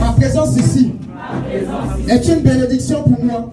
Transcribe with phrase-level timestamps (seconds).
[0.00, 0.92] Ma présence ici
[2.08, 3.50] est une bénédiction pour moi.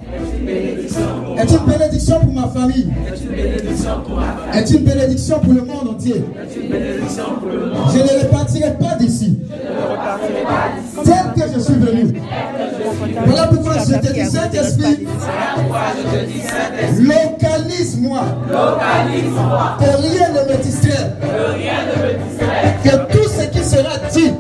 [1.38, 2.90] Est une bénédiction pour ma famille.
[4.54, 6.24] Est une bénédiction pour le monde entier.
[7.94, 9.40] Je ne repartirai pas d'ici.
[11.06, 12.22] Tel que je suis venu.
[13.26, 15.08] Voilà pourquoi je te dis, Saint-Esprit,
[17.00, 18.22] localise-moi.
[19.80, 21.14] Que rien ne me distraie.
[22.84, 24.32] Que tout ce qui sera dit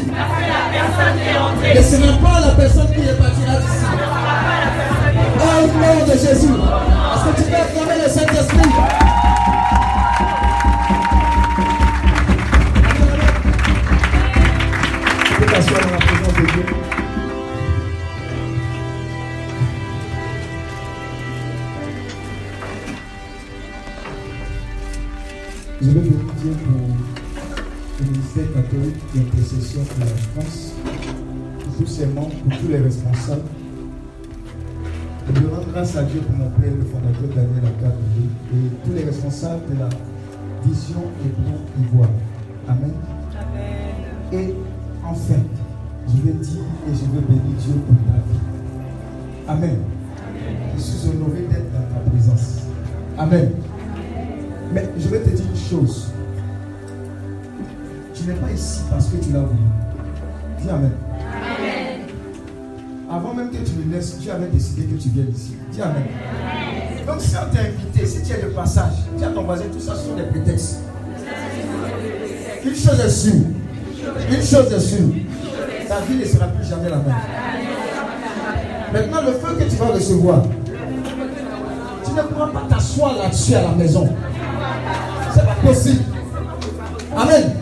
[0.00, 3.86] qui est rentrée ici ne sera pas la personne qui est partie là d'ici.
[5.38, 6.54] Au nom de Jésus.
[7.14, 9.21] Est-ce que tu peux acclamer le Saint-Esprit
[29.52, 30.72] pour la France,
[31.62, 33.42] pour tous ses membres, pour tous les responsables.
[35.28, 38.92] Je veux rendre grâce à Dieu pour mon père, le fondateur Daniel Akad, et tous
[38.94, 39.88] les responsables de la
[40.64, 42.08] vision et plan Ivoire.
[42.66, 42.92] Amen.
[44.32, 44.54] Et
[45.04, 45.42] enfin,
[46.08, 48.40] je veux dire et je veux bénir Dieu pour ta vie.
[49.48, 49.78] Amen.
[50.76, 52.62] Je suis honoré d'être dans ta présence.
[53.18, 53.50] Amen.
[59.12, 59.58] Que tu l'as voulu.
[60.60, 60.92] Dis Amen.
[63.10, 65.54] Avant même que tu me laisses, Dieu avait décidé que tu viennes ici.
[65.70, 66.04] Dis Amen.
[67.06, 69.80] Donc si on t'a invité, si tu es de passage, dis à ton voisin, tout
[69.80, 70.78] ça sont des prétextes.
[72.64, 73.44] Une chose est sûre.
[74.30, 75.08] Une chose est sûre.
[75.88, 77.14] Ta vie ne sera plus jamais la même.
[78.92, 80.42] Maintenant, le feu que tu vas recevoir,
[82.04, 84.08] tu ne pourras pas t'asseoir là-dessus à la maison.
[85.34, 86.04] C'est pas possible.
[87.16, 87.61] Amen.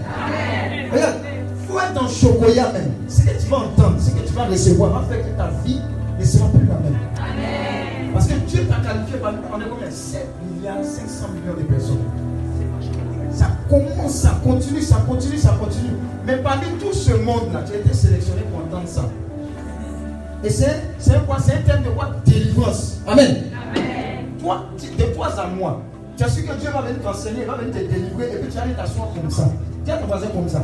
[1.97, 2.93] En chocolat même.
[3.09, 5.81] Ce que tu vas entendre, ce que tu vas recevoir va faire que ta vie
[6.19, 6.97] ne sera plus la même.
[8.15, 11.99] Parce que Dieu t'a qualifié par on est combien 7 milliards 500 millions de personnes.
[13.33, 15.91] Ça commence, ça continue, ça continue, ça continue.
[16.27, 19.05] Mais parmi tout ce monde-là, tu as été sélectionné pour entendre ça.
[20.43, 21.39] Et c'est quoi?
[21.45, 22.17] C'est un terme de quoi?
[22.25, 22.99] Délivrance.
[23.07, 23.43] Amen.
[24.41, 24.65] Toi,
[24.99, 25.83] de toi à moi,
[26.17, 28.57] tu as su que Dieu va venir t'enseigner, va venir te délivrer, et puis tu
[28.57, 29.51] vas aller t'asseoir comme ça.
[29.85, 30.63] Dis à ton voisin comme ça.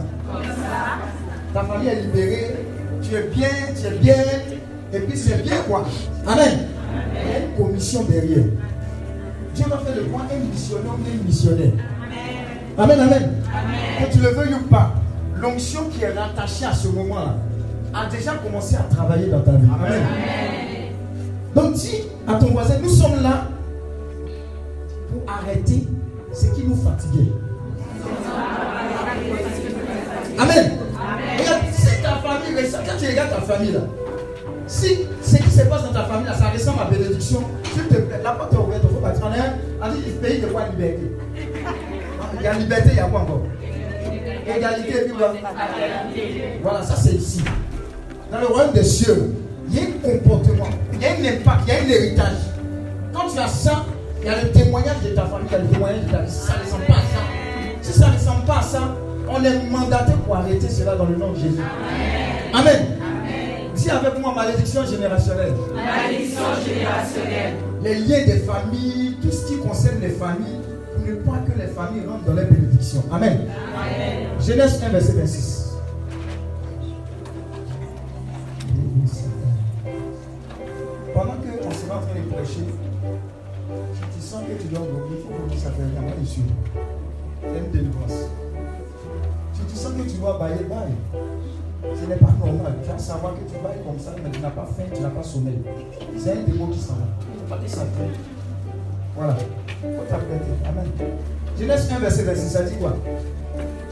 [1.55, 2.55] Ta famille est libérée,
[3.03, 4.25] tu es bien, tu es bien,
[4.93, 5.85] et puis c'est bien quoi.
[6.27, 6.69] Amen.
[7.25, 8.45] Il y a une commission derrière.
[9.55, 11.73] Dieu va faire de toi un missionnaire ou une missionnaire.
[12.79, 13.33] Amen, amen.
[13.99, 14.93] Que tu le veuilles ou pas,
[15.41, 17.37] l'onction qui est rattachée à ce moment-là
[17.95, 19.69] a déjà commencé à travailler dans ta vie.
[19.75, 20.03] Amen.
[21.55, 23.49] Donc dis à ton voisin, nous sommes là
[25.11, 25.87] pour arrêter
[26.35, 27.33] ce qui nous fatiguait.
[30.39, 30.73] Amen.
[31.39, 33.81] Regarde, si ta famille, quand tu regardes ta famille là,
[34.67, 37.43] si ce qui se passe dans ta famille là, ça ressemble à bénédiction,
[37.73, 39.27] s'il te plaît, la porte est ouverte, il faut partir.
[39.27, 41.13] On est pays de quoi liberté?
[42.39, 43.43] Il y a liberté, il y a quoi encore?
[44.47, 45.35] Égalité, puis quoi
[46.63, 47.43] Voilà, ça c'est ici.
[48.31, 49.35] Dans le royaume des cieux,
[49.69, 52.39] il y a un comportement, il y a un impact, il y a un héritage.
[53.13, 53.85] Quand tu as ça,
[54.21, 56.19] il y a le témoignage de ta famille, il y a le témoignage de ta
[56.19, 56.31] vie.
[56.31, 57.23] Si ça ne ressemble pas à ça,
[57.83, 58.97] si ça ne ressemble pas à ça,
[59.29, 61.61] on est mandaté pour arrêter cela dans le nom de Jésus.
[62.53, 62.87] Amen.
[63.75, 65.53] Dis avec moi malédiction générationnelle.
[65.75, 67.55] Malédiction générationnelle.
[67.83, 70.61] Les liens des familles, tout ce qui concerne les familles,
[70.95, 73.05] pour ne pas que les familles rentrent dans les bénédictions.
[73.13, 73.41] Amen.
[74.41, 75.63] Genèse 1, verset 26.
[81.13, 82.67] Pendant qu'on sera en train de prêcher,
[83.95, 86.43] si tu sens que tu dois vomir, il faut vomir, ça fait moi, ici.
[87.43, 88.31] C'est une délivrance.
[89.95, 90.95] Que tu dois bailler, baille.
[91.95, 92.75] Ce n'est pas normal.
[92.83, 95.09] Tu vas savoir que tu bailles comme ça, mais tu n'as pas faim, tu n'as
[95.11, 95.59] pas sommeil.
[96.19, 97.07] C'est un démon qui s'en va.
[97.63, 97.87] Il pas.
[99.17, 99.37] Voilà.
[99.85, 100.53] Il faut t'apprêter.
[100.69, 100.87] Amen.
[101.59, 102.97] Genèse 1, verset 26, ça dit quoi?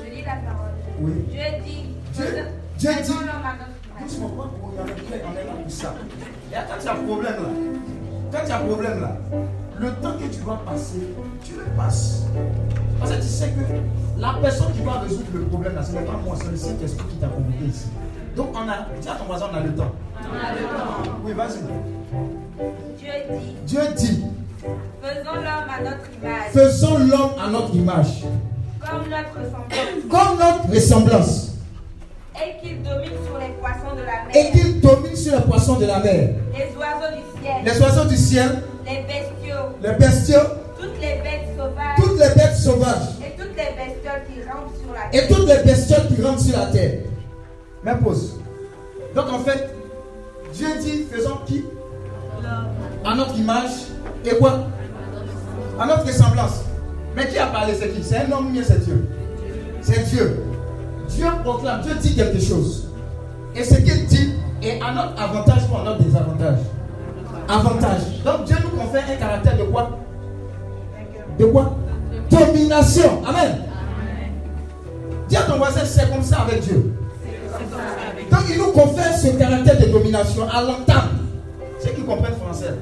[0.05, 0.73] Je lis la parole.
[1.01, 1.13] Oui.
[1.31, 1.85] Dieu dit.
[2.15, 2.25] Dieu-
[2.79, 3.11] Dieu dit- est
[5.25, 5.95] on est là pour ça.
[6.53, 7.49] Et quand tu as problème là,
[8.33, 9.17] quand tu as problème là,
[9.79, 12.23] le temps que tu dois passer, tu le passes.
[12.99, 16.03] Parce que tu sais que la personne qui va résoudre le problème là, ce n'est
[16.03, 17.87] pas moi, c'est le Saint-Esprit qui t'a convoqué ici.
[18.37, 19.93] Donc on a, dis à ton voisin, on a le temps.
[20.21, 21.19] On a le temps.
[21.25, 21.59] Oui, vas-y.
[22.99, 23.55] Dieu dit.
[23.67, 24.25] Dieu dit,
[25.03, 26.53] Faisons l'homme à notre image.
[26.53, 28.25] faisons l'homme à notre image.
[28.81, 31.51] Comme notre ressemblance, comme notre ressemblance,
[32.37, 35.79] et qu'il domine sur les poissons de la et mer, qu'il domine sur les poissons
[35.79, 40.41] de la mer, les oiseaux du ciel, les oiseaux du ciel, les bestiaux, les bestiaux,
[40.81, 44.93] toutes les bêtes sauvages toutes les bêtes sauvages, et toutes les bestioles qui rampent sur
[44.93, 45.37] la et terre.
[45.37, 47.01] toutes les bestioles qui rentrent sur la terre.
[47.85, 48.41] Mais pause.
[49.15, 49.75] Donc en fait,
[50.53, 51.65] Dieu dit, faisons qui?
[53.05, 53.71] À notre image
[54.25, 54.67] et quoi?
[55.79, 56.65] À notre ressemblance.
[57.17, 58.03] Mais qui a parlé C'est qui?
[58.03, 59.09] C'est un homme ou bien c'est Dieu?
[59.83, 60.43] C'est Dieu.
[61.09, 62.89] Dieu proclame, Dieu dit quelque chose.
[63.55, 66.59] Et ce qu'il dit est à notre avantage ou à notre désavantage
[67.49, 68.23] Avantage.
[68.25, 69.99] Donc Dieu nous confère un caractère de quoi?
[71.39, 71.77] De quoi?
[72.31, 73.23] Domination.
[73.27, 73.59] Amen.
[75.29, 76.95] Dis à ton voisin, c'est comme ça avec Dieu.
[78.31, 81.19] Donc il nous confère ce caractère de domination à l'entame.
[81.81, 82.75] Ceux qui comprennent français.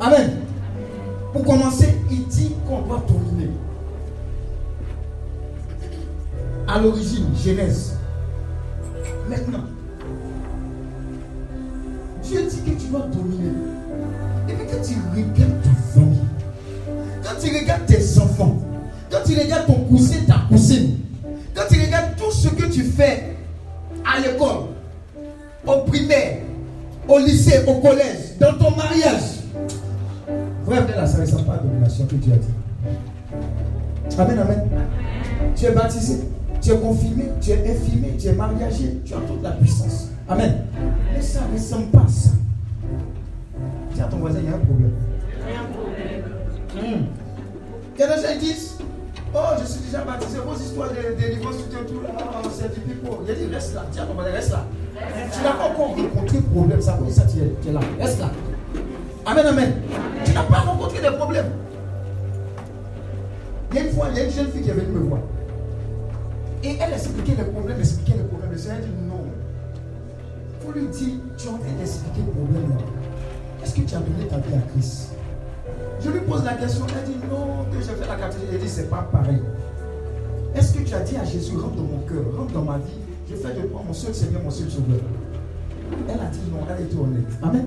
[0.00, 0.42] Amen.
[1.32, 3.50] Pour commencer, il dit qu'on doit dominer.
[6.68, 7.96] À l'origine, Genèse.
[9.28, 9.64] Maintenant,
[12.26, 13.50] Dieu dit que tu dois dominer.
[14.48, 16.18] Et puis quand tu regardes ta famille,
[17.22, 18.56] quand tu regardes tes enfants,
[19.10, 20.98] quand tu regardes ton cousin, ta cousine,
[21.54, 23.36] quand tu regardes tout ce que tu fais
[24.04, 24.66] à l'école,
[25.66, 26.38] au primaire,
[27.08, 29.22] au lycée, au collège, dans ton mariage,
[30.64, 34.18] frère, là, ça ne ressemble pas à la domination que Dieu a dit.
[34.18, 34.68] Amen, amen.
[35.54, 36.20] Tu es baptisé,
[36.60, 40.08] tu es confirmé, tu es infirmé, tu es mariagé, tu as toute la puissance.
[40.28, 40.66] Amen.
[41.12, 42.30] Mais ça ne ressemble pas à ça.
[43.94, 44.92] Dis à ton voisin, il y a un problème.
[46.74, 48.78] Il y a des gens qui disent
[49.34, 52.10] Oh, je suis déjà baptisé, vos histoires de délivrance, tout et tout là,
[52.50, 53.22] c'est du pipeau.
[53.24, 54.64] Il a dit Reste là, tiens, ton voisin, reste là.
[55.32, 57.80] Tu n'as pas encore rencontré de problème, ça dire ça, tu es, tu es là.
[58.00, 58.30] Reste là.
[59.26, 59.72] Amen, amen.
[60.24, 61.46] Tu n'as pas rencontré de problème.
[63.72, 65.00] Il y a une fois, il y a une jeune fille qui est venue me
[65.00, 65.20] voir.
[66.62, 68.52] Et elle expliquait les problèmes, expliquait les problèmes.
[68.52, 69.15] Le Seigneur dit non.
[70.74, 72.76] Lui dire, tu es en train d'expliquer le problème.
[73.62, 75.12] Est-ce que tu as donné ta vie à Christ?
[76.00, 78.48] Je lui pose la question, elle dit non, que j'ai fait la catégorie.
[78.52, 79.40] Elle dit c'est pas pareil.
[80.54, 83.00] Est-ce que tu as dit à Jésus, rentre dans mon cœur, rentre dans ma vie,
[83.30, 85.00] je fais de toi mon seul Seigneur, mon seul Sauveur?
[86.08, 87.32] Elle a dit non, elle était honnête.
[87.42, 87.66] Amen.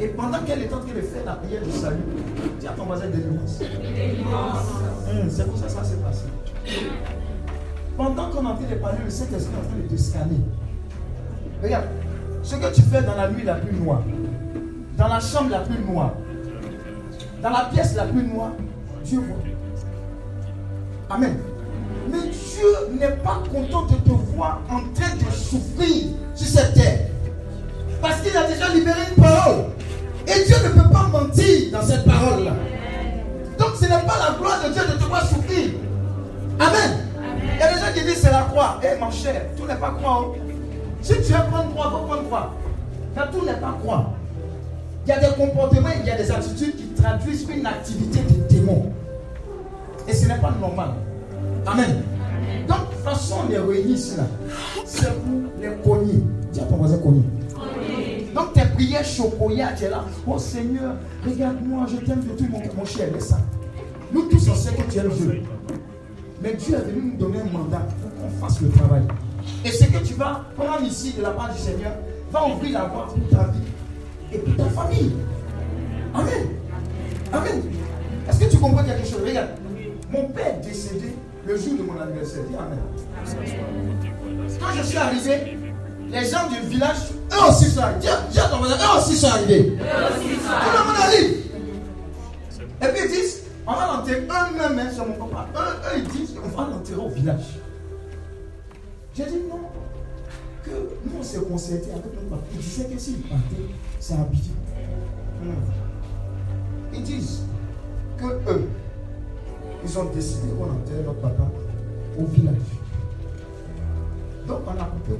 [0.00, 1.96] Et pendant qu'elle est en train de faire la prière du salut,
[2.58, 3.58] dis à ton voisin délivrance.
[5.28, 6.24] C'est pour ça que ça s'est passé.
[7.96, 10.40] Pendant qu'on est en train de parler, le Saint-Esprit est en train de te scanner.
[11.62, 11.86] Regarde,
[12.42, 14.02] ce que tu fais dans la nuit la plus noire,
[14.96, 16.12] dans la chambre la plus noire,
[17.42, 18.52] dans la pièce la plus noire,
[19.04, 19.36] Dieu voit.
[21.14, 21.36] Amen.
[22.10, 26.04] Mais Dieu n'est pas content de te voir en train de souffrir
[26.34, 26.98] sur cette terre.
[28.00, 29.64] Parce qu'il a déjà libéré une parole.
[30.26, 32.52] Et Dieu ne peut pas mentir dans cette parole-là.
[33.58, 35.70] Donc ce n'est pas la gloire de Dieu de te voir souffrir.
[36.58, 36.98] Amen.
[37.54, 38.80] Il y a des gens qui disent c'est la croix.
[38.82, 40.34] Eh mon cher, tout n'est pas croix.
[41.02, 42.54] Si tu veux prendre croix, faut prendre croix.
[43.16, 44.12] Mais tout n'est pas croix.
[45.06, 48.48] Il y a des comportements, il y a des attitudes qui traduisent une activité de
[48.48, 48.92] démon.
[50.08, 50.90] Et ce n'est pas normal.
[51.66, 52.02] Amen.
[52.68, 54.16] Donc, de façon, on est réunis ici.
[54.84, 56.22] C'est pour les cogner.
[56.52, 57.22] Dis à ton voisin cogner.
[58.34, 60.04] Donc, tes prières chocolat, tu es là.
[60.26, 60.94] Oh Seigneur,
[61.24, 62.60] regarde-moi, je t'aime de tout mon.
[62.76, 63.38] Mon cher, laisse ça.
[64.12, 65.42] Nous tous, on sait que tu es le Dieu.
[66.42, 69.02] Mais Dieu est venu nous donner un mandat pour qu'on fasse le travail.
[69.64, 71.92] Et ce que tu vas prendre ici de la part du Seigneur
[72.30, 73.58] va ouvrir la voie pour ta vie
[74.32, 75.12] et pour ta famille.
[76.14, 76.46] Amen.
[77.32, 77.62] Amen.
[78.28, 79.20] Est-ce que tu comprends quelque chose?
[79.26, 79.48] Regarde.
[80.10, 81.14] Mon père est décédé
[81.46, 82.42] le jour de mon anniversaire.
[82.48, 82.78] Dis Amen.
[84.60, 85.58] Quand je suis arrivé,
[86.10, 86.96] les gens du village,
[87.32, 88.00] eux aussi sont arrivés.
[88.00, 89.76] Dis- dis à ton voisin, eux aussi sont arrivés.
[89.76, 91.36] Tout le monde arrive.
[92.82, 94.20] Et puis ils disent, on va l'enterrer
[94.70, 95.46] eux-mêmes sur mon papa.
[95.56, 97.55] Eux, eux, ils disent, on va l'enterrer au village.
[99.16, 99.60] J'ai dit non.
[100.62, 102.42] Que nous, on s'est concerté avec notre papa.
[102.52, 103.56] Ils disaient que s'ils partaient,
[103.98, 104.50] c'est habitué.
[106.92, 107.42] Ils disent
[108.18, 108.68] que eux,
[109.84, 111.44] ils ont décidé qu'on enterre notre papa
[112.18, 112.56] au village.
[114.46, 115.18] Donc on a coupé.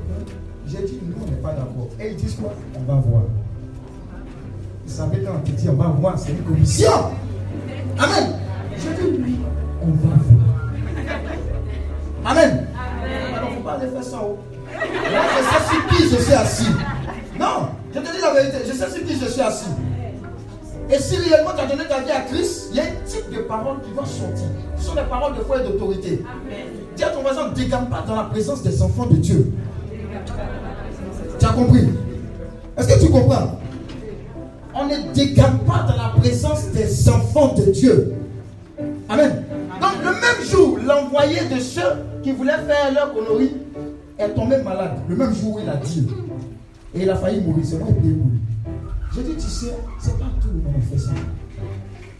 [0.67, 1.88] J'ai dit, nous, on n'est pas d'accord.
[2.00, 2.53] Et ils disent quoi?
[2.75, 3.23] On va voir.
[4.85, 6.91] Vous savez, quand on on va voir, c'est une commission.
[7.99, 8.35] Amen.
[8.76, 9.38] J'ai dit, oui,
[9.81, 10.73] on va voir.
[12.25, 12.65] Amen.
[13.76, 14.16] Pas aller faire ça.
[14.16, 14.37] Moi,
[14.73, 16.71] je sais sur qui je suis assis.
[17.38, 19.71] Non, je te dis la vérité, je sais sur qui je suis assis.
[20.88, 23.30] Et si réellement tu as donné ta vie à Christ, il y a un type
[23.30, 24.47] de parole qui va sortir.
[24.78, 26.25] Ce sont des paroles de foi et d'autorité.
[26.97, 29.52] Dis à ton voisin, ne dégame pas dans la présence des enfants de Dieu.
[31.38, 31.88] Tu as compris?
[32.78, 33.61] Est-ce que tu comprends?
[34.75, 38.14] On ne dégame pas dans la présence des enfants de Dieu.
[39.09, 39.45] Amen.
[39.80, 41.83] Donc le même jour, l'envoyé de ceux
[42.23, 43.56] qui voulaient faire leur connerie
[44.18, 44.99] est tombé malade.
[45.08, 46.06] Le même jour où il a dit.
[46.94, 47.64] Et il a failli mourir.
[47.64, 48.40] C'est moi qui ai payé pour lui.
[49.14, 51.11] J'ai dit, tu sais, c'est pas tout le monde qui fait ça.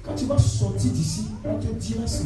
[0.04, 2.24] Quand tu vas sortir d'ici, on te dira ça.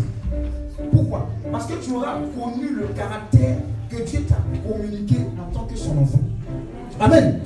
[0.93, 1.29] Pourquoi?
[1.51, 3.57] Parce que tu auras connu le caractère
[3.89, 4.37] que Dieu t'a
[4.69, 6.21] communiqué en tant que son enfant.
[7.01, 7.41] Amen.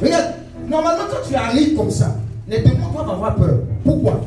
[0.00, 0.34] Regarde,
[0.68, 2.16] normalement quand tu arrives comme ça,
[2.48, 3.60] les démons doivent avoir peur.
[3.84, 4.20] Pourquoi?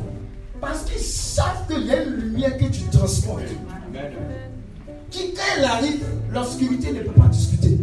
[0.61, 3.43] Parce qu'ils savent qu'il y a une lumière que tu transportes.
[5.15, 6.03] Qui, quand elle arrive,
[6.33, 7.77] l'obscurité ne peut pas discuter.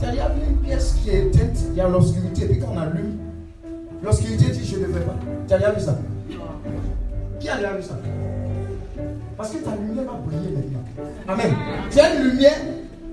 [0.00, 2.68] Il y a une pièce qui est éteinte, il y a l'obscurité, et puis quand
[2.72, 3.18] on allume,
[4.02, 5.14] l'obscurité dit je ne veux pas.
[5.46, 5.98] Tu as déjà vu ça?
[7.38, 7.98] Qui a déjà vu ça?
[9.36, 10.84] Parce que ta lumière va briller maintenant.
[11.28, 11.54] Amen.
[11.90, 12.56] Tu as une lumière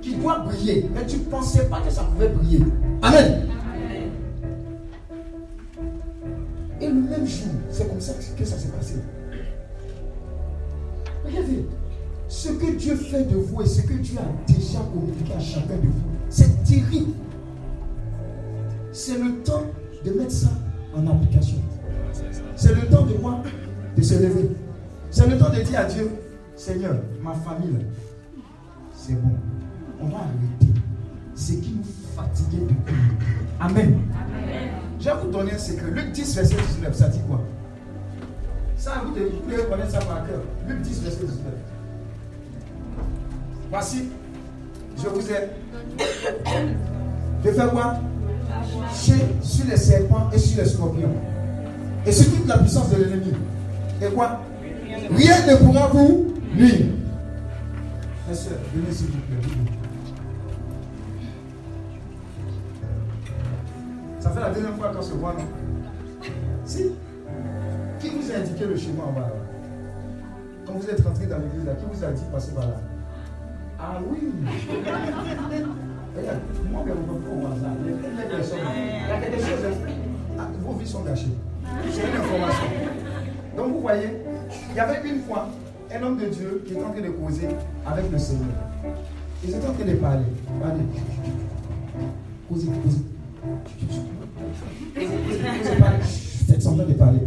[0.02, 2.62] qui doit briller, mais tu ne pensais pas que ça pouvait briller.
[3.02, 3.48] Amen.
[6.80, 8.96] Et le même jour, c'est comme ça que ça s'est passé.
[11.26, 11.66] Regardez,
[12.32, 15.76] ce que Dieu fait de vous et ce que Dieu a déjà communiqué à chacun
[15.76, 17.12] de vous, c'est terrible.
[18.94, 19.66] C'est le temps
[20.06, 20.48] de mettre ça
[20.96, 21.58] en application.
[22.56, 23.44] C'est le temps de moi
[23.98, 24.50] de se lever.
[25.10, 26.10] C'est le temps de dire à Dieu,
[26.56, 27.86] Seigneur, ma famille,
[28.96, 29.32] c'est bon.
[30.00, 30.74] On va arrêter
[31.36, 31.84] ce qui nous
[32.16, 32.74] fatiguait de
[33.60, 34.00] Amen.
[35.02, 35.92] Je vais vous donner un secret.
[35.92, 37.42] Luc 10, verset 19, ça dit quoi?
[38.78, 40.42] Ça, vous devez connaître ça par cœur.
[40.66, 41.71] Luc 10, verset 19.
[43.72, 44.10] Voici,
[44.98, 45.48] je vous ai.
[47.42, 47.96] De faire quoi?
[48.94, 51.16] Sur les serpents et sur les scorpions.
[52.06, 53.34] Et sur toute la puissance de l'ennemi.
[54.02, 54.42] Et quoi?
[55.16, 56.88] Rien ne pourra vous nuire.
[58.28, 59.48] Mes soeurs, venez s'il vous plaît.
[64.20, 66.28] Ça fait la deuxième fois qu'on se voit, non?
[66.66, 66.92] Si?
[68.02, 69.32] Qui vous a indiqué le chemin en bas
[70.66, 72.76] Quand vous êtes rentré dans l'église qui vous a dit passer par là?
[73.84, 74.20] Ah oui
[76.16, 77.72] Regarde, moi, je ne peux pas au hasard.
[77.84, 79.78] Les personnes, il y a quelque chose.
[80.64, 81.34] Vos vies sont gâchées.
[81.90, 82.66] C'est une information.
[83.58, 84.10] Donc vous voyez,
[84.70, 85.48] il y avait une fois
[85.94, 87.48] un homme de Dieu qui était en train de causer
[87.86, 88.48] avec le Seigneur.
[89.44, 90.26] Ils étaient en train de parler.
[90.62, 90.84] Parler.
[92.50, 93.02] Causer, causer.
[94.94, 96.04] Causer, parler.
[96.48, 97.20] Faites semblant de parler.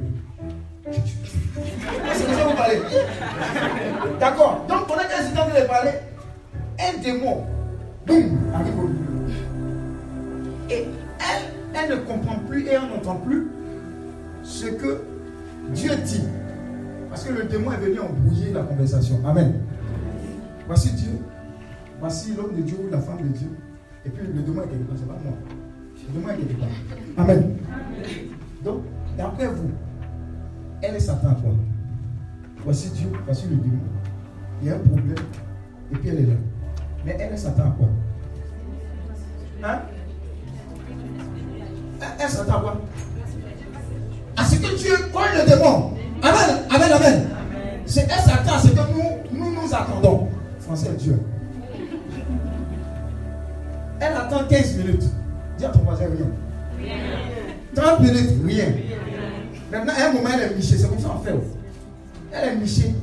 [0.92, 2.80] C'est comme ça vous parlez.
[4.20, 4.64] D'accord.
[4.68, 5.90] Donc qu'ils étaient en train de parler,
[6.78, 7.44] un démon
[8.06, 9.34] boum, arrive au milieu.
[10.70, 10.86] Et
[11.18, 13.48] elle, elle ne comprend plus et elle n'entend plus
[14.42, 15.02] ce que
[15.72, 16.24] Dieu dit.
[17.08, 19.20] Parce que le démon est venu embrouiller la conversation.
[19.24, 19.60] Amen.
[20.66, 21.18] Voici Dieu.
[22.00, 23.50] Voici l'homme de Dieu ou la femme de Dieu.
[24.04, 24.96] Et puis le démon est quelque part.
[24.98, 25.32] C'est pas moi.
[26.08, 27.24] Le démon est quelque part.
[27.24, 27.56] Amen.
[28.64, 28.82] Donc,
[29.16, 29.70] d'après vous,
[30.82, 31.52] elle est Satan quoi
[32.64, 33.78] Voici Dieu, voici le démon.
[34.60, 35.16] Il y a un problème.
[35.92, 36.34] Et puis elle est là.
[37.04, 37.88] Mais elle s'attend à quoi?
[39.62, 39.80] Hein?
[42.18, 42.80] Elle s'attend à quoi?
[44.37, 45.92] À ce que Dieu colle le démon.
[46.23, 47.28] Amen, amen, amen.
[47.87, 50.28] C'est elle s'attend à ce que nous, nous nous attendons.
[50.61, 51.20] Français Dieu.
[54.00, 55.04] Elle attend 15 minutes.
[55.58, 56.90] Dis à ton voisin rien.
[57.75, 58.73] 30 minutes, rien.
[59.70, 60.76] Maintenant, à un moment, elle est michée.
[60.78, 61.34] C'est comme ça qu'on fait.
[62.32, 62.94] Elle est michée.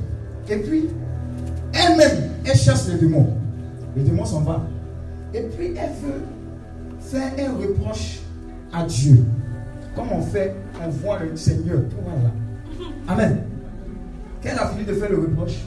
[0.48, 0.88] Et puis,
[1.72, 3.41] elle-même, elle chasse le démon.
[3.96, 4.62] Le démon s'en va.
[5.34, 6.22] Et puis elle veut
[7.00, 8.20] faire un reproche
[8.72, 9.24] à Dieu.
[9.94, 11.80] Comme on fait, on voit le Seigneur.
[12.02, 12.30] Voilà.
[13.08, 13.44] Amen.
[14.40, 15.60] Qu'elle a fini de faire le reproche,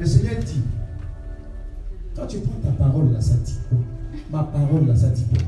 [0.00, 0.62] le Seigneur dit
[2.16, 3.78] Quand tu prends ta parole là, ça dit quoi?
[4.30, 5.38] Ma parole là, ça dit quoi?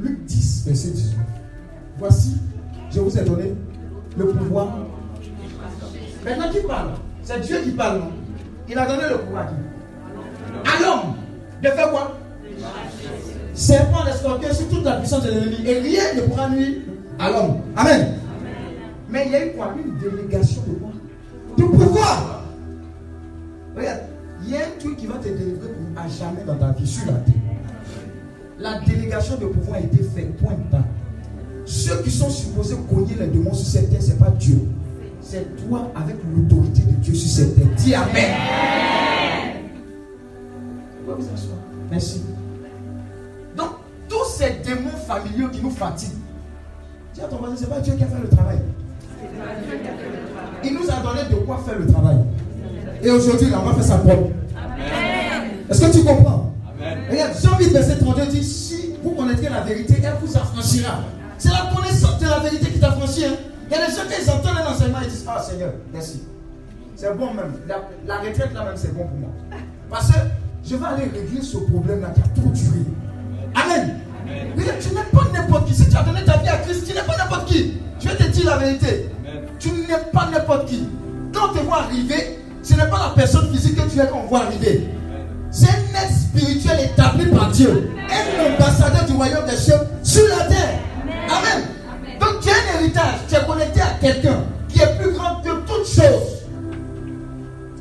[0.00, 1.16] Luc 10, verset 18.
[1.98, 2.36] Voici,
[2.90, 3.54] je vous ai donné
[4.16, 4.78] le pouvoir.
[6.24, 6.90] Maintenant, qui parle?
[7.22, 8.02] C'est Dieu qui parle.
[8.68, 9.54] Il a donné le pouvoir à qui?
[11.62, 12.18] De faire quoi?
[13.54, 15.56] Serpent, les scorpions, sur toute la puissance de l'ennemi.
[15.66, 16.76] Et rien ne pourra nuire
[17.18, 17.56] à l'homme.
[17.76, 18.14] Amen.
[19.10, 19.74] Mais il y a eu quoi?
[19.76, 20.90] Une délégation de quoi?
[21.56, 22.44] De pouvoir.
[23.76, 24.00] Regarde,
[24.44, 27.06] il y a un truc qui va te délivrer à jamais dans ta vie sur
[27.06, 27.34] la terre.
[28.60, 30.84] La délégation de pouvoir a été faite, point de temps.
[31.64, 34.60] Ceux qui sont supposés cogner les démons sur cette terre, ce n'est pas Dieu.
[35.20, 37.66] C'est toi avec l'autorité de Dieu sur cette terre.
[37.76, 39.07] Dis Amen
[41.14, 41.56] vous asseoir.
[41.90, 42.22] Merci.
[43.56, 43.68] Donc,
[44.08, 46.16] tous ces démons familiaux qui nous fatiguent,
[47.14, 48.58] dis à ton voisin, ce n'est pas Dieu qui a fait le travail.
[50.64, 52.18] Il nous a donné de quoi faire le travail.
[53.02, 54.30] Et aujourd'hui, on va faire sa propre.
[55.70, 56.52] Est-ce que tu comprends?
[56.80, 56.98] Amen.
[57.10, 61.00] Regarde, Jean 8, verset 32 dit Si vous connaîtrez la vérité, elle vous affranchira.
[61.36, 63.26] C'est la connaissance de la vérité qui t'affranchit.
[63.26, 63.34] Hein?
[63.70, 66.22] Il y a des gens qui entendent un enseignement et disent Ah Seigneur, merci.
[66.96, 67.52] c'est bon même.
[67.68, 69.30] La, la retraite là même, c'est bon pour moi.
[69.90, 70.18] Parce que
[70.68, 72.84] je vais aller régler ce problème-là qui a trop duré.
[73.54, 74.00] Amen.
[74.56, 75.74] Mais tu n'es pas n'importe qui.
[75.74, 77.74] Si tu as donné ta vie à Christ, tu n'es pas n'importe qui.
[77.98, 79.08] Je vais te dire la vérité.
[79.58, 80.86] Tu n'es pas n'importe qui.
[81.32, 84.44] Quand tu vois arriver, ce n'est pas la personne physique que tu es qu'on voit
[84.44, 84.88] arriver.
[85.50, 87.90] C'est un être spirituel établi par Dieu.
[88.10, 90.80] Un ambassadeur du royaume des cieux sur la terre.
[91.28, 91.64] Amen.
[92.20, 93.20] Donc tu as un héritage.
[93.26, 96.37] Tu es connecté à quelqu'un qui est plus grand que toute chose.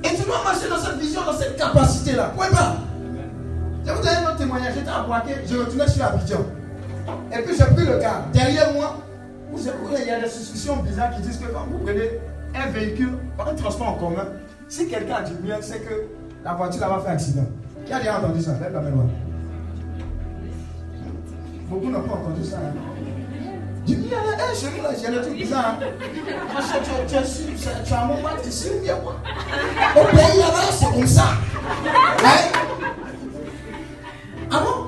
[0.07, 2.31] Et tu dois marcher dans cette vision, dans cette capacité-là.
[2.35, 2.77] Point pas.
[3.85, 4.73] Je vous donne un autre témoignage.
[4.75, 6.45] J'étais à Boaké, je retournais sur Abidjan.
[7.31, 8.23] Et puis j'ai pris le car.
[8.33, 8.97] Derrière moi,
[9.51, 12.19] vous savez, il y a des suspicions bizarres qui disent que quand vous prenez
[12.55, 14.27] un véhicule, un transport en commun,
[14.67, 16.03] si quelqu'un a du bien, c'est que
[16.43, 17.45] la voiture va faire accident.
[17.85, 18.51] Qui a déjà entendu ça?
[18.61, 18.91] Lève la main
[21.69, 22.57] Beaucoup n'ont pas entendu ça.
[22.57, 23.16] Hein?
[23.87, 25.77] Je dis, hé chérie, là, j'ai le truc bizarre.
[25.79, 25.85] Hein?
[27.07, 28.71] Tu, tu, tu, tu as un moment, tu es sûr,
[29.03, 29.15] quoi.
[29.95, 31.27] Au pays là-bas, c'est comme ça.
[32.19, 32.51] Ouais.
[34.51, 34.87] Ah bon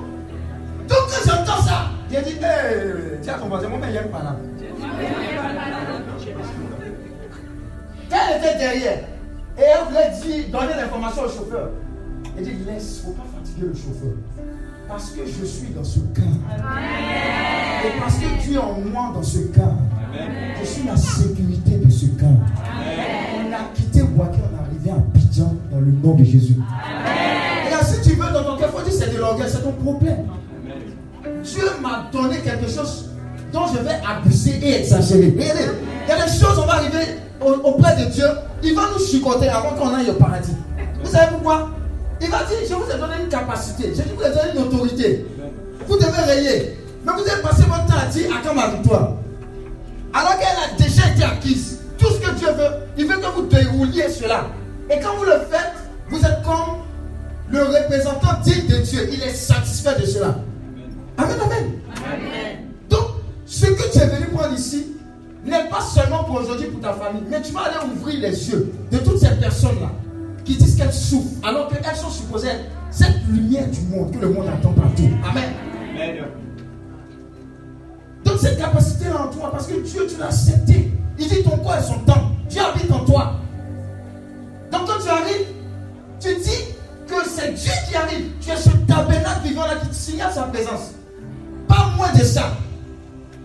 [0.88, 4.22] Donc quand j'entends ça, j'ai dit, hé, tiens, ton voisin, moi, il y a pas
[4.22, 4.36] là.
[8.12, 8.98] Elle était derrière.
[9.58, 11.70] Et elle voulait dire, donner l'information au chauffeur.
[12.36, 14.14] Elle dit, laisse, il ne faut pas fatiguer le chauffeur.
[14.90, 16.22] Parce que je suis dans ce cas.
[17.84, 19.72] Et parce que tu es en moi dans ce cas.
[20.60, 22.26] Je suis la sécurité de ce cas.
[22.26, 26.56] On a quitté Boaké, on est arrivé à Bidjan dans le nom de Jésus.
[26.56, 29.72] Et là, si tu veux dans ton cœur, faut dire c'est de l'orgueil, c'est ton
[29.72, 30.26] problème.
[31.44, 33.10] Dieu m'a donné quelque chose
[33.52, 35.32] dont je vais abuser et exagérer.
[35.36, 38.26] il y a des choses, on va arriver auprès de Dieu,
[38.64, 40.56] il va nous chicoter avant qu'on aille au paradis.
[41.02, 41.70] Vous savez pourquoi?
[42.20, 45.26] Il va dire, je vous ai donné une capacité, je vous ai donné une autorité.
[45.86, 46.76] Vous devez rayer.
[47.04, 49.14] Mais vous avez passé votre temps à dire, à quand ma victoire
[50.12, 51.80] Alors qu'elle a déjà été acquise.
[51.98, 54.46] Tout ce que Dieu veut, il veut que vous dérouliez cela.
[54.90, 55.72] Et quand vous le faites,
[56.10, 56.80] vous êtes comme
[57.50, 59.08] le représentant digne de Dieu.
[59.12, 60.36] Il est satisfait de cela.
[61.16, 61.72] Amen, amen.
[62.04, 62.58] amen.
[62.88, 63.06] Donc,
[63.46, 64.86] ce que tu es venu prendre ici,
[65.44, 68.72] n'est pas seulement pour aujourd'hui, pour ta famille, mais tu vas aller ouvrir les yeux
[68.90, 69.90] de toutes ces personnes-là
[70.50, 74.30] qui disent qu'elles souffrent, alors qu'elles sont supposées être cette lumière du monde que le
[74.30, 75.08] monde attend partout.
[75.28, 76.24] Amen.
[78.24, 80.92] Donc cette capacité-là en toi, parce que Dieu, tu l'as accepté.
[81.18, 82.32] Il dit ton corps et son temps.
[82.48, 83.34] Dieu habite en toi.
[84.72, 85.46] Donc quand tu arrives,
[86.18, 86.74] tu dis
[87.06, 88.30] que c'est Dieu qui arrive.
[88.40, 90.94] Tu es ce tabernacle vivant-là qui te signale sa présence.
[91.68, 92.56] Pas moins de ça.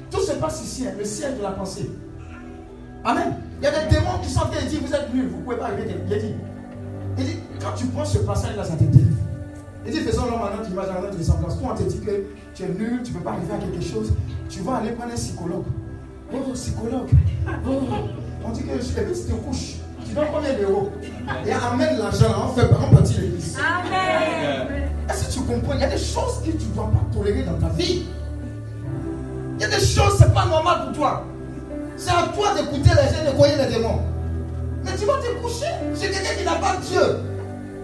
[0.10, 1.92] Tout se passe ici, hein, le ciel de la pensée.
[3.04, 3.36] Amen.
[3.62, 5.58] Il y a des démons qui sont de dire Vous êtes nuls, vous ne pouvez
[5.58, 5.96] pas arriver.
[6.10, 6.34] Il dit,
[7.18, 9.18] il dit Quand tu prends ce passage-là, ça te délivre.
[9.86, 11.58] Il dit Faisons l'homme en notre image, en notre ressemblance.
[11.62, 12.24] Quand on te dit que
[12.54, 14.14] tu es nul, tu ne peux pas arriver à quelque chose,
[14.50, 15.66] tu vas aller prendre un psychologue.
[16.34, 17.10] Oh, psychologue.
[17.68, 17.72] Oh,
[18.44, 19.76] on dit que je suis si tu te couches.
[20.08, 20.92] Tu dois combien d'euros
[21.46, 23.58] Et amène l'argent, on fait par un petit l'église.
[23.58, 24.90] Amen.
[25.10, 25.74] Est-ce que tu comprends?
[25.74, 28.06] Il y a des choses que tu ne dois pas tolérer dans ta vie.
[29.58, 31.24] Il y a des choses, ce n'est pas normal pour toi.
[31.98, 34.00] C'est à toi d'écouter les gens, de croire les démons.
[34.86, 37.02] Mais tu vas te coucher chez quelqu'un qui n'a pas Dieu.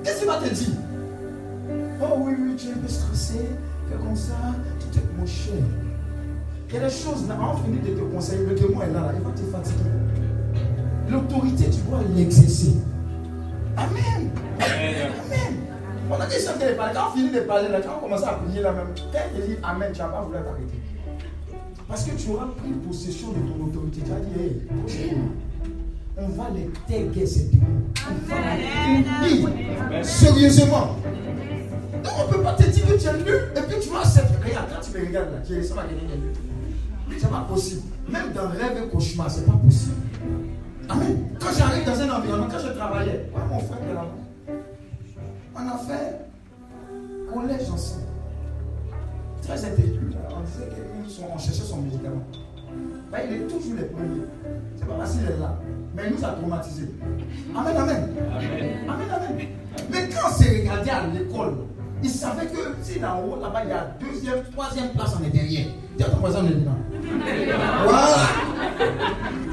[0.04, 0.76] Qu'est-ce qu'il va te dire?
[2.02, 3.50] Oh oui, oui, tu es un peu stressé,
[3.90, 4.34] fais comme ça,
[4.92, 5.54] tu es mon cher.
[6.70, 9.22] Il y a des choses, on finit de te conseiller, le démon est là, il
[9.22, 9.90] va te fatiguer.
[11.10, 12.76] L'autorité, tu dois l'exercer.
[13.76, 14.32] Amen.
[14.60, 15.54] Amen.
[16.10, 18.62] On a dit ça, quand on finit de parler, là, quand on commence à prier
[18.62, 20.82] là même, quand il dit Amen, tu n'as pas voulu t'arrêter.
[21.88, 24.02] Parce que tu auras pris possession de ton autorité.
[24.06, 24.62] Tu as dit, hey,
[26.22, 27.66] on va les taguer ces démons.
[29.24, 30.96] Les sérieusement.
[32.04, 34.00] Donc on ne peut pas te dire que tu es nul et puis tu vas
[34.00, 34.34] accepter.
[34.44, 35.98] Regarde, quand tu me regardes là, tu es ça va nul.
[37.20, 37.82] C'est pas possible.
[38.10, 39.96] Même dans rêve et cauchemar, c'est pas possible.
[40.90, 41.28] Amen.
[41.40, 44.06] Quand j'arrive dans un environnement, quand je travaillais, ouais, mon frère est là.
[45.56, 46.22] On a fait
[47.32, 48.04] collège ensemble.
[49.42, 50.02] Très intelligent.
[50.32, 50.70] On disait
[51.28, 52.24] qu'on cherchait son médicament.
[53.12, 54.22] Ben, il est toujours le premier.
[54.78, 55.60] C'est pas qu'il est là.
[55.96, 56.90] Mais il nous a traumatisés.
[57.56, 58.10] Amen, amen.
[58.88, 59.48] Amen, amen.
[59.90, 61.54] Mais quand c'est regardé à l'école,
[62.04, 65.30] il savait que si là haut, là-bas, il y a deuxième, troisième place, on est
[65.30, 65.68] derrière.
[65.98, 66.72] Dis à ton voisin, on est dedans.
[67.84, 68.18] Voilà.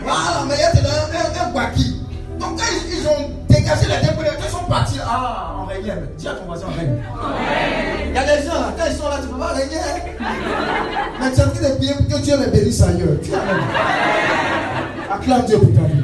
[0.03, 4.07] Voilà, mais il y a un, un, un Donc quand ils, ils ont dégagé les
[4.07, 4.98] deux premiers, ils sont partis.
[5.05, 5.92] Ah, on régnait.
[6.16, 6.96] Dis à ton voisin, on règne.
[8.09, 9.77] Il y a des gens là, quand ils sont là, tu ne peux pas régner.
[11.20, 13.09] Mais tu as envie de bien pour que Dieu les bénisse ailleurs.
[13.09, 13.64] Amènes.
[15.11, 15.97] Acclame Dieu pour ta vie.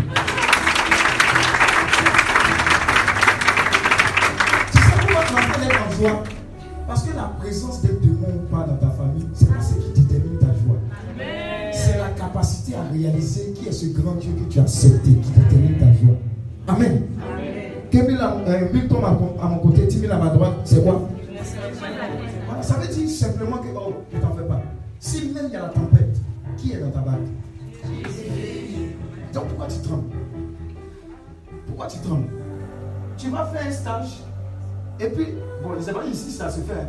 [6.09, 6.23] Joie
[6.87, 10.01] Parce que la présence des démons ou pas dans ta famille, c'est pas ce qui
[10.01, 10.79] détermine ta joie.
[11.73, 15.31] C'est la capacité à réaliser qui est ce grand Dieu que tu as accepté qui
[15.31, 16.17] détermine ta joie.
[16.69, 17.03] Amen.
[17.93, 18.19] Amen.
[18.21, 21.09] à, euh, 1000 tombe à, mon- côté, 10 000 à ma droite, c'est quoi?
[22.47, 24.63] Voilà, Ça veut dire simplement que, oh, ne t'en fais pas.
[24.99, 26.17] Si même il y a la tempête,
[26.57, 27.19] qui est dans ta barque
[29.33, 30.05] Donc pourquoi tu trembles?
[31.67, 32.29] Pourquoi tu trembles?
[33.17, 34.23] Tu vas faire un stage,
[35.01, 35.27] et puis,
[35.63, 36.73] bon, je sais pas ici ça se fait.
[36.73, 36.89] hein.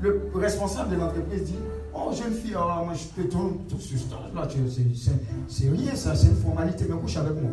[0.00, 1.54] Le responsable de l'entreprise dit
[1.94, 4.58] Oh, jeune fille, alors moi je peux tout, tout ce stage-là, tu-
[5.48, 7.50] c'est- rien ça, c'est une formalité, mais couche avec moi.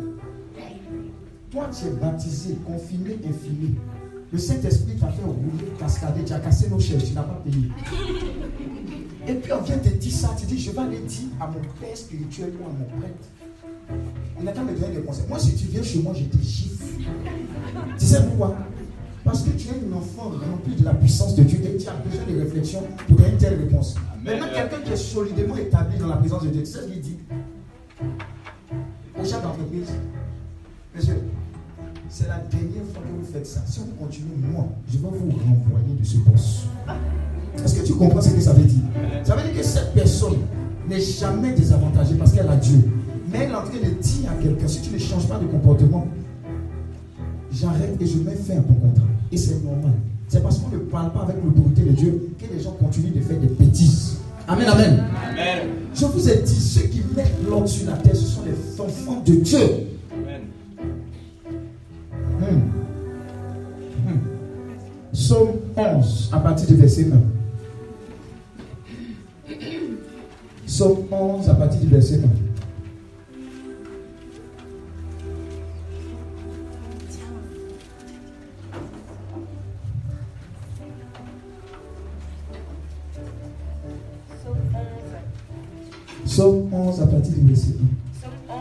[1.50, 3.76] Toi, tu es baptisé, confiné, infini.
[4.32, 7.68] Le Saint-Esprit t'a fait rouler, cascader, tu as cassé nos chaises, tu n'as pas payé.
[9.26, 11.60] Et puis on vient te dire ça, tu dis Je vais aller dire à mon
[11.80, 14.04] père spirituel ou à mon prêtre.
[14.38, 15.24] Il n'a qu'à me donner des conseils.
[15.28, 16.84] Moi, si tu viens chez moi, je te gifle.
[17.98, 18.56] Tu sais pourquoi?
[19.24, 21.94] Parce que tu es un enfant rempli de la puissance de Dieu et tu as
[21.94, 23.94] besoin de réflexion pour une telle réponse.
[24.22, 27.00] Maintenant, quelqu'un qui est solidement établi dans la présence de Dieu, tu sais ce qu'il
[27.00, 27.16] dit?
[29.18, 29.88] Au chef d'entreprise,
[30.94, 31.16] monsieur,
[32.10, 33.60] c'est la dernière fois que vous faites ça.
[33.66, 36.66] Si vous continuez, moi, je vais vous renvoyer de ce poste.
[37.64, 38.82] Est-ce que tu comprends ce que ça veut dire?
[39.24, 40.36] Ça veut dire que cette personne
[40.86, 42.90] n'est jamais désavantagée parce qu'elle a Dieu.
[43.32, 45.46] Mais elle est en train de dire à quelqu'un, si tu ne changes pas de
[45.46, 46.06] comportement,
[47.54, 49.04] j'arrête et je mets fin à ton contrat.
[49.30, 49.92] Et c'est normal.
[50.28, 53.20] C'est parce qu'on ne parle pas avec l'autorité de Dieu que les gens continuent de
[53.20, 54.16] faire des bêtises.
[54.46, 55.04] Amen, amen.
[55.30, 55.68] Amen.
[55.94, 59.22] Je vous ai dit, ceux qui mettent l'ordre sur la terre, ce sont les enfants
[59.24, 59.60] de Dieu.
[60.12, 60.42] Amen.
[62.40, 62.60] Hmm.
[64.08, 64.18] Hmm.
[65.12, 67.06] Psaume 11, à partir du verset
[69.48, 69.54] 1.
[70.66, 72.43] Psaume 11, à partir du verset 1.
[86.34, 88.18] Psaume 11, à partir du verset 1.
[88.18, 88.56] Psaume 11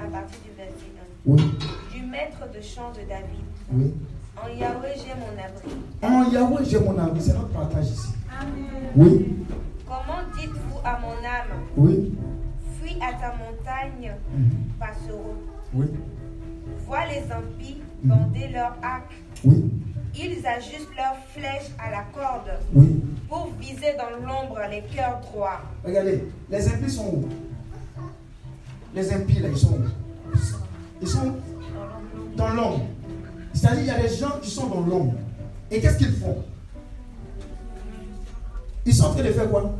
[0.00, 0.90] à partir du verset
[1.24, 1.96] Oui, 1.
[1.96, 3.44] Du maître de chant de David.
[3.72, 3.92] oui.
[4.36, 5.78] En Yahweh j'ai mon abri.
[6.02, 7.20] En Yahweh, j'ai mon ami.
[7.20, 8.08] C'est notre partage ici.
[8.96, 9.32] Oui,
[9.86, 11.60] Comment dites-vous à mon âme?
[11.76, 12.12] Oui.
[12.80, 14.50] Fuis à ta montagne, Mhm.
[14.80, 15.36] passereau.
[15.72, 15.86] Oui,
[16.84, 18.10] Vois les impies Mhm.
[18.10, 19.12] bander leur arc.
[19.44, 19.70] oui,
[20.16, 23.00] Ils ajustent leurs flèches à la corde oui.
[23.28, 25.60] pour viser dans l'ombre les cœurs droits.
[25.84, 27.28] Regardez, les impies sont où?
[28.94, 30.38] Les impies, là, ils sont où?
[31.02, 31.34] Ils sont
[32.36, 32.86] dans l'ombre.
[33.52, 35.14] C'est-à-dire, il y a des gens qui sont dans l'ombre.
[35.70, 36.44] Et qu'est-ce qu'ils font?
[38.86, 39.72] Ils sont en train de faire quoi?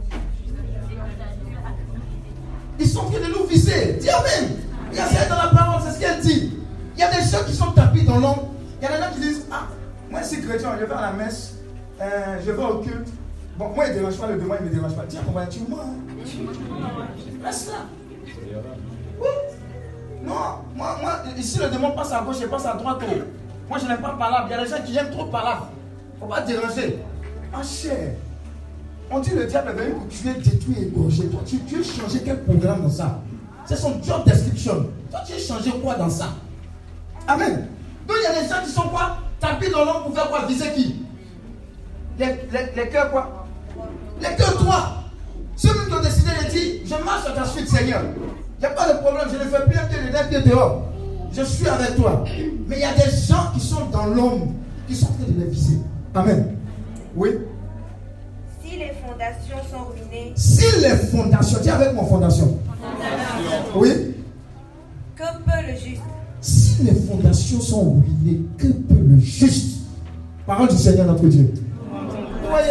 [2.81, 3.95] Ils sont en train de nous viser.
[4.01, 4.57] Dis Amen.
[4.91, 6.53] Il y a ça dans la parole, c'est ce qu'elle dit.
[6.97, 8.49] Il y a des gens qui sont tapis dans l'ombre.
[8.81, 9.69] Il y a des gens qui disent Ah,
[10.15, 11.55] moi, je suis chrétien, je vais à la messe,
[12.01, 13.09] euh, je vais au culte.
[13.59, 15.03] Bon, moi, il ne dérange pas, le démon, il ne me dérange pas.
[15.09, 15.85] Tiens, comment tu moi
[17.45, 17.79] Reste là.
[19.21, 19.29] Oui.
[20.23, 20.35] Non,
[20.77, 23.03] moi, moi, ici, le démon passe à gauche et passe à droite.
[23.69, 24.37] Moi, je n'aime pas parler.
[24.47, 25.57] Il y a des gens qui aiment trop parler.
[26.13, 27.03] Il ne faut pas déranger.
[27.53, 28.13] Ah, cher.
[29.11, 31.27] On dit le diable est venu pour tuer, détruire et égorger.
[31.27, 33.21] Toi, tu, tu as changé quel programme dans ça?
[33.67, 34.87] C'est son job description.
[35.11, 36.29] Toi, tu as changé quoi dans ça?
[37.27, 37.67] Amen.
[38.07, 39.19] Donc, il y a des gens qui sont quoi?
[39.41, 40.47] Tapis dans l'ombre pour faire quoi?
[40.47, 40.97] Viser qui?
[42.19, 43.47] Les, les, les cœurs quoi?
[44.21, 44.91] Les cœurs droits.
[45.57, 48.03] Ceux qui ont décidé de dire Je marche à ta suite, Seigneur.
[48.59, 49.75] Il n'y a pas de problème, je ne fais plus
[50.07, 50.83] dedans, un pied dehors.
[51.33, 52.25] Je suis avec toi.
[52.69, 54.47] Mais il y a des gens qui sont dans l'ombre,
[54.87, 55.79] qui sont en train de les viser.
[56.15, 56.57] Amen.
[57.17, 57.31] Oui.
[58.65, 62.59] Si les fondations sont ruinées, Si les fondations, dis avec mon fondation.
[63.75, 64.15] Oui.
[65.17, 66.03] que peut le juste
[66.45, 69.79] Si les fondations sont ruinées, que peut le juste?
[70.47, 71.51] Parole du Seigneur notre Dieu.
[71.91, 72.69] Vous voyez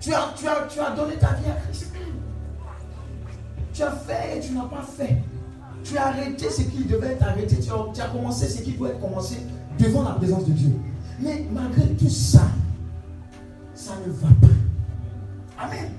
[0.00, 1.92] tu as, tu, as, tu as donné ta vie à Christ.
[3.72, 5.22] Tu as fait et tu n'as pas fait.
[5.84, 7.60] Tu as arrêté ce qui devait être arrêté.
[7.60, 9.36] Tu as, tu as commencé ce qui doit être commencé
[9.78, 10.72] devant la présence de Dieu.
[11.20, 12.48] Mais malgré tout ça,
[13.72, 15.64] ça ne va pas.
[15.64, 15.92] Amen.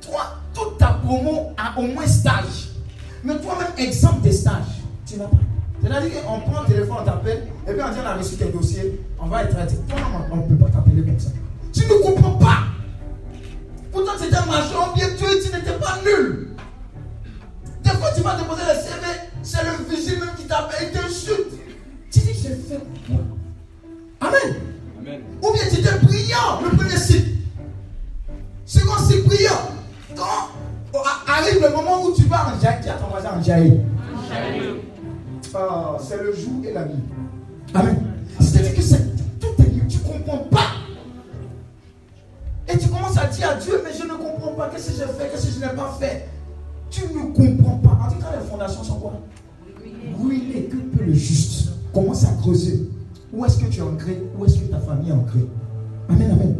[0.00, 2.70] Toi, toute ta promo a au moins stage.
[3.22, 5.36] Mais toi-même, exemple des stages, tu n'as pas.
[5.82, 8.46] C'est-à-dire qu'on prend le téléphone, on t'appelle, et puis on dit on a reçu tes
[8.46, 9.76] dossiers, on va être traité.
[9.88, 9.98] Toi,
[10.32, 11.30] on ne peut pas t'appeler comme ça?
[11.72, 12.58] Tu ne comprends pas.
[13.92, 16.48] Pourtant, c'était un marchand bien Dieu, tu n'étais pas nul.
[17.84, 19.06] Des fois, tu vas déposer le CV,
[19.42, 21.52] c'est le vigile même qui t'appelle, il t'insulte.
[22.10, 24.28] Tu dis, j'ai fait quoi?
[24.28, 24.56] Amen.
[25.00, 25.20] Amen.
[25.42, 27.30] Ou bien tu étais brillant, le premier cycle.
[28.66, 29.70] Second cycle brillant.
[30.16, 30.48] Quand
[30.94, 33.74] oh, arrive le moment où tu vas en jaillir, tu as ton voisin en jaillir.
[35.54, 37.02] Ah, c'est le jour et la nuit.
[37.74, 37.96] Amen.
[38.40, 40.66] C'est-à-dire que c'est tout est tu ne comprends pas.
[42.68, 44.68] Et tu commences à dire à Dieu, mais je ne comprends pas.
[44.68, 45.30] Qu'est-ce que j'ai fait?
[45.30, 46.28] Qu'est-ce que je n'ai pas fait?
[46.90, 48.06] Tu ne comprends pas.
[48.06, 49.14] En tout cas, les fondations sont quoi?
[50.22, 50.68] Ruinées.
[50.70, 51.70] Que peut le juste?
[51.94, 52.88] Commence à creuser.
[53.32, 54.22] Où est-ce que tu es ancré?
[54.38, 55.46] Où est-ce que ta famille est ancrée?
[56.08, 56.56] Amen, amen.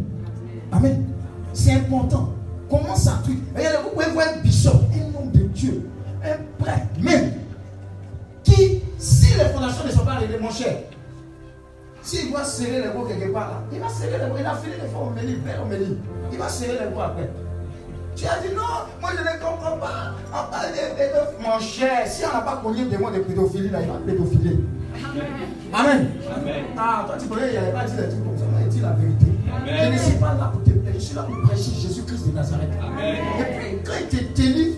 [0.72, 1.04] Amen.
[1.52, 2.32] C'est important.
[2.70, 5.88] Comment ça truc Regardez, vous pouvez voir un bishop, un homme de Dieu,
[6.22, 7.32] un prêtre, même,
[8.58, 10.76] qui, si les fondations ne sont pas réglées, mon cher,
[12.02, 14.40] s'il doit serrer les bras quelque part là, il va serrer les bras.
[14.40, 15.98] Il a fini les fois au Méli, vers au Méli.
[16.32, 17.28] Il va serrer les bras après.
[18.16, 18.62] Tu as dit non,
[19.00, 20.14] moi je ne comprends pas.
[20.32, 23.78] On parle de Mon cher, si on n'a pas connu des mots de pédophilie, là,
[23.82, 24.56] il va pédophiler.
[25.72, 26.10] Amen.
[26.34, 26.64] Amen.
[26.76, 28.44] Ah, toi tu connais, il n'y avait pas dit des trucs comme ça.
[28.60, 29.26] Il dit la vérité.
[29.54, 29.74] Amen.
[29.84, 32.32] Je ne suis pas là pour te plaire, je suis là pour prêcher Jésus-Christ de
[32.34, 32.70] Nazareth.
[32.82, 33.16] Amen.
[33.38, 34.72] Et puis quand il te tenu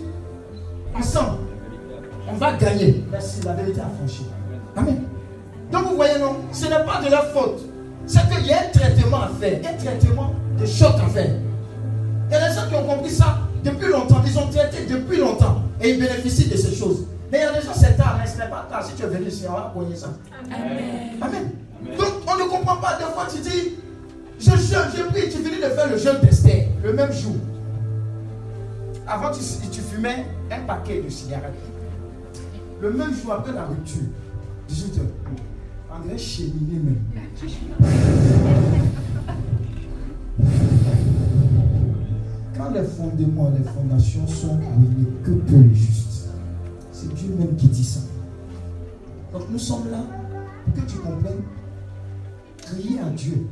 [0.93, 1.37] ensemble,
[2.31, 3.03] on va gagner.
[3.11, 4.25] Merci, la vérité a franchi.
[4.75, 5.01] Amen.
[5.71, 7.61] Donc vous voyez, non, ce n'est pas de leur faute.
[8.05, 11.35] C'est qu'il y a un traitement à faire, un traitement de choc à faire.
[12.29, 15.17] Il y a des gens qui ont compris ça depuis longtemps, ils ont traité depuis
[15.17, 17.05] longtemps et ils bénéficient de ces choses.
[17.31, 18.83] Mais il y a des gens, c'est tard, mais ce n'est pas tard.
[18.85, 20.09] Si tu es venu ici, on va connaître ça.
[20.49, 21.21] Amen.
[21.21, 21.51] Amen.
[21.97, 22.97] Donc on ne comprend pas.
[22.97, 23.75] Des fois, tu dis,
[24.39, 27.35] je jeûne, je prie, tu finis de faire le jeûne d'Esther le même jour.
[29.07, 29.39] Avant, tu,
[29.71, 31.70] tu fumais un paquet de cigarettes.
[32.81, 34.01] Le même jour après la rupture,
[34.67, 35.05] 18 heures.
[35.93, 37.03] On dirait cheminer même.
[42.57, 46.29] Quand les fondements, les fondations sont ruinés, que peut le juste?
[46.91, 47.99] C'est Dieu même qui dit ça.
[49.31, 50.03] Donc nous sommes là
[50.65, 51.43] pour que tu comprennes.
[52.57, 53.47] Crier à Dieu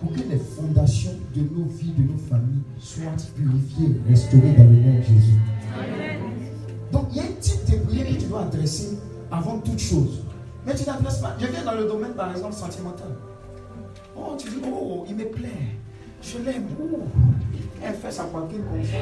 [0.00, 4.76] pour que les fondations de nos vies, de nos familles soient purifiées, restaurées dans le
[4.76, 6.45] nom de Jésus.
[6.92, 8.98] Donc il y a un type de prière que tu dois adresser
[9.30, 10.22] avant toute chose.
[10.66, 11.36] Mais tu n'adresses pas.
[11.38, 13.08] Je viens dans le domaine, par exemple, sentimental.
[14.16, 15.76] Oh, tu dis, oh, il me plaît.
[16.22, 16.66] Je l'aime.
[16.80, 17.04] Oh.
[17.82, 18.96] Elle fait sa poitrine comme ça.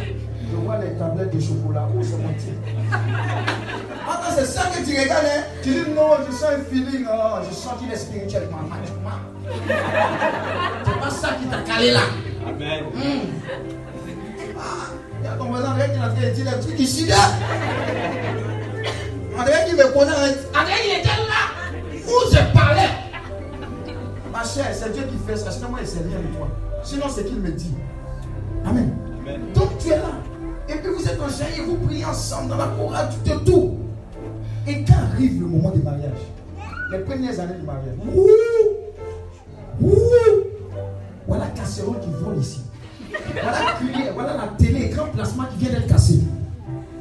[0.50, 1.88] Je vois les tablettes de chocolat.
[1.96, 2.58] Oh, c'est mon type.
[2.92, 5.24] Attends, c'est ça que tu regardes.
[5.24, 5.44] Hein?
[5.62, 7.06] Tu dis, non, je sens un feeling.
[7.10, 8.48] Oh, je sens qu'il est spirituel.
[10.84, 12.00] C'est pas ça qui t'a calé là.
[12.46, 12.84] Amen.
[12.94, 13.20] Hmm.
[14.58, 14.90] Ah,
[15.24, 17.16] il y a ton voisin qui a dit des trucs ici là.
[19.38, 20.36] André qui me connaît.
[20.54, 21.48] André, il était là.
[22.06, 22.90] Où je parlais?
[24.30, 25.50] Ma chère, c'est Dieu qui fait ça.
[25.50, 26.48] Sinon, moi, il ne sait rien de toi.
[26.82, 27.72] Sinon, c'est qu'il me dit.
[28.66, 28.94] Amen.
[29.54, 30.12] Donc, tu es là.
[30.68, 33.78] Et puis, vous êtes en et vous priez ensemble dans la chorale, tout et tout.
[34.66, 36.20] Et quand arrive le moment du mariage,
[36.92, 38.28] les premières années du mariage, ouh,
[39.80, 39.94] ouh,
[41.26, 42.60] voilà la casserole qui vole ici.
[43.34, 46.20] Voilà la voilà la télé, grand placement qui vient d'être cassé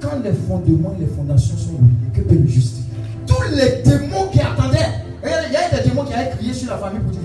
[0.02, 2.84] quand les fondements les fondations sont ruinés, que peut le justifier
[3.26, 4.90] Tous les démons qui attendaient,
[5.24, 7.22] il y a des démons qui avaient crié sur la famille pour dire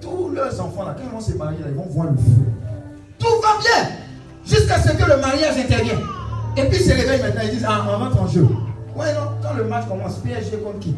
[0.00, 2.42] tous leurs enfants, là, quand ils vont se marier, ils vont voir le feu.
[3.18, 3.90] Tout va bien
[4.46, 5.98] jusqu'à ce que le mariage intervienne.
[6.56, 8.46] Et puis ils se réveillent maintenant, ils disent Ah, on rentre en jeu.
[8.96, 10.94] Ouais, non, quand le match commence, PSG contre qui?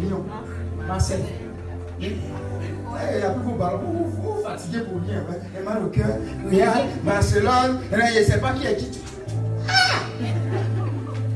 [0.00, 0.24] Lyon,
[0.88, 1.22] Marseille.
[2.96, 3.76] A.
[3.76, 5.24] Vous, vous, fatiguez pour rien.
[5.58, 6.16] Et mal au cœur.
[6.50, 7.80] Real, Barcelone.
[7.90, 9.00] Je ne sais pas qui est qui.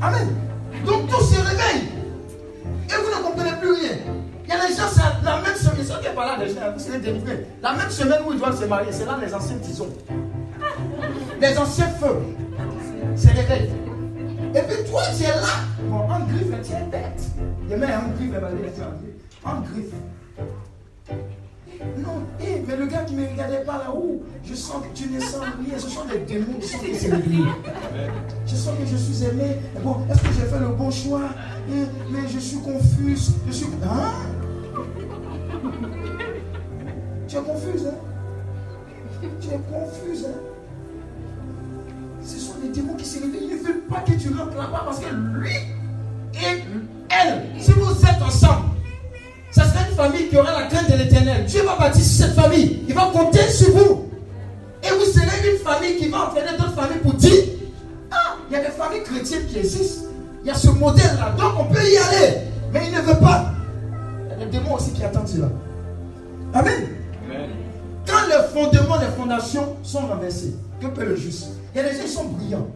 [0.01, 0.27] Amen.
[0.85, 1.89] Donc tout se réveille.
[2.89, 3.97] Et vous ne comprenez plus rien.
[4.43, 6.79] Il y a des gens, c'est la même semaine, ceux qui pas là déjà, vous
[6.79, 7.47] serez délivrés.
[7.63, 9.89] La même semaine où ils doivent se marier, c'est là les anciens tisons.
[11.41, 12.21] Les anciens feux.
[13.15, 13.71] Se réveillent.
[14.53, 15.65] Et puis toi, tu es là.
[15.89, 17.21] Bon, en griffe, tu es bête.
[17.69, 18.33] Il met en griffe,
[19.43, 19.93] en griffe.
[21.97, 25.09] Non, eh, mais le gars qui ne me regardait pas là-haut, je sens que tu
[25.09, 25.77] ne sens rien.
[25.77, 27.43] Ce sont des démons qui sont qui
[28.45, 29.57] Je sens que je suis aimé.
[29.83, 31.29] Bon, est-ce que j'ai fait le bon choix
[31.69, 33.33] eh, Mais je suis confuse.
[33.47, 33.67] Je suis.
[33.83, 34.11] Hein?
[37.27, 39.27] Tu es confuse, hein?
[39.41, 40.39] Tu es confuse, hein?
[42.21, 43.49] Ce sont des démons qui se réveillent.
[43.51, 45.51] Ils ne veulent pas que tu rentres là-bas parce que lui
[46.41, 46.63] et
[47.09, 48.65] elle, si vous êtes ensemble,
[49.55, 51.45] ça sera une famille qui aura la crainte de l'éternel.
[51.45, 52.83] Dieu va bâtir cette famille.
[52.89, 54.09] Il va compter sur vous.
[54.83, 57.41] Et vous serez une famille qui va entraîner d'autres familles pour dire
[58.11, 60.07] Ah, il y a des familles chrétiennes qui existent.
[60.43, 61.35] Il y a ce modèle-là.
[61.39, 62.37] Donc on peut y aller.
[62.73, 63.53] Mais il ne veut pas.
[64.25, 65.47] Il y a des démons aussi qui attendent cela.
[66.53, 66.89] Amen.
[68.05, 71.47] Quand les fondements, les fondations sont renversés, que peut le juste?
[71.73, 72.67] Il y a des gens qui sont brillants.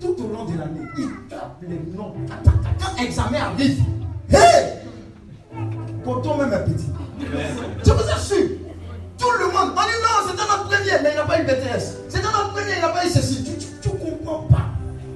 [0.00, 2.12] Tout au long de l'année, ils tapent les noms.
[2.44, 3.78] Quand l'examen arrive,
[4.32, 4.83] hey
[6.04, 6.90] toi même est petit.
[7.84, 8.48] Je vous assure.
[9.18, 9.72] Tout le monde.
[9.76, 12.08] On dit non, c'était notre premier, mais il n'a pas eu BTS.
[12.08, 13.44] C'était notre premier, il n'a pas eu ceci.
[13.80, 14.66] Tu ne comprends pas.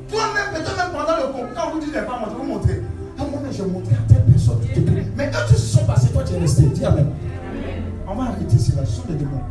[0.08, 2.82] Toi-même, peut-être même pendant le concours, quand vous dites pas montrer, vous montrez.
[3.18, 4.60] Ah, moi, j'ai montré à telle personne.
[5.16, 6.62] Mais quand tu se sont passés, toi, tu es resté.
[6.62, 7.10] Dis Amen.
[8.06, 8.86] On va arrêter cela.
[8.86, 9.42] Ce sont des démons.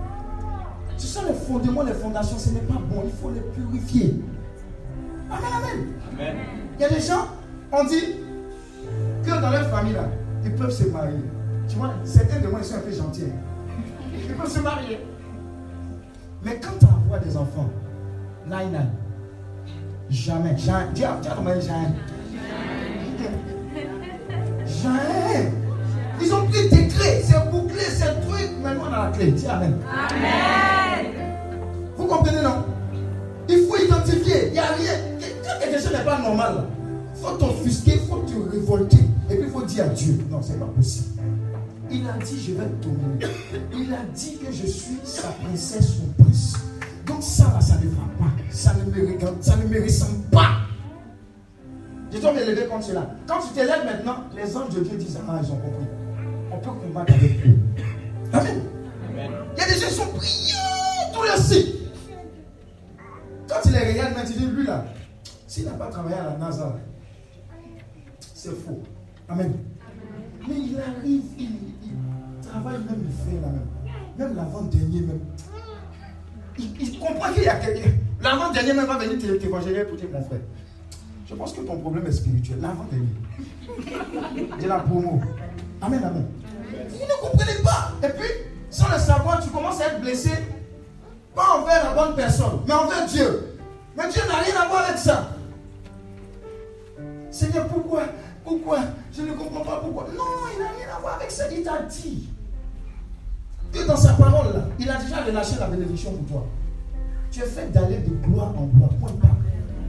[0.97, 2.38] Ce sont les fondements, les fondations.
[2.39, 3.04] Ce n'est pas bon.
[3.06, 4.15] Il faut les purifier.
[5.30, 5.88] Amen, amen.
[6.13, 6.36] Amen.
[6.80, 7.28] Il y a des gens,
[7.71, 8.15] on dit
[9.26, 10.08] que dans leur famille, là,
[10.47, 11.19] ils peuvent se marier.
[11.67, 13.23] Tu vois, certains de moi, ils sont un peu gentils.
[14.13, 15.05] Ils peuvent se marier.
[16.43, 17.69] Mais quand tu envoies des enfants,
[18.45, 18.89] nine,
[20.10, 21.93] jamais, jamais, dis à jamais, jamais.
[24.65, 25.51] Jamais.
[26.21, 28.49] Ils ont pris des clés, c'est bouclé, c'est truc.
[28.62, 29.31] Maintenant, on a la clé.
[29.31, 29.77] Dis Amen.
[29.86, 31.13] Amen.
[31.97, 32.65] Vous comprenez, non?
[33.49, 34.47] Il faut identifier.
[34.47, 34.93] Il n'y a rien.
[35.43, 36.65] Quand quelque chose n'est pas normal,
[37.15, 39.07] il faut t'offusquer, il faut te révolter.
[39.67, 40.17] Dire à Dieu.
[40.30, 41.21] Non, c'est pas possible.
[41.89, 43.25] Il a dit, je vais te dominer.
[43.73, 46.53] Il a dit que je suis sa princesse ou prince.
[47.06, 48.32] Donc ça, là, ça ne va pas.
[48.49, 50.58] Ça ne me regarde, ça ne me ressemble pas.
[52.12, 53.10] Je dois me lever comme cela.
[53.27, 55.86] Quand tu t'élèves maintenant, les anges de Dieu disent, ah, ils ont compris.
[56.51, 57.58] On peut combattre avec eux.
[58.34, 58.62] Amen.
[59.13, 61.73] Il y a des gens qui sont brillants, tous les signes.
[63.47, 64.86] Quand il les regarde, maintenant, il dit, lui là,
[65.47, 66.75] s'il n'a pas travaillé à la NASA,
[68.34, 68.82] c'est faux.
[69.30, 69.54] Amen.
[70.48, 73.68] Mais il arrive, il, travaille même, il fait la même.
[74.18, 75.20] Même l'avant-dernier, même.
[76.58, 77.92] Il, comprend qu'il y a quelqu'un.
[78.22, 80.40] L'avant-dernier même va venir t'évangéliser pour dire mon frère.
[81.30, 82.60] Je pense que ton problème est spirituel.
[82.62, 83.08] L'avant-dernier.
[84.62, 85.22] De la promo.
[85.82, 86.26] Amen, amen.
[86.90, 87.92] Vous ne comprenez pas.
[88.02, 88.30] Et puis,
[88.70, 90.32] sans le savoir, tu commences à être blessé.
[91.36, 93.58] Pas envers la bonne personne, mais envers Dieu.
[93.96, 95.32] Mais Dieu n'a rien à voir avec ça.
[97.30, 98.04] Seigneur, pourquoi
[98.47, 98.79] Pourquoi?
[99.12, 100.07] Je ne comprends pas pourquoi.
[100.15, 101.51] Non, il n'a rien à voir avec ça.
[101.51, 102.29] Il t'a dit.
[103.73, 106.47] Dieu, dans sa parole, là, il a déjà relâché la bénédiction pour toi.
[107.29, 108.91] Tu es fait d'aller de gloire en gloire.
[109.01, 109.36] Point pas.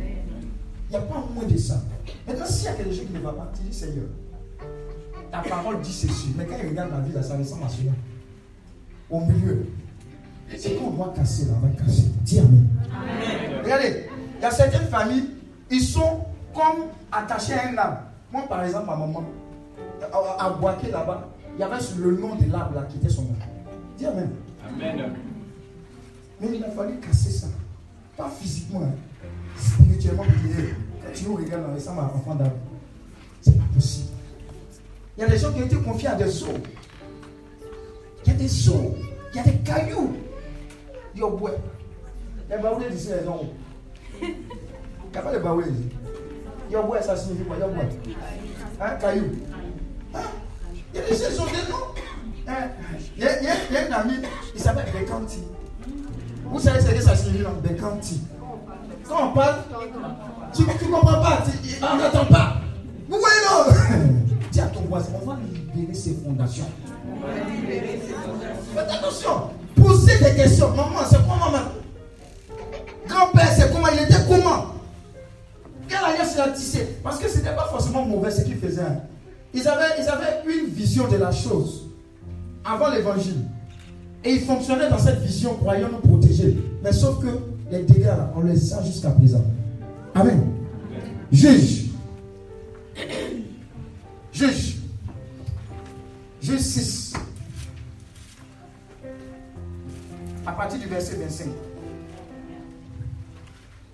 [0.00, 1.80] Il n'y a pas moins de ça.
[2.26, 4.06] Maintenant, s'il y a quelque chose qui ne va pas, tu dis Seigneur,
[5.30, 6.34] ta parole dit ceci.
[6.36, 7.92] Mais quand il regarde la vie, là, ça ressemble à cela.
[9.08, 9.66] Au milieu.
[10.56, 12.10] C'est qu'on doit casser là, on va casser.
[12.22, 12.66] Dis Amen.
[13.62, 15.30] Regardez, il y a certaines familles,
[15.70, 18.07] ils sont comme attachés à un arbre.
[18.32, 19.24] Moi, par exemple, ma maman,
[20.38, 23.36] à Boaké là-bas, il y avait le nom de l'arbre là qui était son nom.
[23.96, 24.30] Dis Amen.
[24.66, 25.12] Amen.
[26.40, 27.46] Mais il a fallu casser ça.
[28.16, 28.94] Pas physiquement, hein.
[29.56, 30.24] spirituellement.
[30.24, 32.56] Quand tu nous regardes, on ressemble à un enfant d'arbre.
[33.40, 34.10] C'est pas possible.
[35.16, 36.58] Il y a des gens qui ont été confiés à des eaux.
[38.24, 38.94] Il y a des eaux.
[39.32, 40.16] Il y a des cailloux.
[41.14, 41.52] Il y a bois.
[42.50, 43.40] Les baoulés d'ici, les gens.
[44.22, 44.28] Il
[45.12, 45.70] n'y a pas de baoulés
[46.68, 46.70] ici.
[46.70, 47.56] Il y a bois, ça signifie quoi.
[48.80, 49.24] Hein, caillou?
[50.14, 50.18] Hein?
[50.94, 51.94] Il y a des ont des noms.
[52.46, 52.68] Hein?
[53.16, 54.14] Il, y a, y un ami,
[54.54, 55.42] il s'appelle Bekanti.
[56.44, 58.22] Vous savez ce que ça signifie, non Bekanti.
[59.08, 59.56] Quand on parle,
[60.54, 62.56] tu ne comprends pas, tu, on n'entend pas.
[63.08, 64.06] Vous voyez, non?
[64.52, 66.66] Dis à ton voisin, on va libérer ses fondations.
[68.74, 69.50] Faites attention.
[69.76, 70.70] Posez des questions.
[70.70, 71.64] Maman, c'est comment maman?
[73.06, 73.88] Grand-père, c'est comment?
[73.92, 74.77] Il était comment?
[75.88, 78.82] Quelle alliance il a tissé Parce que ce n'était pas forcément mauvais ce qu'ils faisaient.
[79.54, 81.88] Ils avaient, ils avaient une vision de la chose
[82.64, 83.44] avant l'évangile.
[84.24, 86.58] Et ils fonctionnaient dans cette vision, croyant nous protéger.
[86.82, 87.28] Mais sauf que
[87.70, 89.44] les dégâts, on les a jusqu'à présent.
[90.14, 90.52] Amen.
[91.32, 91.86] Juge.
[94.32, 94.76] Juge.
[96.42, 97.12] Juge 6.
[100.46, 101.46] À partir du verset 25.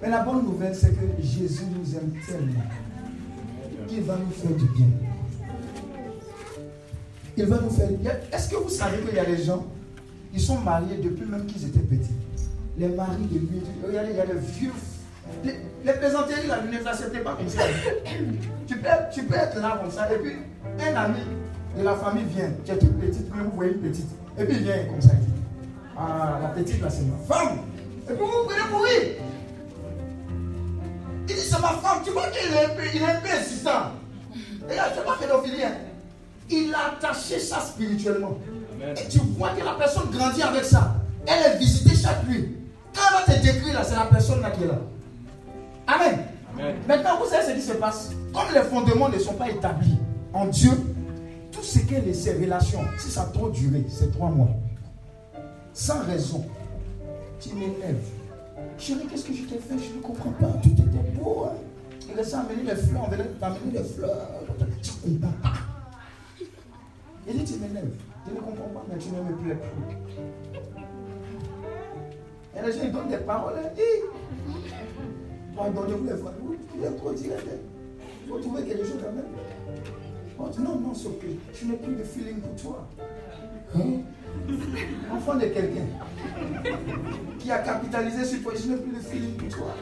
[0.04, 2.60] Mais la bonne nouvelle, c'est que Jésus nous aime tellement
[3.88, 4.86] qu'il va nous faire du bien.
[7.38, 7.88] Il va nous faire.
[8.30, 9.64] Est-ce que vous savez qu'il y a des gens,
[10.34, 12.12] ils sont mariés depuis même qu'ils étaient petits.
[12.76, 14.72] Les maris de lui, regardez, il y a des vieux
[15.42, 17.62] les, les plaisanteries, là, ne l'acceptez pas comme ça.
[18.66, 20.32] tu, peux, tu peux être là comme ça, et puis
[20.80, 21.20] un ami
[21.78, 22.50] de la famille vient.
[22.62, 24.08] Tu es toute petite, mais vous voyez une petite.
[24.38, 25.12] Et puis il vient comme ça.
[25.14, 25.28] Il
[25.96, 27.58] Ah, la petite là, c'est ma femme.
[28.04, 28.83] Et puis vous prenez pour
[31.64, 32.02] ma femme.
[32.04, 33.92] Tu vois qu'il est un peu, il est un peu insistant.
[34.70, 35.64] Et là, c'est pas pédophilie.
[35.64, 35.72] Hein.
[36.50, 38.38] Il a attaché ça spirituellement.
[38.80, 40.94] Et tu vois que la personne grandit avec ça.
[41.26, 42.56] Elle est visitée chaque nuit.
[42.94, 44.78] Quand elle va te décrire là, c'est la personne là qui est là.
[45.86, 46.18] Amen.
[46.86, 48.10] Maintenant, vous savez ce qui se passe?
[48.32, 49.98] Comme les fondements ne sont pas établis
[50.32, 50.70] en Dieu,
[51.50, 54.50] tout ce qui est ces relations, si ça a trop duré, c'est trois mois,
[55.72, 56.44] sans raison,
[57.40, 57.96] tu m'énerves.
[58.78, 59.78] Chérie, qu'est-ce que je t'ai fait?
[59.78, 60.52] Je ne comprends pas.
[60.62, 60.82] Tu étais
[61.18, 61.46] beau.
[61.46, 61.54] Hein?
[62.08, 64.28] Il laissait amener les fleurs, on venait t'amener les fleurs.
[64.82, 65.58] Tu ne comprends pas.
[67.26, 67.86] Il dit, tu m'énerves.
[68.26, 69.96] Je ne comprends pas, mais tu ne me plais plus.
[72.56, 73.54] Et les gens, ils donnent des paroles.
[73.58, 73.70] Hein?
[75.56, 76.32] Pardonnez-vous les frères.
[76.42, 77.48] Vous êtes trop direct.
[78.24, 79.30] Il faut trouver quelque chose quand même.
[80.64, 81.24] Non, non, c'est ok.
[81.54, 82.88] Je n'ai plus de feeling pour toi.
[83.76, 84.02] Hein?
[85.12, 85.86] Enfant de quelqu'un
[87.38, 89.74] qui a capitalisé sur toi, je n'ai plus de feeling pour toi.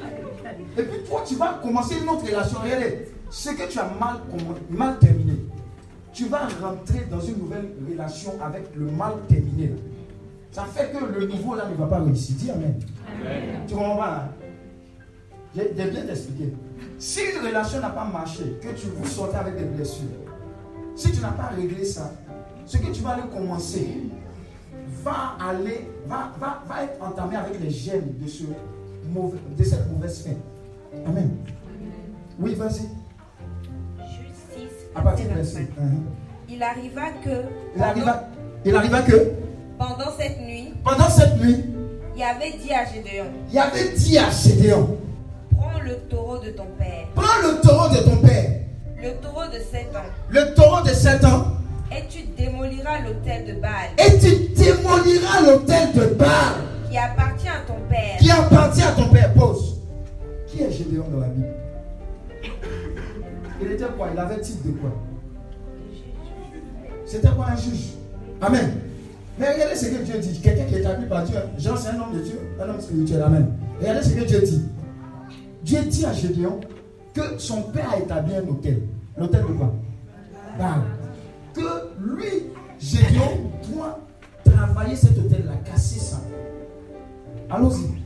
[0.76, 2.58] Et puis toi, tu vas commencer une autre relation.
[2.62, 4.16] Regardez, ce que tu as mal,
[4.68, 5.34] mal terminé,
[6.12, 9.72] tu vas rentrer dans une nouvelle relation avec le mal terminé.
[10.50, 12.36] Ça fait que le nouveau là ne va pas réussir.
[12.38, 12.78] Dis Amen.
[13.66, 14.28] Tu comprends pas hein?
[15.54, 16.52] J'ai bien t'expliquer.
[16.98, 20.04] Si une relation n'a pas marché, que tu vous sortez avec des blessures,
[20.94, 22.12] si tu n'as pas réglé ça,
[22.66, 23.88] ce que tu vas aller commencer
[25.02, 28.44] va aller, va, va, va être entamé avec les gènes de, ce
[29.12, 31.00] mauvais, de cette mauvaise fin.
[31.06, 31.30] Amen.
[32.38, 32.88] Oui, vas-y.
[34.94, 35.66] À partir de uh-huh.
[36.48, 37.44] Il arriva que.
[37.74, 38.28] Il arriva,
[38.64, 39.32] il arriva que.
[39.78, 40.74] Pendant cette nuit.
[40.84, 41.64] Pendant cette nuit.
[42.14, 43.24] Il y avait dit à Gédéon.
[43.48, 44.98] Il y avait dit à Gédéon.
[45.56, 47.06] Prends le taureau de ton père.
[47.14, 48.60] Prends le taureau de ton père.
[49.02, 50.10] Le taureau de 7 ans.
[50.28, 51.61] Le taureau de 7 ans.
[51.94, 53.90] Et tu démoliras l'hôtel de Baal.
[53.98, 56.54] Et tu démoliras l'hôtel de Baal.
[56.90, 58.18] Qui appartient à ton père.
[58.18, 59.34] Qui appartient à ton père.
[59.34, 59.80] Pose.
[60.46, 61.48] Qui est Gédéon dans la Bible?
[63.60, 64.08] Il était quoi?
[64.12, 64.90] Il avait titre de quoi?
[67.04, 67.92] C'était quoi un juge
[68.40, 68.72] Amen.
[69.38, 70.40] Mais regardez ce que Dieu dit.
[70.40, 71.36] Quelqu'un qui est établi par Dieu.
[71.58, 73.22] Jean, c'est un homme de Dieu, un homme spirituel.
[73.22, 73.52] Amen.
[73.78, 74.62] Regardez ce que Dieu dit.
[75.62, 76.58] Dieu dit à Gédéon
[77.12, 78.82] que son père a établi un hôtel.
[79.18, 79.74] L'hôtel de quoi?
[81.54, 82.50] Que lui,
[82.80, 83.98] Gédéon, doit
[84.44, 86.20] travailler cet hôtel-là, casser ça.
[87.50, 88.02] Allons-y.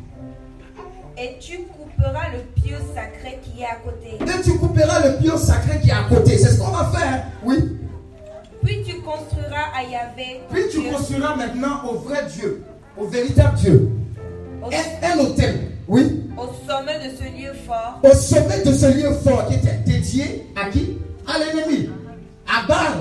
[1.19, 4.19] Et tu couperas le pieu sacré qui est à côté.
[4.21, 6.37] Et tu couperas le pieu sacré qui est à côté.
[6.37, 7.27] C'est ce qu'on va faire.
[7.45, 7.79] Oui.
[8.65, 10.41] Puis tu construiras à Yahvé.
[10.51, 12.65] Puis tu construiras maintenant au vrai Dieu,
[12.99, 13.91] au véritable Dieu.
[14.65, 15.71] Un, un hôtel.
[15.87, 16.29] Oui.
[16.37, 18.01] Au sommet de ce lieu fort.
[18.03, 20.99] Au sommet de ce lieu fort qui était dédié à qui?
[21.27, 21.89] À l'ennemi.
[22.47, 22.97] À Bar.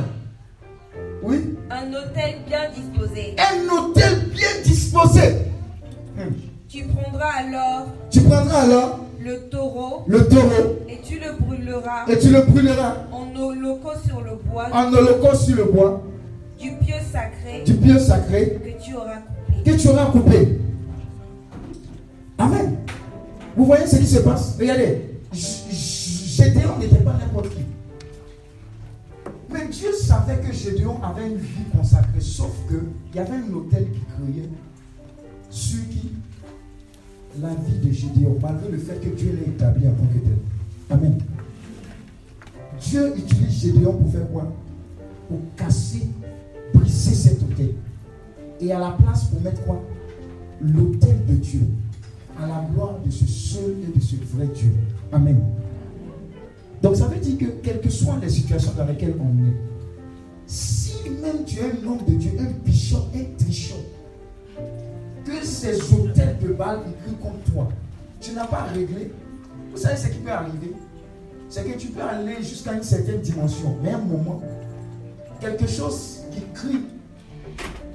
[1.26, 1.58] Oui.
[1.72, 3.36] Un hôtel bien disposé.
[3.40, 5.22] Un hôtel bien disposé.
[6.16, 6.34] Hmm.
[6.70, 7.88] Tu prendras alors.
[8.12, 9.00] Tu prendras alors.
[9.20, 10.04] Le taureau.
[10.08, 10.78] Le taureau.
[10.88, 12.06] Et tu le brûleras.
[12.08, 12.98] Et tu le brûleras.
[13.12, 14.68] En holocauste sur le bois.
[14.72, 16.04] En holocauste sur le bois.
[16.60, 17.64] Du pieu sacré.
[17.66, 18.60] Du pieu sacré.
[18.64, 19.72] Que tu auras coupé.
[19.72, 20.60] Que tu auras coupé.
[22.38, 22.78] Amen.
[23.58, 24.58] Vous voyez ce qui se passe?
[24.60, 25.02] Regardez.
[25.34, 27.64] Gédéon n'était pas n'importe qui.
[29.52, 33.88] Mais Dieu savait que Gédéon avait une vie consacrée, sauf qu'il y avait un hôtel
[33.92, 34.50] qui criait
[35.50, 36.12] sur qui?
[37.42, 40.38] La vie de Gédéon, malgré le fait que Dieu l'ait établi en tant que tel.
[40.90, 41.18] Amen.
[42.80, 44.54] Dieu utilise Gédéon pour faire quoi?
[45.28, 46.08] Pour casser,
[46.74, 47.74] briser cet hôtel.
[48.62, 49.84] Et à la place, pour mettre quoi?
[50.62, 51.68] L'hôtel de Dieu
[52.42, 54.72] à la gloire de ce seul et de ce vrai Dieu.
[55.12, 55.40] Amen.
[56.82, 59.56] Donc ça veut dire que quelles que soient les situations dans lesquelles on est,
[60.48, 63.76] si même tu es un homme de Dieu, un bichon, un trichon,
[65.26, 67.70] que ces hôtels de balles crient contre toi,
[68.20, 69.12] tu n'as pas réglé,
[69.72, 70.74] vous savez ce qui peut arriver?
[71.50, 74.42] C'est que tu peux aller jusqu'à une certaine dimension, mais à un moment,
[75.40, 76.86] quelque chose qui crie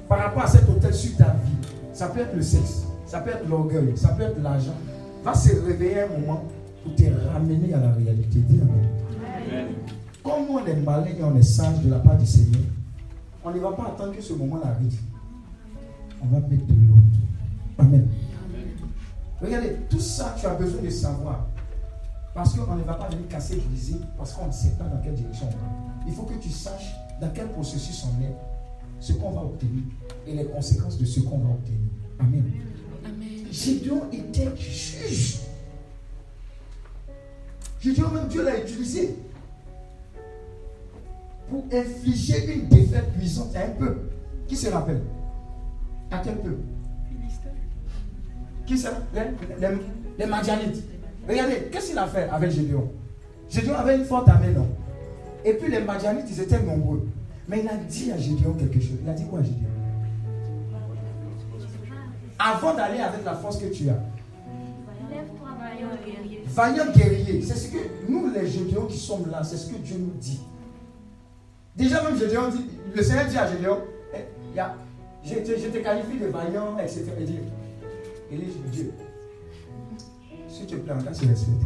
[0.07, 3.31] par rapport à cet hôtel sur ta vie, ça peut être le sexe, ça peut
[3.31, 4.75] être l'orgueil, ça peut être l'argent,
[5.23, 6.43] va se réveiller un moment
[6.83, 8.39] pour te ramener à la réalité.
[8.39, 9.67] Dis Amen.
[10.23, 12.61] Comme on est malin et on est sage de la part du Seigneur,
[13.43, 14.99] on ne va pas attendre que ce moment arrive.
[16.23, 17.01] On va mettre de l'autre.
[17.79, 18.07] Amen.
[19.41, 21.47] Regardez, tout ça, tu as besoin de savoir.
[22.33, 25.15] Parce qu'on ne va pas venir casser, briser, parce qu'on ne sait pas dans quelle
[25.15, 26.07] direction on va.
[26.07, 28.35] Il faut que tu saches dans quel processus on est,
[28.99, 29.83] ce qu'on va obtenir
[30.27, 31.89] et les conséquences de ce qu'on va obtenir.
[32.19, 32.43] Amen.
[33.51, 35.39] Gédéon était juge.
[37.81, 39.15] Gédéon, même Dieu l'a utilisé
[41.49, 43.99] pour infliger une défaite puissante à un peuple.
[44.47, 45.01] Qui se rappelle?
[46.11, 46.61] À quel peuple?
[48.67, 49.67] Qui c'est les,
[50.17, 50.83] les, Madianites.
[51.27, 52.89] Regardez, qu'est-ce qu'il a fait avec Gédéon?
[53.49, 54.67] Gédéon avait une forte armée, non?
[55.43, 57.07] Et puis les Madianites, ils étaient nombreux.
[57.47, 58.97] Mais il a dit à Gédéon quelque chose.
[59.03, 59.67] Il a dit quoi à Gédéon?
[62.37, 63.99] Avant d'aller avec la force que tu as.
[66.53, 67.41] Vaillant guerrier.
[67.41, 67.77] C'est ce que
[68.09, 70.41] nous, les Gédéons qui sommes là, c'est ce que Dieu nous dit.
[71.75, 73.77] Déjà, même Gédéon dit, le Seigneur dit à Gédéon,
[74.13, 74.59] eh,
[75.23, 77.05] je, te, te, qualifie de vaillant, etc.
[77.19, 77.39] Il dit,
[78.31, 78.91] il dit, Dieu,
[80.49, 81.65] si tu plaît, encore, c'est respecté.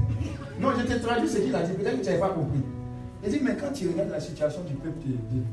[0.59, 2.61] Non, je te traduis ce qu'il a dit, peut-être que tu n'avais pas compris.
[3.23, 5.43] Il dit, mais quand tu regardes la situation du peuple, tu dis,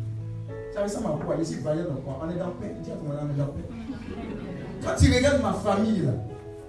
[0.75, 1.37] ça ressemble à quoi?
[1.37, 2.75] Ici, vaillant, on est dans paix.
[2.77, 3.65] On est dans paix.
[4.85, 6.13] Quand tu regardes ma famille, là,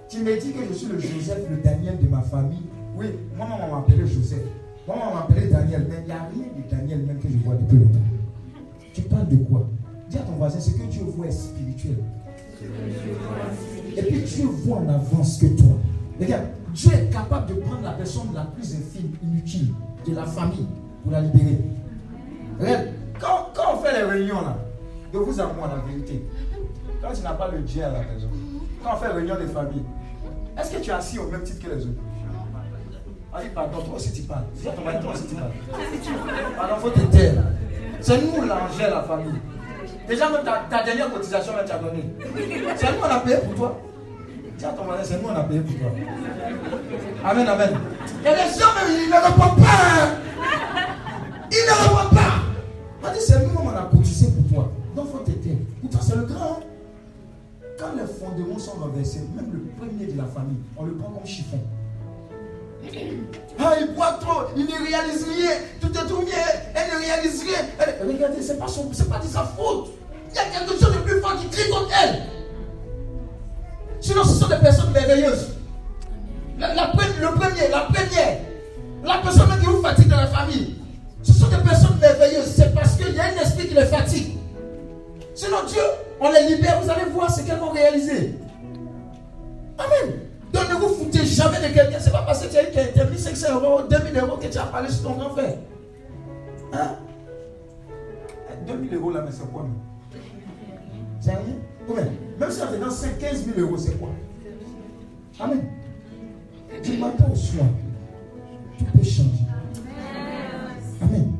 [0.08, 2.62] tu me dis que je suis le Joseph, le Daniel de ma famille.
[2.96, 4.44] Oui, moi, maman m'a appelé Joseph.
[4.86, 5.86] Moi, maman m'a appelé Daniel.
[5.88, 7.98] Mais il n'y a rien de Daniel même que je vois depuis longtemps.
[8.92, 9.68] Tu parles de quoi?
[10.08, 11.96] Dis à ton voisin, ce que Dieu voit est spirituel.
[13.96, 15.76] Et puis Dieu voit en avance que toi.
[16.20, 19.74] Regarde, Dieu est capable de prendre la personne la plus infime, inutile
[20.06, 20.66] de la famille
[21.02, 21.58] pour la libérer.
[22.60, 22.86] Regarde,
[23.20, 24.58] quand, quand on fait les réunions là,
[25.12, 26.24] de vous à moi, la vérité,
[27.02, 28.28] quand tu n'as pas le Dieu à la maison,
[28.84, 29.84] quand on fait réunion des familles,
[30.58, 32.00] est-ce que tu es assis au même titre que les autres?
[33.32, 34.44] Ah oui, pardon, toi aussi tu parles.
[34.54, 36.80] Dis à ton toi aussi tu parles.
[36.80, 37.00] Faut te.
[38.00, 39.40] C'est nous l'angèle, la famille.
[40.06, 42.04] Déjà, même ta, ta dernière cotisation, tu as donné.
[42.76, 43.80] C'est nous, on a payé pour toi.
[44.58, 45.90] Dis à ton mari, c'est nous, on a payé pour toi.
[47.24, 47.70] Amen, amen.
[48.24, 49.80] Et les gens, même, ils ne répondent pas.
[49.80, 50.08] Hein.
[51.50, 53.08] Ils ne répondent pas.
[53.08, 54.72] On dit, c'est nous, on a cotisé pour toi.
[54.94, 55.30] Donc, faut te.
[55.30, 56.60] Pour toi, c'est le grand.
[57.78, 61.26] Quand les fondements sont renversés, même le premier de la famille, on le prend comme
[61.26, 61.58] chiffon.
[63.58, 65.50] Ah, il boit trop, il ne réalise rien,
[65.80, 66.36] tout est tout bien,
[66.74, 68.06] elle ne réalise rien.
[68.06, 69.90] regardez, ce n'est pas, pas de sa faute.
[70.30, 72.22] Il y a quelque chose de plus fort qui crie contre elle.
[74.00, 75.48] Sinon, ce sont des personnes merveilleuses.
[76.58, 78.38] Le premier, la première,
[79.04, 80.76] la personne qui vous fatigue dans la famille,
[81.22, 82.52] ce sont des personnes merveilleuses.
[82.54, 84.38] C'est parce qu'il y a un esprit qui les fatigue.
[85.34, 85.82] Sinon, Dieu,
[86.20, 88.38] on les libère, vous allez voir ce qu'elles vont réaliser.
[89.76, 90.20] Amen.
[90.52, 91.98] Donc ne vous foutez jamais de quelqu'un.
[91.98, 94.56] Ce n'est pas parce que tu as eu quelqu'un 1500 euros, 2000 euros que tu
[94.56, 95.56] as parlé sur ton grand frère.
[96.72, 96.96] Hein?
[98.66, 99.66] 2000 eh, euros là, mais c'est quoi
[101.20, 101.56] C'est rien.
[101.86, 102.04] Combien
[102.38, 104.10] Même si on te donne 15 000 euros, c'est quoi?
[105.40, 105.64] Amen.
[106.82, 107.66] Du matin au soir,
[108.78, 109.30] tu peux changer.
[111.02, 111.32] Amen.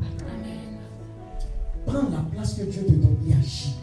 [1.86, 3.76] Prends la place que Dieu te donne et agis.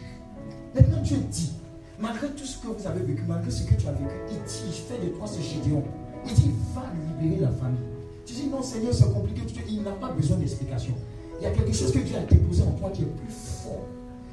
[0.74, 1.52] Maintenant, Dieu dit,
[1.98, 4.62] malgré tout ce que vous avez vécu, malgré ce que tu as vécu, il dit,
[4.66, 5.82] il fait de toi ce Gédéon.
[6.26, 6.82] Il dit, va
[7.20, 7.78] libérer la famille.
[8.24, 9.42] Tu dis, non, Seigneur, c'est compliqué.
[9.68, 10.94] Il n'a pas besoin d'explication.
[11.40, 13.84] Il y a quelque chose que Dieu a déposé en toi qui est plus fort.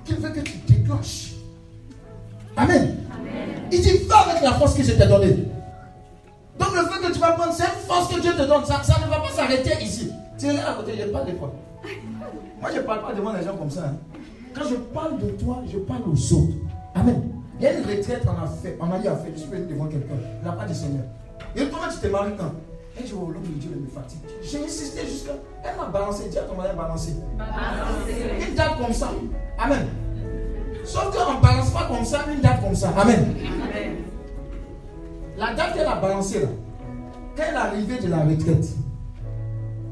[0.05, 1.33] Qu'il veut que tu déclenches.
[2.55, 2.97] Amen.
[3.71, 5.45] Il dit, va avec la force que je t'ai donnée.
[6.59, 8.99] Donc le fait que tu vas prendre cette force que Dieu te donne, ça, ça
[9.03, 10.11] ne va pas s'arrêter ici.
[10.37, 11.53] Tu es là à côté, je parle de toi.
[12.61, 13.85] Moi, je ne parle pas devant les gens comme ça.
[13.87, 14.18] Hein.
[14.53, 16.53] Quand je parle de toi, je parle aux autres.
[16.95, 17.23] Amen.
[17.59, 19.49] Il y a une retraite en a fait, on a dit à fait, je suis
[19.49, 21.03] venu devant quelqu'un, la part du Seigneur.
[21.55, 22.51] Et comment tu t'es marié quand?
[22.97, 24.19] Elle dit, oh l'homme de Dieu me fatigue.
[24.41, 25.33] J'ai insisté jusqu'à.
[25.63, 26.69] Elle m'a balancé, dis à ton mari.
[26.75, 27.15] Balancer.
[28.47, 29.11] Une date comme ça.
[29.57, 29.87] Amen.
[30.85, 32.89] Sauf qu'on ne balance pas comme ça, une date comme ça.
[32.97, 33.35] Amen.
[33.45, 33.95] Amen.
[35.37, 36.47] La date qu'elle a balancée là,
[37.35, 38.67] quand elle est arrivée de la retraite,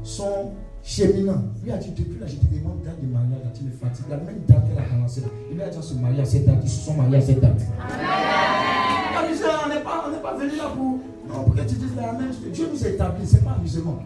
[0.02, 0.52] son
[0.88, 1.42] cheminant.
[1.62, 4.06] Lui a dit, depuis là, je te demande date de mariage, là, tu me fatigues.
[4.08, 6.60] La même date qu'elle a commencé, il lui a dit, se marier à cette date,
[6.62, 7.60] ils se sont mariés à cette date.
[9.18, 10.98] Amusé, on n'est pas, pas venu là pour.
[11.28, 12.50] Non, pour que tu dises la même chose.
[12.50, 13.98] Dieu nous a établi, ce n'est pas amusement.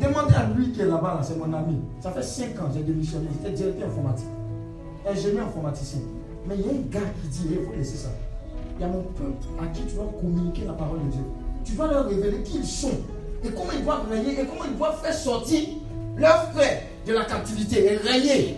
[0.00, 1.78] Demandez à lui qui est là-bas, là, c'est mon ami.
[2.00, 4.26] Ça fait 5 ans, j'ai démissionné, j'étais directeur informatique.
[5.08, 6.00] Ingénieur informaticien.
[6.48, 8.08] Mais il y a un gars qui dit, il faut laisser ça.
[8.76, 11.22] Il y a mon peuple à qui tu dois communiquer la parole de Dieu.
[11.64, 12.90] Tu dois leur révéler qui ils sont
[13.44, 15.60] et comment ils doivent régner et comment ils doivent faire sortir
[16.18, 18.56] leur frère de la captivité et régner.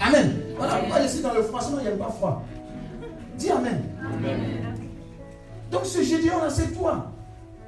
[0.00, 0.40] Amen.
[0.56, 2.42] Voilà pourquoi ici dans le froissement, il n'y a pas froid.
[3.36, 3.82] Dis Amen.
[5.70, 7.06] Donc ce Gédéon-là, c'est toi.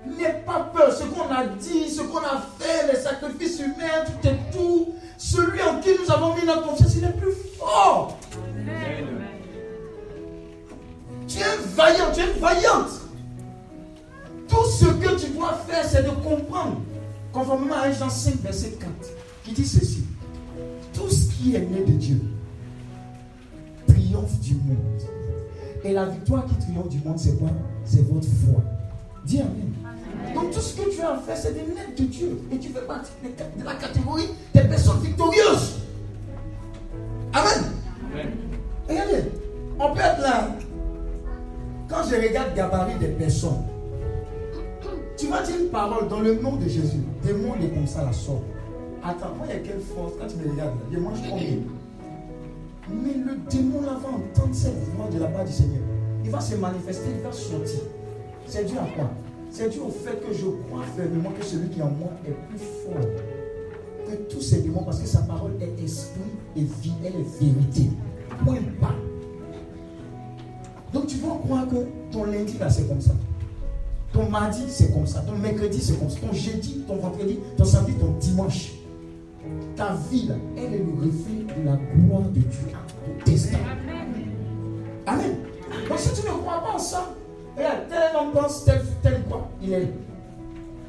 [0.07, 0.93] N'aie pas peur.
[0.93, 4.95] Ce qu'on a dit, ce qu'on a fait, les sacrifices humains, tout est tout.
[5.16, 8.18] Celui en qui nous avons mis notre confiance, il est plus fort.
[11.26, 12.91] Tu es vaillant, tu es vaillante.
[14.49, 16.82] Tout ce que tu dois faire, c'est de comprendre,
[17.32, 18.91] conformément à Jean 5, verset 4
[19.45, 20.05] qui dit ceci?
[20.92, 22.20] Tout ce qui est né de Dieu
[23.86, 25.03] triomphe du monde.
[25.84, 27.51] Et la victoire qui triomphe du monde, c'est quoi?
[27.84, 28.62] C'est votre foi.
[29.24, 29.72] Dis Amen.
[30.34, 32.40] Donc tout ce que tu as à faire, c'est de naître de Dieu.
[32.51, 35.80] Et tu fais partie de la catégorie des personnes victorieuses.
[37.32, 37.64] Amen.
[38.88, 39.24] Regardez,
[39.78, 40.49] on peut être là.
[41.88, 43.64] Quand je regarde gabarit des personnes,
[45.18, 47.03] tu vas dire une parole dans le nom de Jésus.
[47.22, 48.42] Démon est comme ça la sorte.
[49.07, 50.12] Attends, moi, il y a quelle force?
[50.18, 51.59] Quand tu me regardes, je mange combien
[52.88, 55.82] Mais le démon là va entendre cette voix de la part du Seigneur.
[56.24, 57.80] Il va se manifester, il va sortir.
[58.46, 59.11] C'est dû à quoi?
[59.50, 62.32] C'est dû au fait que je crois fermement que celui qui est en moi est
[62.48, 63.05] plus fort
[64.11, 66.20] que tous ces démons parce que sa parole est esprit
[66.57, 67.90] et vie, elle est vérité.
[68.42, 68.94] Point pas.
[70.92, 71.76] Donc tu dois croire que
[72.11, 73.12] ton lundi là c'est comme ça.
[74.12, 75.20] Ton mardi c'est comme ça.
[75.20, 76.20] Ton mercredi c'est comme ça.
[76.20, 78.72] Ton jeudi, ton vendredi, ton samedi, ton dimanche
[79.76, 83.59] ta vie, elle est le reflet de la gloire de Dieu, ton destin.
[85.07, 85.36] Amen.
[85.88, 87.14] Donc si tu ne crois pas en ça,
[87.57, 89.92] regarde, tel homme pense tel, tel quoi, il est.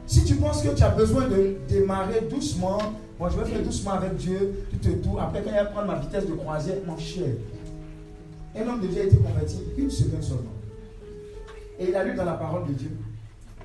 [0.08, 2.78] Si tu penses que tu as besoin de démarrer doucement,
[3.20, 5.88] moi je vais faire doucement avec Dieu, tout et tout, après quand il va prendre
[5.88, 7.26] ma vitesse de croisière, mon cher.
[8.56, 10.44] Un homme de Dieu a été converti une semaine seulement.
[11.80, 12.92] Et il a lu dans la parole de Dieu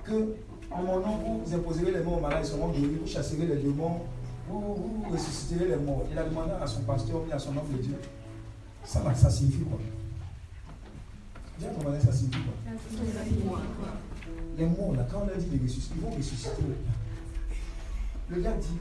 [0.03, 0.34] que
[0.70, 3.57] en mon nom, vous imposerez les mots aux malades, ils seront guéris, vous chasserez les
[3.57, 4.01] démons,
[4.51, 6.05] vous, vous ressusciterez les morts.
[6.11, 7.96] Il a demandé à son pasteur, ou à son homme de Dieu.
[8.84, 9.78] Ça, là, ça signifie quoi?
[11.61, 12.55] Ton voisin, ça signifie quoi?
[14.57, 16.62] Les morts, là, quand on leur dit de ressusciter, ils vont ressusciter.
[18.28, 18.78] Le gars dit,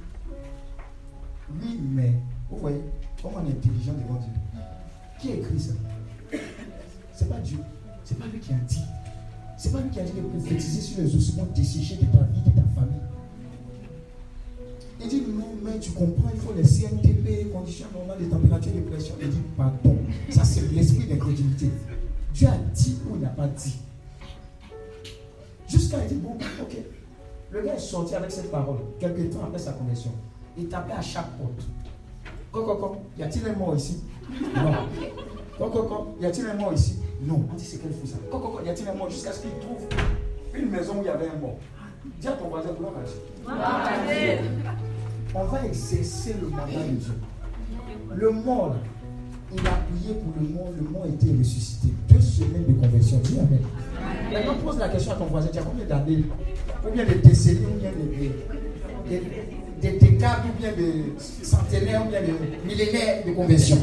[1.62, 2.14] oui, mais,
[2.50, 2.82] vous voyez,
[3.22, 4.32] comment on est intelligent devant Dieu.
[5.20, 5.74] Qui a écrit ça?
[7.14, 7.58] C'est pas Dieu.
[8.06, 8.84] C'est pas lui qui a dit.
[9.58, 12.42] C'est pas lui qui a dit de prophétiser sur les ossements desséchés de ta vie,
[12.42, 13.02] de ta famille.
[15.02, 18.80] Il dit non, mais tu comprends, il faut les CNTP, conditions normales de température et
[18.80, 19.16] de pression.
[19.22, 19.98] Il dit pardon.
[20.30, 21.70] Ça, c'est l'esprit d'incrédulité.
[22.34, 23.76] Dieu a dit ou il n'a pas dit.
[25.68, 26.78] Jusqu'à il dit bon, ok.
[27.52, 30.12] Le gars est sorti avec cette parole, quelques temps après sa conversion.
[30.58, 31.66] Il tapait à chaque porte.
[32.52, 34.04] Coco, y a-t-il un mort ici?
[34.56, 34.88] Non.
[35.58, 37.00] Coco, y a-t-il un mort ici?
[37.22, 37.46] Non.
[37.52, 38.18] On dit c'est quel fou ça?
[38.30, 39.10] Coco, y a-t-il un mort?
[39.10, 39.88] Jusqu'à ce qu'il trouve
[40.54, 41.58] une maison où il y avait un mort
[42.20, 44.50] Dis à ton voisin, à Dieu.
[45.36, 47.14] On va exercer le mandat de Dieu.
[48.16, 48.76] Le mort,
[49.54, 51.90] il a prié pour le mort, le mort était ressuscité.
[52.10, 53.20] Deux semaines de conversion.
[53.24, 53.60] Dis Amen.
[54.32, 55.50] Maintenant, pose la question à ton voisin.
[55.52, 56.24] Tu as combien d'années?
[56.86, 59.20] Ou bien de décennies, ou bien de,
[59.82, 63.78] des décades ou bien de centenaires ou bien de millénaires de conversion?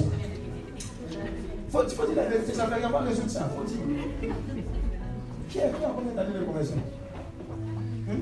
[1.70, 3.50] Faut, dire la vérité, ça fait pas résoudre ça.
[3.56, 4.34] Faut dire.
[5.48, 6.76] Qui a combien d'années de conversion?
[8.08, 8.20] Hum?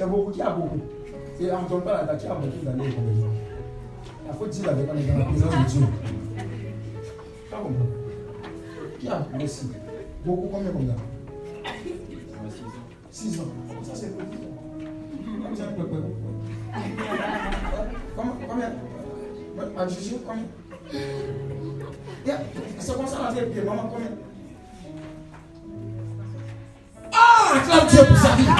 [0.00, 0.80] C'est beaucoup, qui a beaucoup.
[1.38, 3.30] Et on ne pas la qui a beaucoup de conversion
[4.26, 5.86] Il faut dire vérité, on est dans la présence de Dieu.
[8.98, 9.68] Qui a Merci.
[10.24, 10.94] Beaucoup, combien combien
[13.10, 13.44] 6 ans.
[13.82, 14.24] Ça, c'est beaucoup.
[15.42, 15.66] Combien
[18.16, 18.72] Combien
[19.76, 19.86] À
[20.26, 20.46] combien?
[22.78, 24.12] C'est comme ça la vie, maman, combien?
[27.12, 28.59] Ah Dieu pour.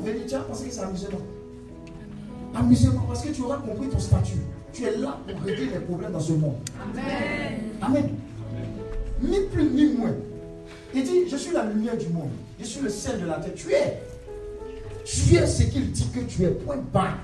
[0.00, 1.18] Venir, tu vas penser que c'est amusement.
[2.54, 4.38] Amusement, parce que tu auras compris ton statut.
[4.72, 6.56] Tu es là pour régler les problèmes dans ce monde.
[6.82, 7.60] Amen.
[7.80, 8.10] Amen.
[9.22, 10.14] Ni plus ni moins.
[10.94, 12.30] Il dit, je suis la lumière du monde.
[12.60, 13.54] Je suis le sel de la terre.
[13.54, 14.02] Tu es.
[15.04, 16.48] Tu es ce qu'il dit que tu es.
[16.48, 17.18] Point barre.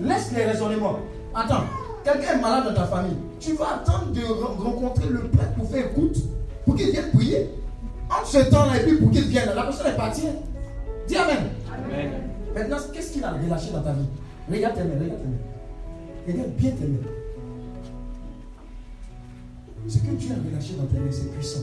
[0.00, 0.98] Laisse les raisonnements.
[1.34, 1.64] Attends,
[2.04, 3.16] quelqu'un est malade dans ta famille.
[3.40, 4.24] Tu vas attendre de
[4.62, 6.16] rencontrer le prêtre pour faire écoute,
[6.64, 7.50] pour qu'il vienne prier.
[8.08, 10.22] En ce temps-là, et puis pour qu'il vienne, la personne est partie.
[11.08, 11.50] Dis Amen.
[11.72, 12.10] Amen.
[12.54, 14.06] Maintenant, qu'est-ce qu'il a relâché dans ta vie?
[14.50, 16.26] Regarde tes mains, regarde tes mains.
[16.26, 16.98] Regarde bien tes mains.
[19.88, 21.60] Ce que Dieu a relâché dans tes mains, c'est puissant.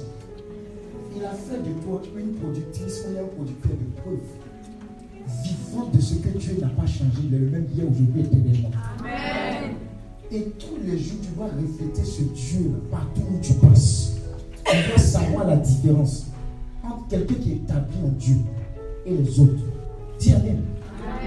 [1.15, 4.19] Il a fait de toi une productrice ou un producteur de preuves
[5.43, 7.21] vivant de ce que Dieu n'a pas changé.
[7.27, 8.71] Il est le même hier, aujourd'hui, éternellement.
[8.99, 9.75] Amen.
[10.31, 14.13] Et tous les jours, tu vas refléter ce Dieu partout où tu passes.
[14.65, 16.27] Tu dois savoir la différence
[16.83, 18.35] entre quelqu'un qui est établi en Dieu
[19.05, 19.63] et les autres.
[20.19, 20.63] Dis Amen.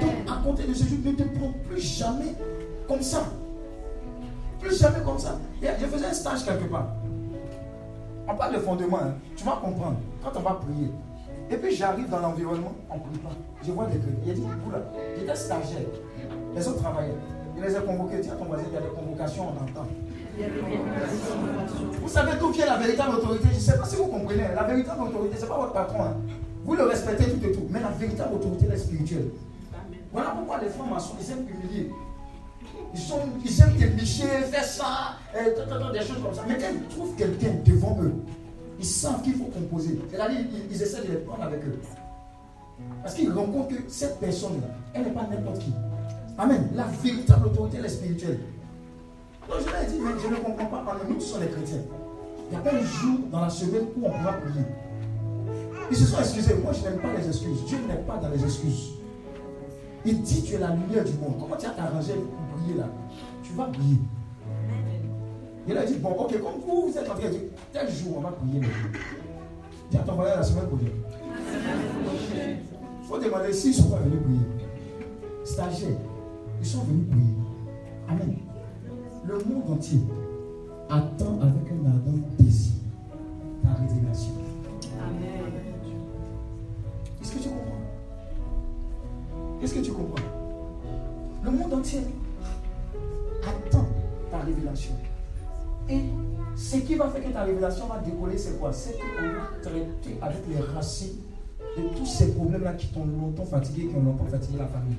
[0.01, 2.35] Donc, à compter de ce jour, ne te prends plus jamais
[2.87, 3.24] comme ça.
[4.61, 5.39] Plus jamais comme ça.
[5.62, 6.89] Je faisais un stage quelque part.
[8.29, 8.99] On parle de fondement.
[8.99, 9.14] Hein.
[9.37, 9.97] Tu vas comprendre.
[10.22, 10.91] Quand on va prier.
[11.51, 13.31] Et puis j'arrive dans l'environnement, on ne prie pas.
[13.64, 14.14] Je vois des trucs.
[14.24, 14.79] Il a dit, là,
[15.16, 15.87] j'étais stagiaire.
[16.55, 17.14] Les autres travaillaient.
[17.57, 18.18] Il les a convoqués.
[18.20, 19.87] Dis à ton voisin, il y a des convocations, on entend.
[22.03, 23.49] Vous savez d'où vient la véritable autorité?
[23.53, 24.43] Je ne sais pas si vous comprenez.
[24.55, 26.03] La véritable autorité, ce n'est pas votre patron.
[26.03, 26.16] Hein.
[26.67, 27.67] Vous le respectez tout et tout.
[27.71, 29.29] Mais la véritable autorité, est spirituelle.
[30.12, 31.91] Voilà pourquoi les francs-maçons, ils aiment humilier.
[32.93, 33.99] Ils, sont, ils aiment
[34.51, 35.51] faire ça, et,
[35.93, 36.43] des choses comme ça.
[36.49, 38.14] Mais quand ils trouvent quelqu'un devant eux,
[38.79, 40.01] ils savent qu'il faut composer.
[40.11, 41.79] C'est-à-dire ils, ils essaient de les prendre avec eux.
[43.03, 45.73] Parce qu'ils rencontrent que cette personne-là, elle n'est pas n'importe qui.
[46.39, 46.69] Amen.
[46.75, 48.41] La véritable autorité, elle est spirituelle.
[49.49, 51.83] Donc je leur ai dit, mais je ne comprends pas, nous, nous sommes les chrétiens.
[52.49, 54.64] Il n'y a pas un jour dans la semaine où on pourra prier.
[55.91, 56.55] Ils se sont excusés.
[56.62, 57.64] Moi, je n'aime pas les excuses.
[57.66, 58.93] Dieu n'est pas dans les excuses.
[60.05, 61.37] Il dit tu es la lumière du monde.
[61.41, 62.89] Comment tu as t'arrangé pour briller là?
[63.43, 63.99] Tu vas briller.
[65.68, 67.41] Il a dit, bon, ok, comme vous, vous êtes en train de dire,
[67.72, 68.61] tel jour, on va prier.
[69.91, 70.93] Dis à ton la semaine prochaine.
[73.03, 75.45] Il faut demander s'ils sont pas venus prier.
[75.45, 75.99] Stagiaires,
[76.61, 77.34] ils sont venus prier.
[78.09, 78.37] Amen
[79.26, 80.01] le monde entier
[80.89, 82.74] attend avec un ardent désir
[83.62, 84.32] ta révélation.
[85.01, 85.56] Amen.
[87.27, 87.83] Est-ce que tu comprends?
[89.61, 90.22] Est-ce que tu comprends?
[91.43, 92.03] Le monde entier
[93.43, 93.85] attend
[94.31, 94.93] ta révélation.
[95.89, 96.03] Et
[96.55, 98.72] ce qui va faire que ta révélation va décoller, c'est quoi?
[98.72, 101.16] C'est qu'on va traiter avec les racines
[101.77, 104.97] de tous ces problèmes-là qui t'ont longtemps fatigué, qui ont longtemps fatigué la famille.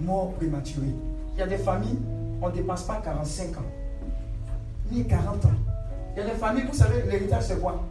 [0.00, 0.92] Mort prématurée.
[1.32, 1.98] Il y a des familles,
[2.42, 3.62] on ne dépasse pas 45 ans,
[4.92, 5.48] ni 40 ans.
[6.14, 7.82] Il y a des familles, vous savez, l'héritage c'est quoi?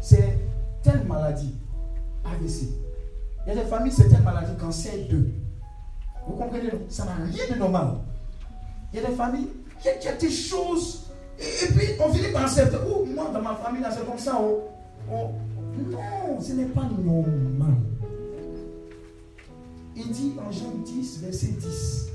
[0.00, 0.38] C'est
[0.82, 1.54] telle maladie,
[2.32, 2.68] AVC.
[3.46, 5.30] Il y a des familles, c'est telle maladie, cancer 2.
[6.26, 7.98] Vous comprenez Ça n'a rien de normal.
[8.92, 9.48] Il y a des familles,
[9.84, 11.10] il y a, des choses.
[11.38, 12.76] Et, puis, on finit par accepter.
[12.88, 14.40] Oh, moi, dans ma famille, là, c'est comme ça.
[14.40, 14.64] Oh,
[15.12, 15.30] oh.
[15.90, 17.74] Non, ce n'est pas normal.
[19.94, 22.06] Il dit en Jean 10, verset 10.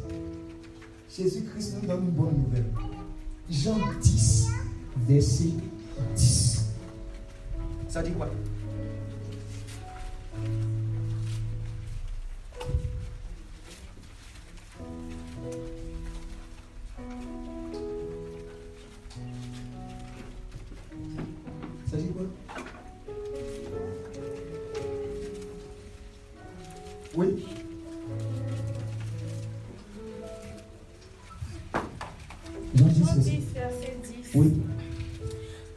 [1.15, 2.65] Jésus-Christ nous donne une bonne nouvelle.
[3.49, 4.47] Jean 10,
[5.07, 5.49] verset
[6.15, 6.65] 10.
[7.87, 8.27] Ça dit quoi?
[27.15, 27.45] Oui
[32.75, 32.99] Jean 10,
[33.53, 34.35] verset 10.
[34.35, 34.53] Oui.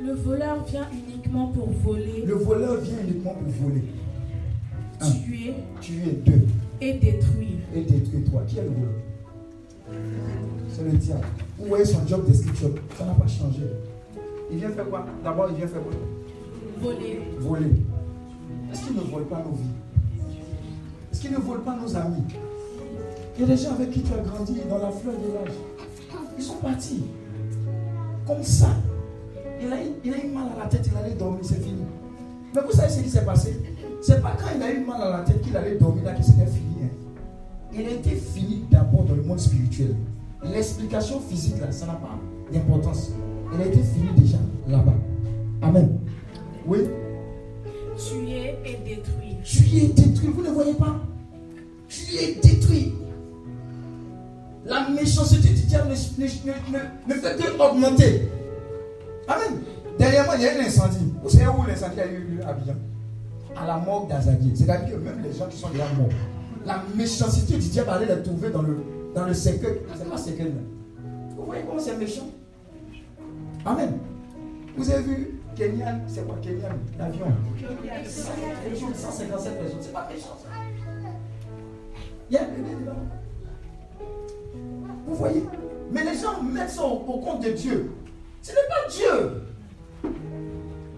[0.01, 3.83] Le voleur vient uniquement pour voler, Le voleur vient uniquement pour voler,
[5.01, 5.11] Un.
[5.11, 6.47] tuer tuer deux
[6.81, 7.59] et détruire.
[7.75, 8.43] et détruire trois.
[8.43, 8.93] Qui est le voleur?
[10.68, 11.25] C'est le diable.
[11.59, 13.62] Vous voyez son job description, ça n'a pas changé.
[14.51, 15.05] Il vient faire quoi?
[15.22, 15.92] D'abord, il vient faire quoi?
[16.80, 17.20] Voler.
[17.40, 17.72] Voler.
[18.72, 20.34] Est-ce qu'il ne vole pas nos vies?
[21.12, 22.22] Est-ce qu'il ne vole pas nos amis?
[23.36, 25.55] Il y a des gens avec qui tu as grandi dans la fleur de l'âge.
[26.36, 27.05] Ils sont partis.
[28.26, 28.68] Comme ça.
[29.61, 31.82] Il a, eu- il a eu mal à la tête, il allait dormir, c'est fini.
[32.55, 33.61] Mais vous savez ce qui s'est passé?
[34.03, 36.22] C'est pas quand il a eu mal à la tête qu'il allait dormir là que
[36.22, 36.84] c'était fini.
[36.84, 36.88] hein.
[37.72, 39.97] Il a été fini d'abord dans le monde spirituel.
[40.45, 42.18] L'explication physique là, ça n'a pas
[42.53, 43.12] d'importance.
[43.53, 44.38] Il a été fini déjà
[44.68, 44.95] là-bas.
[45.62, 45.99] Amen.
[46.66, 46.78] Oui.
[47.97, 49.36] Tuer et détruire.
[49.45, 51.01] Tu es détruit, vous ne voyez pas?
[51.88, 52.95] Tu es détruit.
[54.66, 58.28] La méchanceté du diable ne, ne- ne- ne- fait que augmenter.
[59.28, 59.61] Amen.
[59.99, 61.12] Dernièrement, il y a eu un incendie.
[61.22, 62.42] Vous savez où l'incendie a eu lieu?
[62.45, 62.74] À Abidjan
[63.57, 64.53] À la mort d'Azadier.
[64.57, 66.09] C'est-à-dire que même les gens qui sont déjà morts,
[66.66, 68.78] la méchanceté du diable allait les trouver dans le,
[69.14, 69.80] dans le cercueil.
[69.97, 70.53] C'est pas cercueil.
[71.36, 72.26] Vous voyez comment c'est méchant?
[73.67, 73.99] Amen.
[74.77, 77.27] Vous avez vu Kenyan, c'est quoi Kenyan L'avion.
[78.69, 80.49] Les jours de 157 personnes, c'est pas méchant ça.
[82.29, 82.93] Il y a un bébé dedans.
[85.07, 85.45] Vous voyez?
[85.91, 87.93] Mais les gens mettent ça au, compte de Dieu.
[88.43, 90.11] Ce n'est pas Dieu.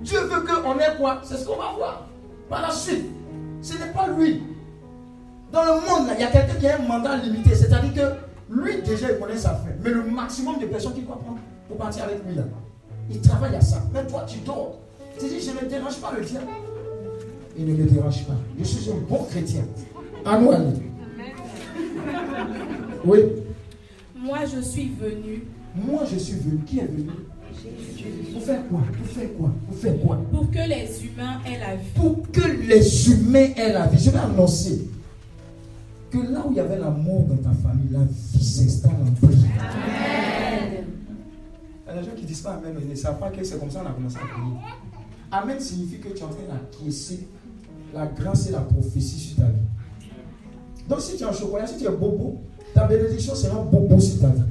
[0.01, 1.21] Dieu veut qu'on ait quoi?
[1.23, 2.09] C'est ce qu'on va voir
[2.49, 3.07] par la suite.
[3.62, 4.43] Ce n'est pas lui.
[5.53, 7.55] Dans le monde, il y a quelqu'un qui a un mandat limité.
[7.55, 9.71] C'est-à-dire que lui, déjà, il connaît sa fin.
[9.83, 11.36] Mais le maximum de personnes qu'il doit prendre
[11.69, 12.43] pour partir avec lui, là,
[13.11, 13.83] il travaille à ça.
[13.93, 14.79] Mais toi, tu dors.
[15.19, 16.47] Tu dis, je ne dérange pas le diable.
[17.59, 18.35] Il ne me dérange pas.
[18.59, 19.62] Je suis un bon chrétien.
[20.25, 20.53] À nous.
[23.05, 23.21] Oui.
[24.14, 25.45] Moi, je suis venu
[25.75, 26.59] Moi, je suis venu.
[26.67, 27.07] Qui est venu?
[28.33, 28.81] Pour faire quoi?
[28.81, 29.53] Pour faire quoi?
[29.67, 30.19] Pour faire quoi?
[30.31, 31.89] Pour que les humains aient la vie.
[31.95, 33.99] Pour que les humains aient la vie.
[34.03, 34.89] Je vais annoncer
[36.11, 39.27] que là où il y avait la mort dans ta famille, la vie s'installe en
[39.27, 40.85] prière.
[41.87, 43.59] Il y a des gens qui disent pas Amen, ils ne savent pas que c'est
[43.61, 44.57] comme ça qu'on a commencé à prier.
[45.30, 47.28] Amen signifie que tu es en train d'acquiescer
[47.95, 50.09] la grâce et la prophétie sur ta vie.
[50.89, 52.43] Donc si tu es en chocolat, si tu es bobo,
[52.74, 54.43] ta bénédiction sera bobo sur ta vie.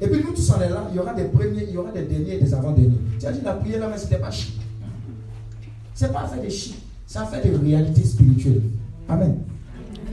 [0.00, 1.90] Et puis nous tous on est là, il y aura des premiers, il y aura
[1.90, 2.98] des derniers et des avant-derniers.
[3.18, 4.60] Tu as dit la prière là, mais c'était pas chic.
[5.94, 8.62] C'est pas fait de chic, c'est fait de réalité spirituelle.
[9.08, 9.38] Amen.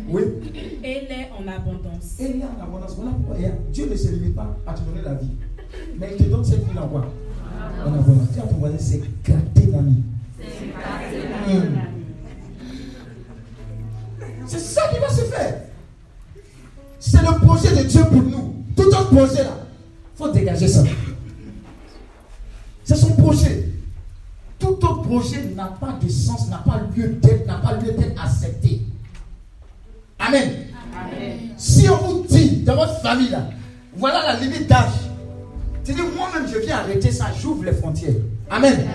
[0.10, 0.22] Oui.
[0.84, 2.20] Et l'est en abondance.
[2.20, 2.96] Et a en abondance.
[2.96, 3.38] Voilà pourquoi
[3.72, 5.32] Dieu ne se limite pas à te donner la vie.
[5.98, 7.12] Mais il te donne cette vie en quoi
[7.86, 8.30] En abondance.
[8.32, 10.04] Dis à ton voisin, c'est gâté l'ami.
[11.48, 11.80] Hmm.
[14.46, 15.62] C'est ça qui va se faire.
[17.00, 18.56] C'est le projet de Dieu pour nous.
[18.76, 19.58] Tout autre projet là,
[20.14, 20.84] il faut dégager ça.
[22.84, 23.70] C'est son projet.
[24.60, 28.24] Tout autre projet n'a pas de sens, n'a pas lieu d'être, n'a pas lieu d'être
[28.24, 28.82] accepté.
[30.20, 30.52] Amen.
[31.58, 33.50] Si on vous dit dans votre famille là,
[33.98, 34.92] voilà la limite d'âge.
[35.86, 38.16] Tu dis moi-même je viens arrêter ça, j'ouvre les frontières.
[38.50, 38.88] Amen.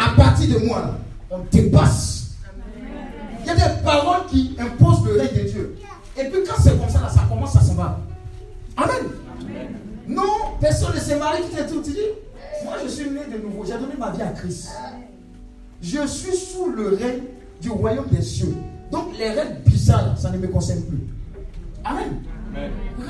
[0.00, 0.96] À partir de moi,
[1.28, 2.36] on dépasse.
[3.40, 5.76] Il y a des paroles qui imposent le règne de Dieu.
[6.16, 7.98] Et puis quand c'est comme ça, là, ça commence à s'en va.
[8.76, 9.10] Amen.
[10.06, 11.80] Non, personne ne s'est marié, tu t'es tout.
[11.80, 11.96] Dis,
[12.64, 14.68] moi je suis né de nouveau, j'ai donné ma vie à Christ.
[15.80, 17.22] Je suis sous le règne
[17.60, 18.54] du royaume des cieux.
[18.92, 21.00] Donc les règles bizarres, ça ne me concerne plus.
[21.84, 22.22] Amen.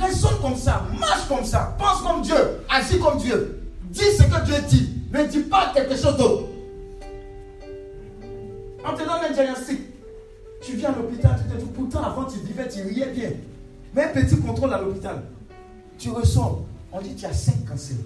[0.00, 2.36] Raisonne comme ça, marche comme ça, pense comme Dieu,
[2.68, 3.60] agis comme Dieu.
[3.90, 4.88] Dis ce que Dieu dit.
[5.12, 6.48] Ne dis pas quelque chose d'autre.
[8.84, 9.80] On te donne un diagnostic.
[10.62, 13.30] Tu viens à l'hôpital, tu te dis, pourtant avant tu vivais, tu riais bien.
[13.94, 15.22] Mais un petit contrôle à l'hôpital.
[15.98, 16.64] Tu ressors.
[16.92, 17.96] On dit tu as 5 cancers.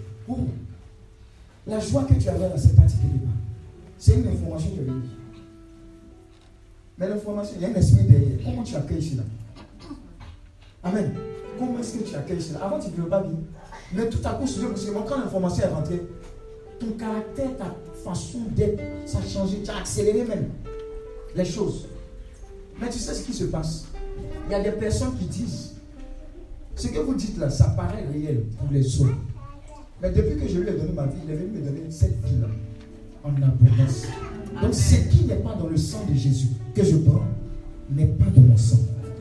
[1.67, 2.83] La joie que tu avais là, c'est pas.
[3.99, 5.03] C'est une information est venue.
[6.99, 8.39] Mais l'information, il y a un esprit derrière.
[8.45, 9.23] Comment tu accueilles cela?
[10.87, 11.13] Amen.
[11.59, 12.65] Comment est-ce que tu accueilles cela?
[12.65, 13.33] Avant, tu ne veux pas bien.
[13.93, 14.45] Mais tout à coup,
[15.09, 16.03] quand l'information est rentrée,
[16.79, 17.75] ton caractère, ta
[18.05, 19.63] façon d'être, ça a changé.
[19.65, 20.51] Tu as accéléré même
[21.35, 21.87] les choses.
[22.81, 23.87] Mais tu sais ce qui se passe?
[24.47, 25.75] Il y a des personnes qui disent
[26.77, 29.17] ce que vous dites là, ça paraît réel pour les autres.
[30.01, 32.23] Mais depuis que je lui ai donné ma vie, il est venu me donner cette
[32.27, 32.49] vie-là
[33.25, 34.05] en abondance.
[34.63, 37.25] Donc ce qui n'est pas dans le sang de Jésus que je prends
[37.91, 38.77] n'est pas dans mon sang.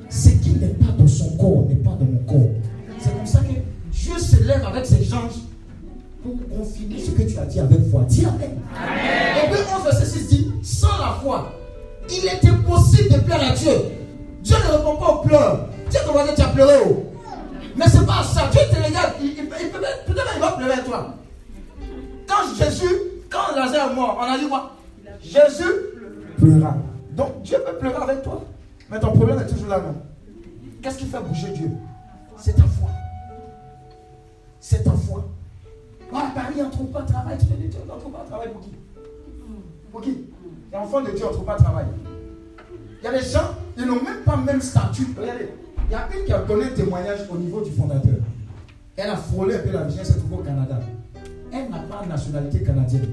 [0.10, 2.50] Ce qui n'est pas dans son corps n'est pas dans mon corps.
[3.00, 3.54] C'est comme ça que
[3.92, 5.42] Dieu se lève avec ses anges
[6.24, 8.02] pour confirmer ce que tu as dit avec foi.
[8.08, 8.58] Dis Amen.
[8.76, 9.60] Amen.
[9.78, 11.52] 11, verset 6 dit, sans la foi,
[12.10, 13.72] il est impossible de plaire à Dieu.
[14.42, 15.68] Dieu ne répond pas aux pleurs.
[15.90, 16.74] Dieu te va dire, tu as pleuré.
[16.88, 17.04] Oh.
[17.76, 18.50] Mais c'est pas ça.
[18.52, 19.14] Dieu te regarde.
[19.22, 19.56] Il, il, peut,
[20.08, 21.16] peut-être il va pleurer à toi.
[22.28, 22.96] Quand Jésus,
[23.30, 24.76] quand Lazare est mort, on a dit quoi?
[25.22, 25.74] Jésus
[26.38, 26.76] pleura.
[27.12, 28.44] Donc Dieu peut pleurer avec toi.
[28.90, 29.96] Mais ton problème est toujours là, non?
[30.82, 31.72] Qu'est-ce qui fait bouger Dieu?
[32.38, 32.90] C'est ta foi.
[34.60, 35.26] C'est ta foi.
[36.14, 37.38] Ah, Paris, on ne trouve pas de travail.
[37.40, 38.72] Tu te dis, on ne trouve pas de travail pour qui?
[39.92, 40.26] Pour qui?
[40.72, 41.86] L'enfant de Dieu, on ne trouve pas de travail.
[43.02, 45.08] Il y a des gens, ils n'ont même pas même statut.
[45.18, 48.16] Il y a une qui a donné témoignage au niveau du fondateur.
[48.96, 50.80] Elle a frôlé un peu la elle s'est trouvée au Canada.
[51.52, 53.10] Elle n'a pas de nationalité canadienne.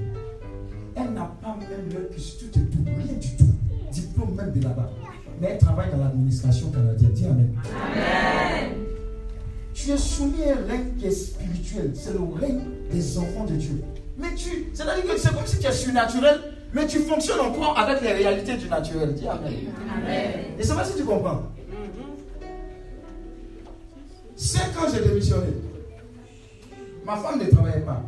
[0.95, 3.53] Elle n'a pas même le et tout, rien du tout.
[3.91, 4.89] Diplôme même de là-bas.
[5.43, 7.11] Mais elle travaille dans l'administration canadienne.
[7.11, 7.53] Dis Amen.
[7.65, 8.71] Amen.
[9.73, 11.91] Tu es soumis à un règne qui est spirituel.
[11.93, 13.83] C'est le règne des enfants de Dieu.
[14.17, 16.39] Mais tu, c'est-à-dire que c'est comme si tu es surnaturel,
[16.73, 19.15] mais tu fonctionnes encore avec les réalités du naturel.
[19.15, 19.51] Dis Amen.
[19.93, 20.31] Amen.
[20.57, 21.41] Et c'est pas si tu comprends.
[24.37, 25.47] Cinq ans, j'ai démissionné.
[27.05, 28.01] Ma femme ne travaillait pas.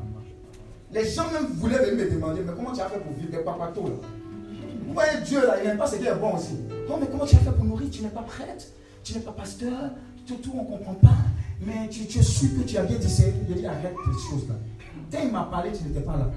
[0.94, 3.30] Les gens même voulaient venir me demander, mais comment tu as fait pour vivre?
[3.30, 4.08] Des papatos là
[4.86, 6.54] Vous voyez Dieu là, il n'aime pas ce qui est bon aussi.
[6.90, 7.90] Non, mais comment tu as fait pour nourrir?
[7.92, 8.72] Tu n'es pas prête,
[9.04, 9.92] tu n'es pas pasteur,
[10.28, 11.18] tout, tout on ne comprend pas.
[11.66, 13.08] Mais tu, tu es sûr que tu as bien dit,
[13.50, 14.56] il dit arrête ces choses là.
[15.12, 16.30] Quand il m'a parlé, tu n'étais pas là.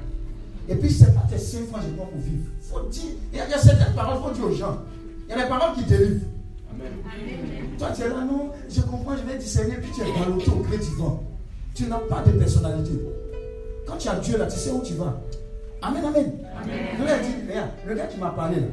[0.69, 2.45] Et puis, ce n'est pas tes cinq francs, je pour vivre.
[2.63, 4.79] Faut dire, il y, a, certaines paroles, il faut dire aux gens.
[5.27, 6.27] Il y a des paroles qui délivrent.
[7.79, 10.53] Toi, tu es là, non, je comprends, je vais discerner, puis tu es dans l'auto
[10.53, 11.25] du vent.
[11.75, 12.93] Tu n'as pas de personnalité.
[13.87, 15.19] Quand tu as Dieu là, tu sais où tu vas.
[15.81, 16.33] Amen, amen.
[16.61, 17.21] amen.
[17.23, 18.67] dit, regarde, le gars qui m'a parlé là,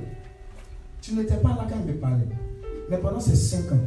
[1.01, 2.27] tu n'étais pas là quand il me parlait.
[2.89, 3.79] Mais pendant ces cinq ans,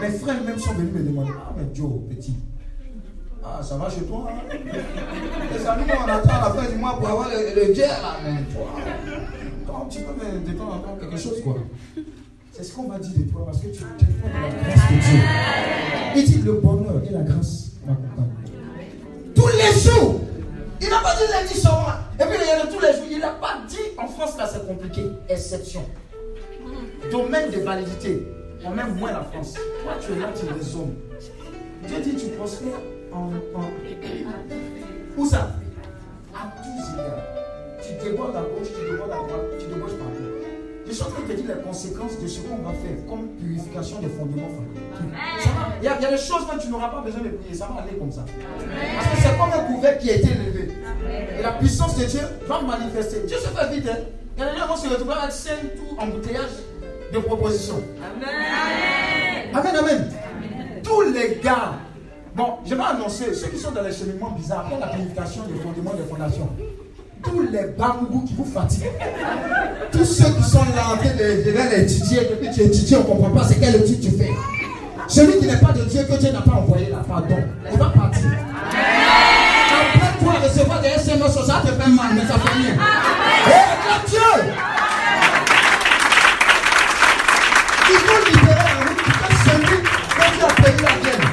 [0.00, 2.36] mes frères même sont venus me demander, ah mais Joe, petit,
[3.44, 4.56] ah, ça va chez toi hein?
[5.52, 8.66] Les amis, on attend la fin du mois pour avoir le, le là, mais toi,
[9.66, 11.56] quand tu peux me de temps en quelque chose, quoi.
[12.52, 14.94] C'est ce qu'on va dire de toi parce que tu dépends de la grâce de
[15.00, 15.20] Dieu.
[16.16, 17.72] Il dit le bonheur et la grâce
[19.34, 20.20] Tous les jours.
[20.82, 22.00] Il n'a pas dit lundi soir.
[22.20, 23.06] Et puis il y a tous les jours.
[23.10, 25.10] Il n'a pas dit en France là c'est compliqué.
[25.28, 25.84] Exception.
[27.10, 28.26] Domaine de validité.
[28.64, 29.54] On même moins la France.
[29.54, 30.94] Toi tu es là, tu es des hommes.
[31.86, 32.80] Dieu dit tu prospères
[33.12, 33.70] en, en...
[35.16, 35.52] Où ça?
[36.34, 37.22] À tous égards.
[37.82, 40.31] Tu débordes à gauche, tu débordes à droite, tu débordes partout.
[40.92, 43.26] Je suis en train de te dire les conséquences de ce qu'on va faire comme
[43.40, 44.50] purification des fondements
[45.80, 47.54] Il y, a, il y a des choses que tu n'auras pas besoin de prier,
[47.54, 48.26] ça va aller comme ça.
[48.28, 50.68] Parce que c'est comme un couvert qui a été élevé.
[51.38, 53.22] Et la puissance de Dieu va manifester.
[53.26, 53.88] Dieu se fait vite.
[53.90, 54.00] Hein.
[54.36, 56.50] Il y a des gens qui vont se retrouver avec 5 tours embouteillage
[57.10, 57.82] de propositions.
[57.96, 59.54] Amen.
[59.54, 60.12] Amen, amen.
[60.84, 61.72] Tous les gars.
[62.34, 65.58] Bon, je vais annoncer ceux qui sont dans les cheminements bizarres après la purification des
[65.58, 66.50] fondements des fondations
[67.22, 68.90] tous les bambous qui vous fatiguent,
[69.90, 73.00] tous ceux qui sont là en train de, de l'étudier, depuis que tu étudies, on
[73.00, 74.30] ne comprend pas c'est quel étude tu fais.
[75.08, 77.36] Celui qui n'est pas de Dieu, que Dieu n'a pas envoyé là, pardon,
[77.70, 78.30] il va partir.
[79.94, 82.74] Après toi, recevoir des SMS, ça te fait mal, mais ça fait rien.
[83.46, 84.52] Et Dieu!
[87.90, 91.24] Il faut libérer la route pour celui que Dieu a payé la vienne.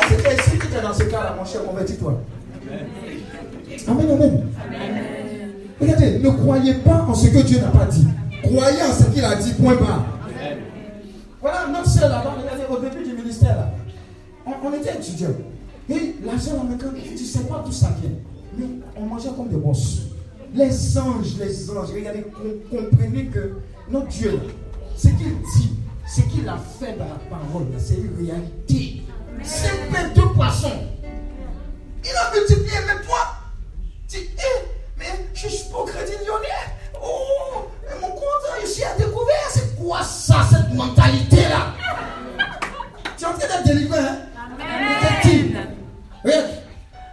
[0.00, 2.20] Et si tu es ici, tu es dans ce cas-là, mon cher, convertis-toi.
[3.88, 4.46] Amen, amen.
[5.80, 8.06] Regardez, ne croyez pas en ce que Dieu n'a pas dit.
[8.42, 10.06] Croyez en ce qu'il a dit, point bas.
[11.40, 13.70] Voilà, notre soeur là, regardez, au début du ministère là,
[14.46, 15.34] on, était étudiants.
[15.88, 18.10] Et l'argent maintenant, tu ne sais pas d'où ça vient.
[18.56, 18.66] Mais
[18.96, 20.02] on mangeait comme des bosses.
[20.54, 22.24] Les anges, les anges, regardez,
[22.70, 23.56] comprenez que
[23.90, 24.38] notre Dieu,
[24.96, 25.16] ce qu'il
[25.56, 25.72] dit,
[26.06, 29.02] ce qu'il a fait dans la parole, c'est une réalité.
[29.42, 30.68] C'est deux poissons.
[32.04, 33.18] Il a multiplié, mais toi,
[34.08, 34.51] tu es,
[35.42, 36.46] Suspens crédit lyonnais.
[37.04, 39.48] Oh, Mais mon compte réussi à découvert.
[39.50, 41.74] C'est quoi ça, cette mentalité-là?
[43.18, 44.18] Tu es en train d'être délivré, hein?
[44.60, 45.68] Amen.
[46.24, 46.46] Regarde,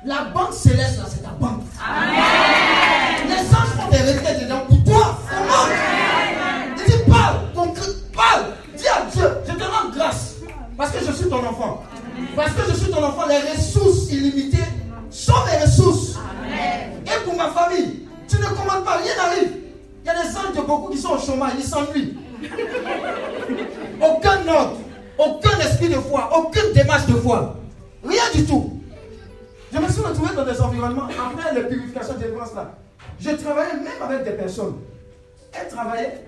[0.05, 1.63] la banque céleste, là, c'est ta banque.
[1.83, 3.29] Amen.
[3.29, 5.19] Les anges font des requêtes dedans pour toi.
[5.31, 6.75] Amen.
[6.87, 7.35] Il parle,
[8.15, 8.45] parle.
[8.77, 10.35] Dis à Dieu, je te rends grâce.
[10.77, 11.83] Parce que je suis ton enfant.
[12.35, 14.57] Parce que je suis ton enfant, les ressources illimitées
[15.09, 16.15] sont mes ressources.
[16.17, 17.01] Amen.
[17.05, 17.98] Et pour ma famille,
[18.29, 19.51] tu ne commandes pas, rien n'arrive.
[20.03, 22.17] Il y a des anges de beaucoup qui sont au chômage, ils s'ennuient.
[24.01, 24.77] Aucun ordre,
[25.17, 27.57] aucun esprit de foi, aucune démarche de foi.
[28.03, 28.79] Rien du tout.
[29.73, 32.71] Je me suis retrouvé dans des environnements après les purifications des là.
[33.19, 34.77] Je travaillais même avec des personnes.
[35.51, 36.23] Elles travaillaient.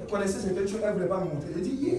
[0.00, 1.48] Elles connaissaient ce que tu ne voulait pas me montrer.
[1.56, 1.94] Elle dit,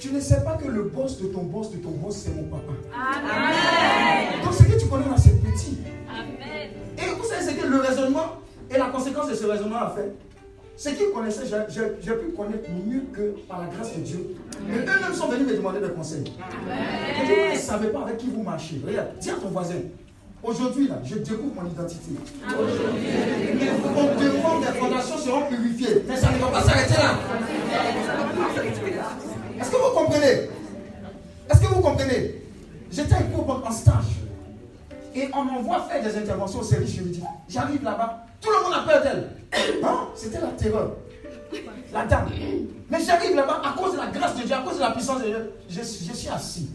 [0.00, 2.44] tu ne sais pas que le boss de ton boss de ton boss, c'est mon
[2.44, 2.72] papa.
[2.94, 4.44] Amen.
[4.44, 5.78] Donc ce que tu connais là, c'est petit.
[6.10, 6.63] Amen.
[6.98, 8.36] Et vous savez ce que le raisonnement
[8.70, 10.12] et la conséquence de ce raisonnement a fait?
[10.76, 14.36] Ce qu'ils connaissaient, j'ai pu connaître mieux que par la grâce de Dieu.
[14.66, 16.24] Mais eux-mêmes sont venus me demander des conseils.
[16.26, 18.80] Et vous ne savez pas avec qui vous marchez.
[18.84, 19.76] Regarde, dis à ton voisin.
[20.42, 22.10] Aujourd'hui, là, je découvre mon identité.
[22.48, 23.08] Aujourd'hui.
[23.96, 26.02] On demande des fondations seront purifiées.
[26.08, 27.18] Mais ça ne va pas s'arrêter là.
[29.60, 30.50] Est-ce que vous comprenez?
[31.50, 32.42] Est-ce que vous comprenez?
[32.90, 34.23] J'étais en stage.
[35.14, 37.24] Et on m'envoie faire des interventions au service juridique.
[37.48, 39.30] J'arrive là-bas, tout le monde a peur d'elle.
[39.84, 40.08] Hein?
[40.14, 40.96] C'était la terreur.
[41.92, 42.28] La dame.
[42.90, 45.22] Mais j'arrive là-bas à cause de la grâce de Dieu, à cause de la puissance
[45.22, 45.52] de Dieu.
[45.68, 46.70] Je, suis assis.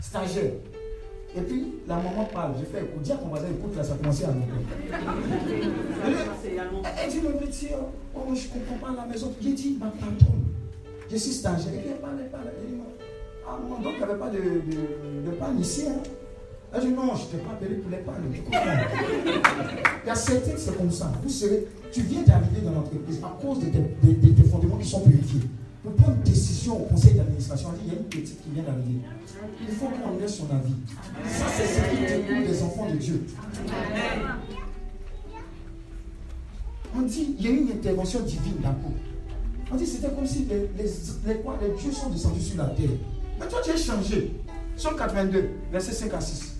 [0.00, 0.50] Stagiaire.
[1.36, 2.54] Et puis, la maman parle.
[2.58, 3.02] Je fais écoute.
[3.02, 4.52] Dis à ton voisin, écoute, là, ça a commencé à monter.
[7.02, 7.68] Elle dit, mon petit,
[8.14, 9.32] oh, je ne comprends pas la maison.
[9.40, 10.44] J'ai dit, ma patronne,
[11.10, 11.72] je suis stagiaire.
[11.86, 12.44] Elle parle, elle parle.
[12.60, 12.76] Elle dit,
[13.46, 15.86] ah, mon donc, il n'y avait pas de, de, de panne ici.
[15.88, 16.02] Hein.
[16.74, 18.24] Elle dit, non, je ne t'ai pas appelé pour les pannes.
[18.32, 21.12] Il y a certains, c'est comme ça.
[21.22, 25.42] Vous savez, tu viens d'arriver dans l'entreprise à cause de tes, fondements qui sont purifiés.
[25.84, 29.00] Pour prendre une décision au conseil d'administration, il y a une petite qui vient d'arriver.
[29.60, 30.74] Il faut qu'on ait son avis.
[31.28, 33.24] Ça, c'est ce qui découle des enfants de Dieu.
[36.96, 38.94] On dit, il y a une intervention divine là-haut.
[39.72, 42.90] On dit c'était comme si les, dieux sont descendus sur la terre.
[43.38, 44.32] Mais toi, tu es changé.
[44.76, 46.53] Somme 82, verset 5 à 6.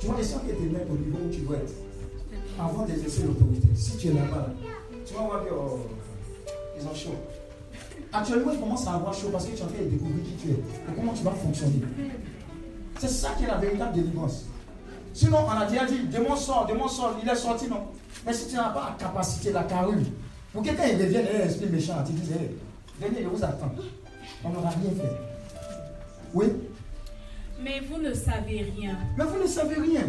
[0.00, 1.72] Tu vois, les gens qui te mettent au niveau où tu dois être
[2.58, 3.68] avant d'exercer l'autorité.
[3.74, 4.48] Si tu es là-bas,
[5.06, 7.14] tu vas voir qu'ils oh, ont chaud.
[8.12, 10.32] Actuellement, ils commencent à avoir chaud parce que tu es en train de découvrir qui
[10.32, 11.82] tu es et comment tu vas fonctionner.
[12.98, 14.44] C'est ça qui est la véritable délivrance.
[15.12, 17.88] Sinon, on a déjà dit, démon sort, démon sort, il est sorti, non.
[18.26, 19.94] Mais si tu n'as pas la capacité, la carrure,
[20.52, 22.30] pour quelqu'un il revienne et un esprit méchant, tu dis,
[23.00, 23.72] venez, je vous attends.
[24.44, 25.16] On n'aura rien fait.
[26.34, 26.46] Oui?
[27.62, 28.96] Mais vous ne savez rien.
[29.16, 30.04] Mais vous ne savez rien.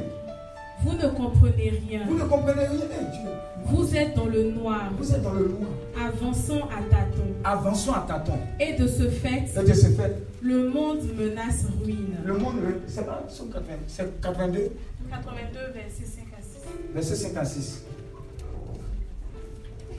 [0.83, 2.01] Vous ne comprenez rien.
[2.07, 3.29] Vous ne comprenez rien, eh, Dieu.
[3.65, 4.91] Vous êtes dans le noir.
[4.97, 5.69] Vous êtes dans le noir.
[5.99, 7.33] Avançons à tâtons.
[7.43, 8.39] Avançons à tâtons.
[8.59, 12.17] Et de ce fait, Et de ce fait le monde menace ruine.
[12.25, 12.55] Le monde,
[12.87, 13.23] c'est pas,
[13.87, 14.71] c'est 82
[15.09, 16.93] 82, verset 5 à 6.
[16.93, 17.83] Verset 5 à 6.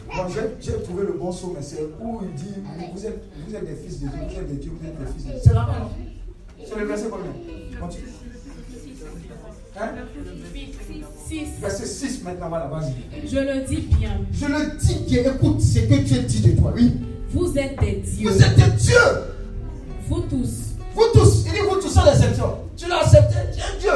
[0.08, 0.22] Bon,
[0.60, 2.54] j'ai trouvé le bon saut, mais c'est où il dit
[2.92, 5.06] vous êtes, vous êtes des fils de Dieu, vous êtes des dieux, vous êtes des
[5.06, 5.40] fils de Dieu.
[5.42, 6.11] C'est là-bas, non
[6.66, 7.32] C'est le verset combien?
[7.80, 8.08] Continue.
[9.80, 9.88] Hein?
[11.28, 11.60] 6.
[11.60, 13.26] Verset 6 maintenant, voilà, vas-y.
[13.26, 14.20] Je le dis bien.
[14.32, 16.92] Je le dis bien, écoute ce que tu as dit de toi, oui.
[17.30, 18.30] Vous êtes des dieux.
[18.30, 18.96] Vous êtes des dieux.
[20.08, 20.74] Vous tous.
[20.94, 21.46] Vous tous.
[21.46, 22.58] Il dit vous tous sans exception.
[22.76, 23.90] Tu l'as accepté, tu es Dieu.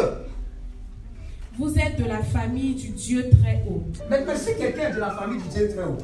[1.59, 3.83] Vous êtes de la famille du Dieu très haut.
[4.11, 5.99] Mais, si quelqu'un est de la famille du Dieu très haut,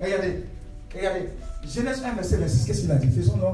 [0.00, 0.44] regardez,
[0.94, 1.28] regardez,
[1.66, 3.08] Genèse 1, verset 26, qu'est-ce qu'il a dit?
[3.08, 3.46] Faisons-le.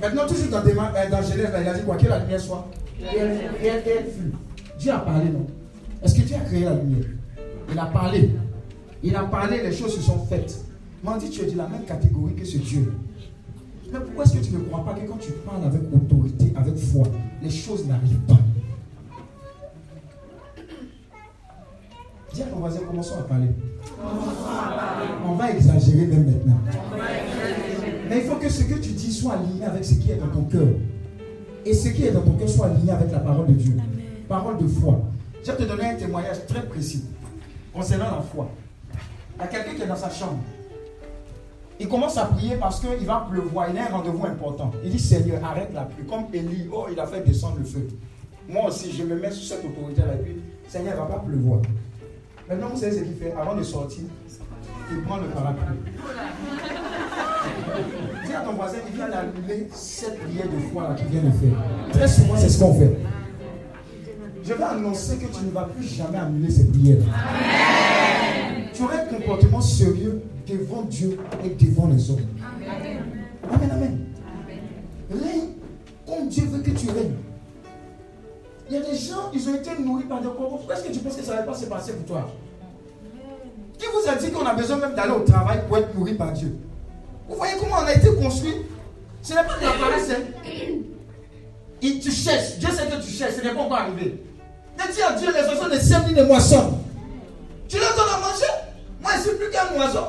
[0.00, 2.68] Maintenant, toujours dans, euh, dans Genèse, il a dit quoi Que la lumière soit.
[3.00, 4.32] Et elle, fut.
[4.78, 5.46] Dieu a parlé, non?
[6.02, 7.06] Est-ce que Dieu a créé la lumière?
[7.70, 8.30] Il a parlé.
[9.02, 10.58] Il a parlé, les choses se sont faites.
[11.02, 12.92] M'en dit, tu es de la même catégorie que ce Dieu.
[13.92, 16.76] Mais pourquoi est-ce que tu ne crois pas que quand tu parles avec autorité, avec
[16.76, 17.06] foi,
[17.42, 18.38] les choses n'arrivent pas?
[22.34, 23.48] Dis à ton voisin, commençons à parler.
[25.26, 26.60] On va exagérer même maintenant.
[28.08, 30.28] Mais il faut que ce que tu dis soit aligné avec ce qui est dans
[30.28, 30.68] ton cœur.
[31.64, 33.76] Et ce qui est dans ton cœur soit aligné avec la parole de Dieu.
[34.28, 35.00] Parole de foi.
[35.44, 37.04] Je vais te donner un témoignage très précis
[37.72, 38.48] concernant la foi.
[39.36, 40.38] Il y a quelqu'un qui est dans sa chambre.
[41.78, 43.68] Il commence à prier parce qu'il va pleuvoir.
[43.70, 44.70] Il a un rendez-vous important.
[44.84, 46.06] Il dit Seigneur, arrête la pluie.
[46.06, 47.86] Comme Élie, oh, il a fait descendre le feu.
[48.48, 50.14] Moi aussi, je me mets sous cette autorité-là.
[50.24, 50.36] Et
[50.68, 51.60] Seigneur, il ne va pas pleuvoir.
[52.48, 53.32] Maintenant, vous savez ce qu'il fait?
[53.32, 54.04] Avant de sortir,
[54.90, 55.78] il prend le parapluie.
[58.36, 61.56] À ton voisin, il vient d'annuler cette prière de foi qu'il vient de faire.
[61.90, 62.94] Très souvent, c'est ce qu'on fait.
[64.44, 66.98] Je vais annoncer que tu ne vas plus jamais annuler ces prières.
[68.74, 72.26] Tu auras un comportement sérieux devant Dieu et devant les hommes.
[73.50, 74.06] Amen, amen.
[75.10, 75.48] Règne
[76.06, 77.16] comme Dieu veut que tu règnes.
[78.68, 80.50] Il y a des gens, ils ont été nourris par des corps.
[80.50, 82.30] Pourquoi est-ce que tu penses que ça ne va pas se passer pour toi?
[83.78, 86.32] Qui vous a dit qu'on a besoin même d'aller au travail pour être nourri par
[86.32, 86.54] Dieu?
[87.28, 88.54] Vous voyez comment on a été construit?
[89.22, 90.10] Ce n'est pas de la paresse.
[90.10, 90.42] Hein?
[91.82, 92.58] Il, tu cherches.
[92.58, 93.34] Dieu sait que tu cherches.
[93.34, 94.22] Ce n'est pas encore arrivé.
[94.78, 96.78] Mais dis à Dieu, les oiseaux ne sèment ni ne moissonnent.
[97.68, 98.52] Tu leur donnes à manger?
[99.00, 100.06] Moi, je ne suis plus qu'un oiseau.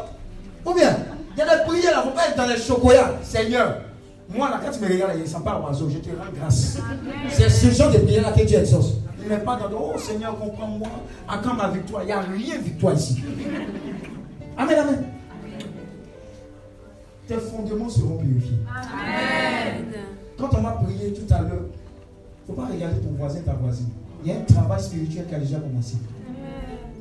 [0.66, 0.98] Ou bien,
[1.36, 3.14] il y a des prières là, il ne faut pas être dans les chocolats.
[3.24, 3.78] Seigneur,
[4.30, 6.78] moi, là, quand tu me regardes, il ne sent pas oiseau, je te rends grâce.
[7.30, 8.94] C'est ce genre de prière là que Dieu exauce.
[9.24, 10.88] Il n'est pas dans le Oh Seigneur, comprends-moi.
[11.28, 13.24] À quand ma victoire Il n'y a rien de victoire ici.
[14.58, 15.06] Amen, amen.
[17.28, 18.58] Tes fondements seront purifiés.
[18.70, 19.86] Amen.
[20.38, 23.54] Quand on m'a prié tout à l'heure, il ne faut pas regarder ton voisin, ta
[23.54, 23.90] voisine.
[24.24, 25.98] Il y a un travail spirituel qui a déjà commencé.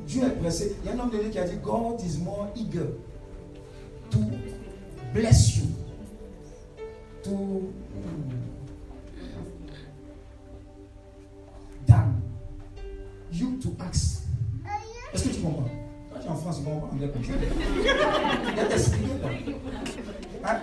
[0.05, 0.75] Dieu est pressé.
[0.83, 2.89] Il y a un homme de Dieu qui a dit God is more eager
[4.11, 4.19] to
[5.13, 5.65] bless you.
[7.23, 7.73] To
[11.87, 12.21] damn
[13.31, 14.23] you to ask.
[15.13, 15.69] Est-ce que tu comprends?
[16.13, 17.33] Quand tu es en France, tu comprends anglais comme ça.
[18.53, 19.09] Il a t'expliqué
[20.47, 20.59] hein?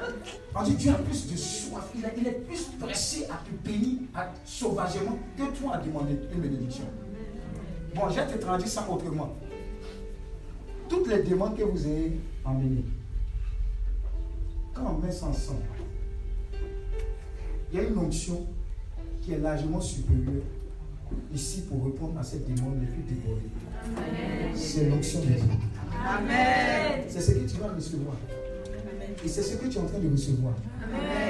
[0.55, 3.99] On dit Dieu a plus de soif, il, il est plus pressé à te bénir
[4.45, 6.85] sauvagement que toi à demander une bénédiction.
[7.95, 9.37] Bon, je vais te traduire ça autrement.
[10.89, 12.85] Toutes les demandes que vous avez emmenées,
[14.73, 15.63] quand on met ça ensemble,
[17.73, 18.47] il y a une onction
[19.23, 20.43] qui est largement supérieure
[21.33, 23.51] ici pour répondre à cette demande les plus débordée.
[24.55, 25.45] C'est l'onction de Dieu.
[26.07, 27.05] Amen.
[27.09, 28.17] C'est ce que tu vas recevoir.
[29.25, 30.55] Et c'est ce que tu es en train de recevoir.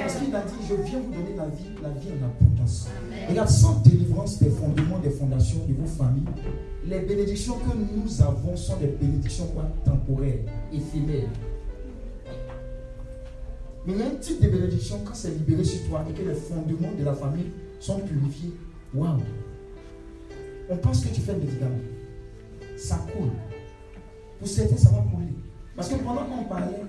[0.01, 2.87] Parce qu'il a dit, je viens vous donner la vie, la vie en abondance.
[3.29, 6.25] Regarde, sans délivrance des fondements, des fondations de vos familles,
[6.85, 10.39] les bénédictions que nous avons sont des bénédictions quoi, temporaires,
[10.73, 11.29] éphémères.
[13.85, 16.27] Mais il y a un type de bénédiction quand c'est libéré sur toi et que
[16.27, 18.53] les fondements de la famille sont purifiés.
[18.93, 19.19] Waouh!
[20.69, 21.79] On pense que tu fais le médicament.
[22.77, 23.29] Ça coule.
[24.39, 25.33] Pour certains, ça va couler.
[25.75, 26.81] Parce que pendant qu'on parlait,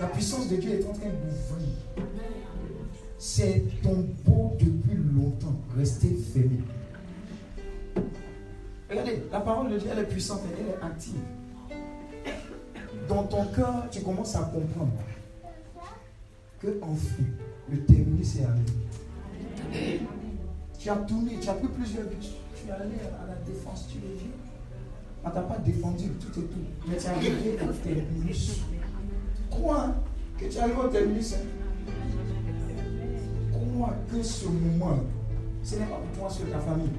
[0.00, 1.68] la puissance de Dieu est en train d'ouvrir.
[3.18, 6.60] C'est ton beau depuis longtemps resté fermé.
[8.90, 11.14] Regardez, la parole de Dieu, elle est puissante, elle est active.
[13.08, 14.92] Dans ton cœur, tu commences à comprendre
[16.60, 17.22] que enfin,
[17.70, 20.00] le terminus est arrivé.
[20.78, 23.98] Tu as tourné, tu as pris plusieurs bus, tu es allé à la défense, tu
[23.98, 24.30] es vu.
[25.24, 28.60] On ne t'a pas défendu tout et tout, mais tu es arrivé au terminus.
[29.54, 29.94] Crois
[30.38, 31.34] que tu arrives au terminus.
[31.34, 31.46] Hein.
[33.52, 34.98] Crois que ce moment,
[35.62, 36.90] ce n'est pas pour toi sur ta famille.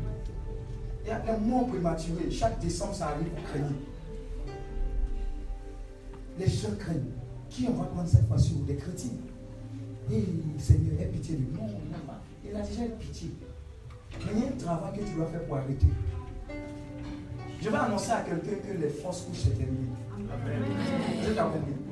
[1.03, 2.31] Il y a un mort prématuré.
[2.31, 3.75] Chaque décembre, ça arrive pour craindre.
[6.39, 7.11] Les gens craignent.
[7.49, 8.55] Qui on va prendre cette fois-ci?
[8.67, 9.11] Des chrétiens?
[10.11, 10.25] Et
[10.57, 11.57] Seigneur, aie pitié de.
[11.57, 11.67] Non,
[12.43, 13.31] il a déjà eu pitié.
[14.25, 15.87] Mais il y a un travail que tu dois faire pour arrêter.
[17.61, 19.93] Je vais annoncer à quelqu'un que les fausses couches sont terminées.
[21.23, 21.84] Je t'ai.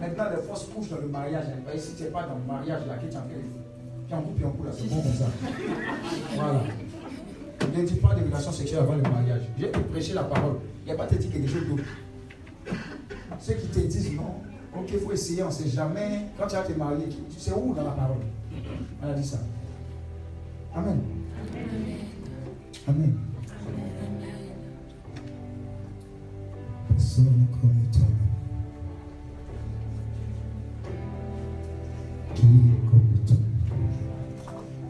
[0.00, 1.70] Maintenant, les fausses couches dans le mariage, hein.
[1.76, 3.42] si tu n'es pas dans le mariage, là, que tu en fais,
[4.06, 5.26] tu en coupes, en coupes, là, c'est bon comme ça.
[6.34, 6.62] Voilà.
[7.76, 9.42] Ne dis pas de relations sexuelles avant le mariage.
[9.58, 10.56] Je vais te prêcher la parole.
[10.82, 11.82] Il n'y a pas te dire quelque chose d'autre.
[13.40, 14.34] Ceux qui te disent non,
[14.76, 16.26] ok, il faut essayer, on ne sait jamais.
[16.38, 18.18] Quand tu vas te marier, tu sais où dans la parole?
[19.02, 19.38] On a dit ça.
[20.74, 21.00] Amen.
[22.86, 23.14] Amen.
[26.88, 28.27] Personne comme toi.
[32.38, 33.36] Qui est comme toi?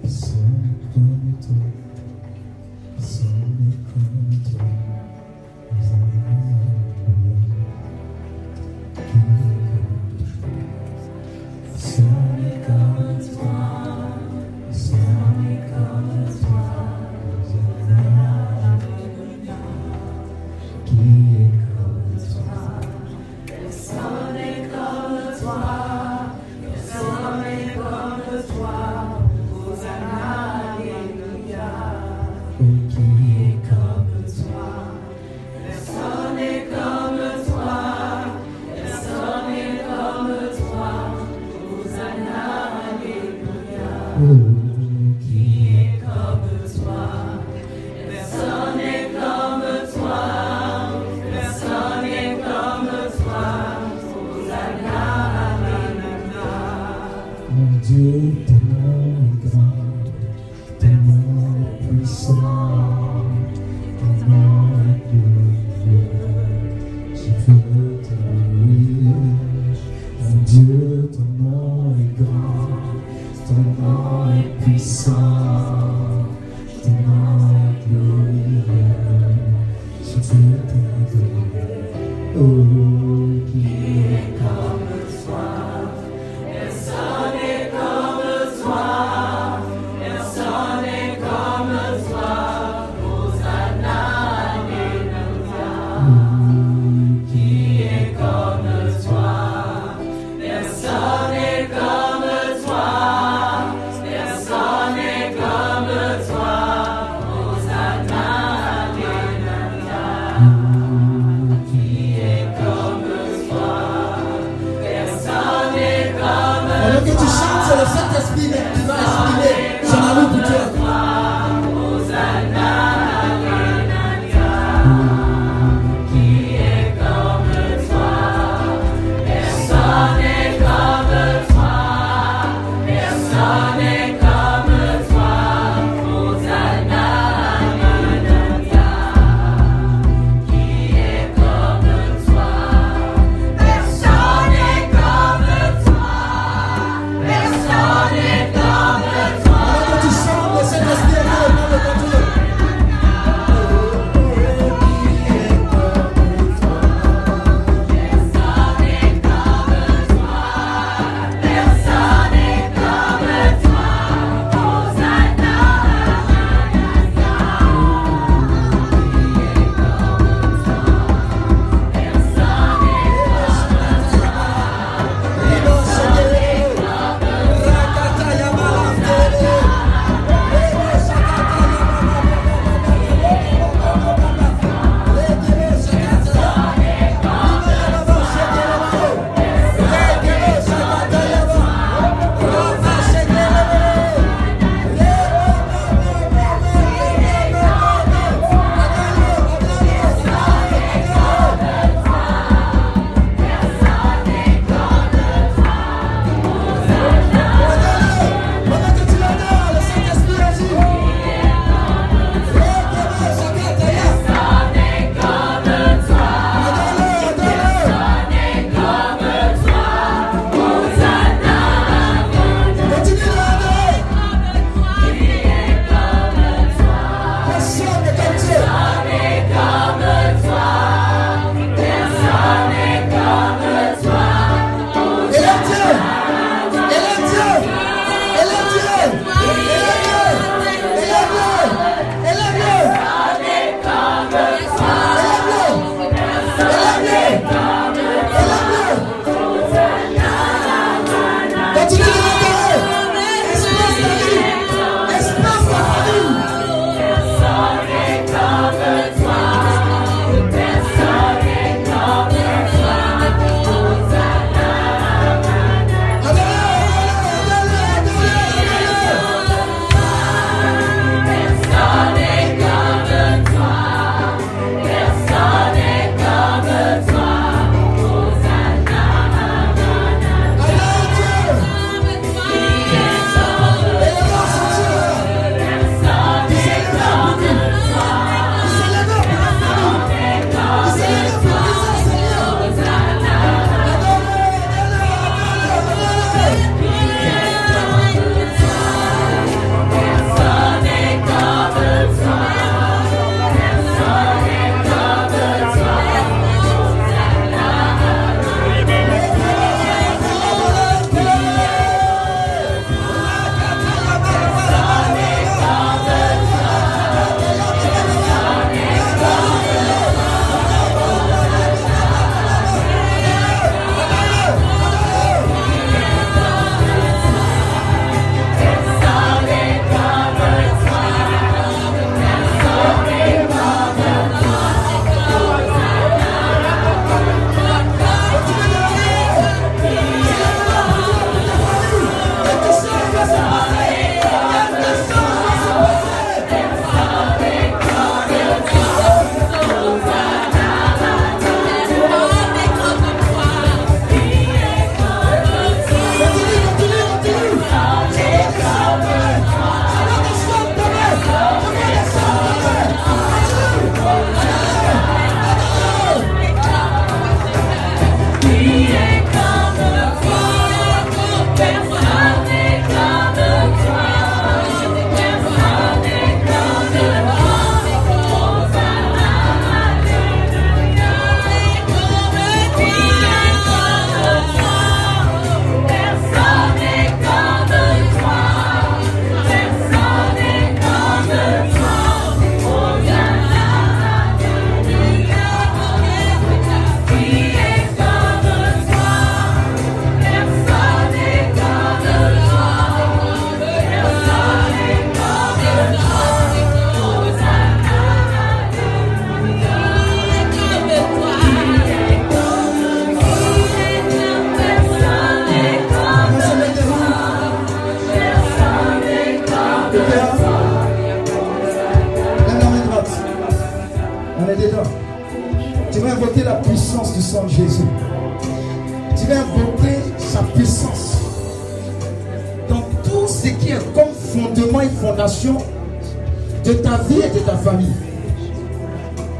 [0.02, 1.32] Personne comme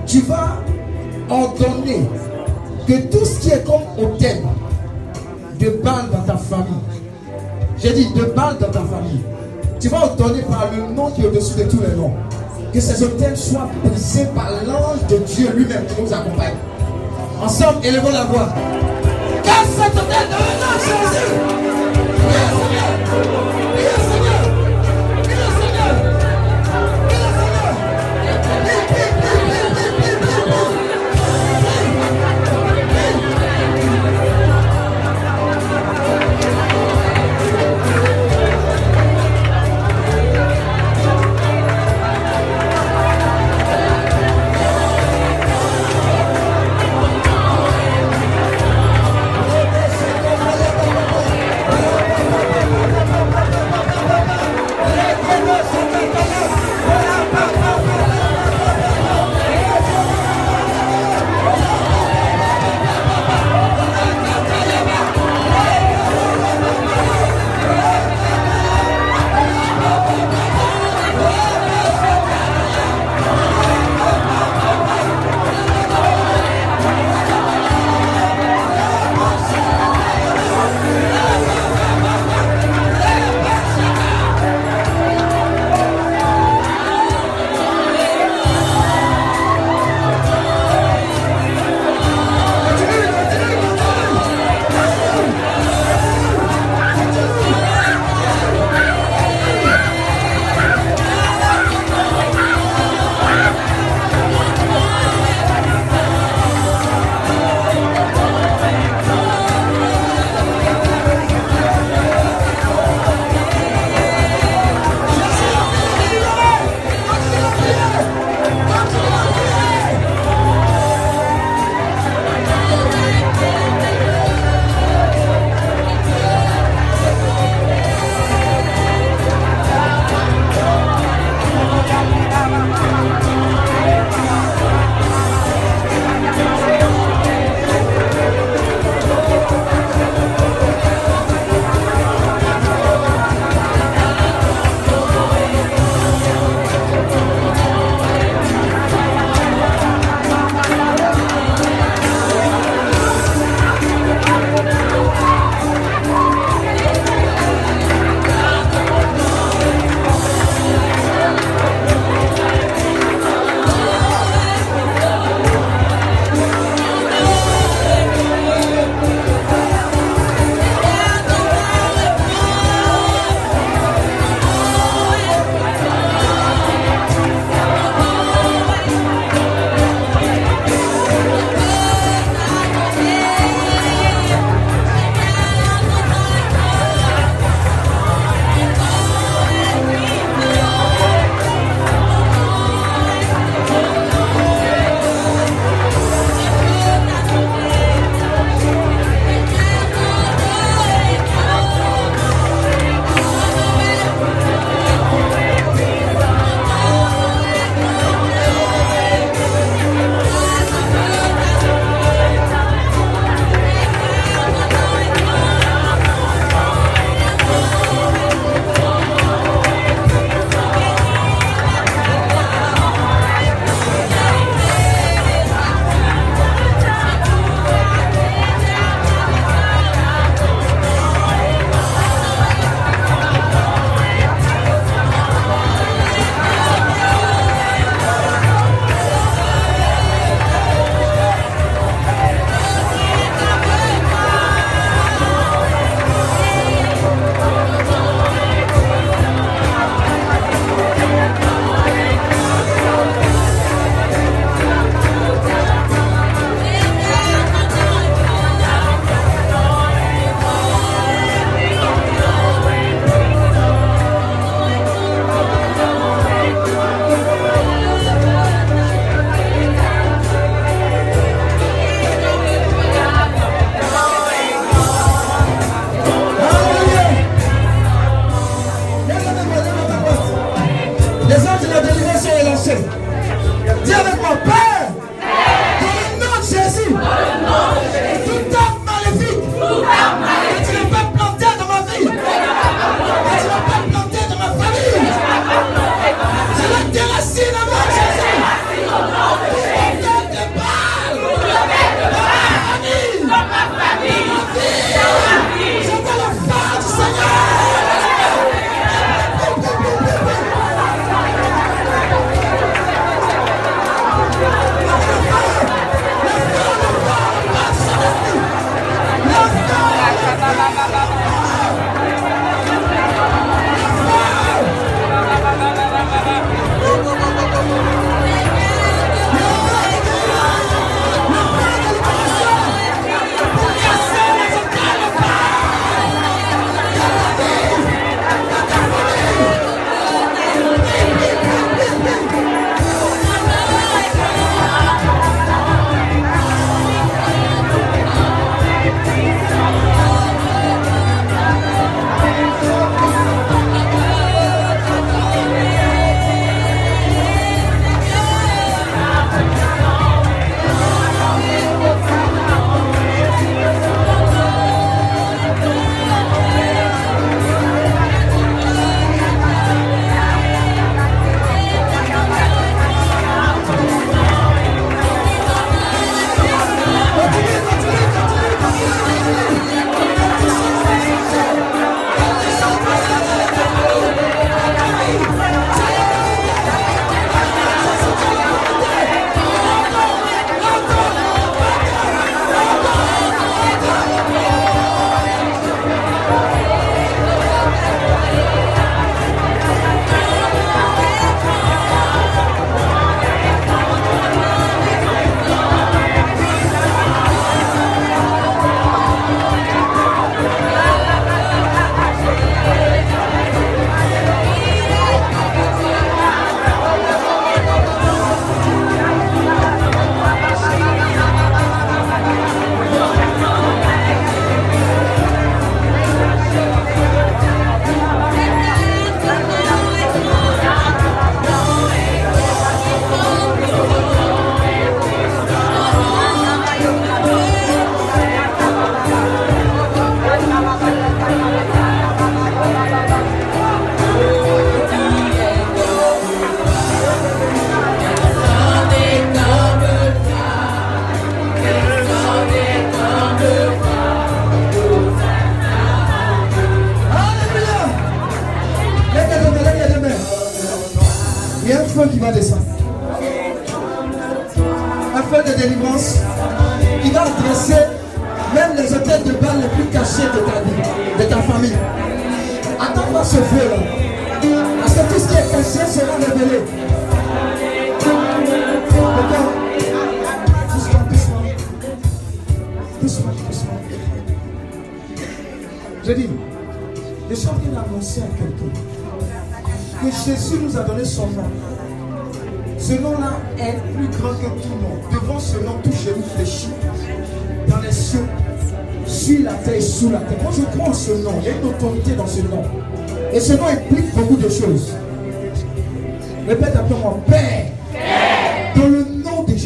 [0.09, 0.57] Tu vas
[1.29, 2.09] ordonner
[2.87, 4.43] que tout ce qui est comme hôtel
[5.61, 6.65] de balle dans ta famille,
[7.77, 9.21] j'ai dit de balle dans ta famille,
[9.79, 12.15] tu vas ordonner par le nom qui est au-dessus de tous les noms
[12.73, 16.55] que ces hôtels soient brisés par l'ange de Dieu lui-même qui nous accompagne.
[17.43, 18.49] Ensemble, élevons la voix.
[19.45, 20.37] Car cet hôtel de
[20.85, 21.39] Jésus.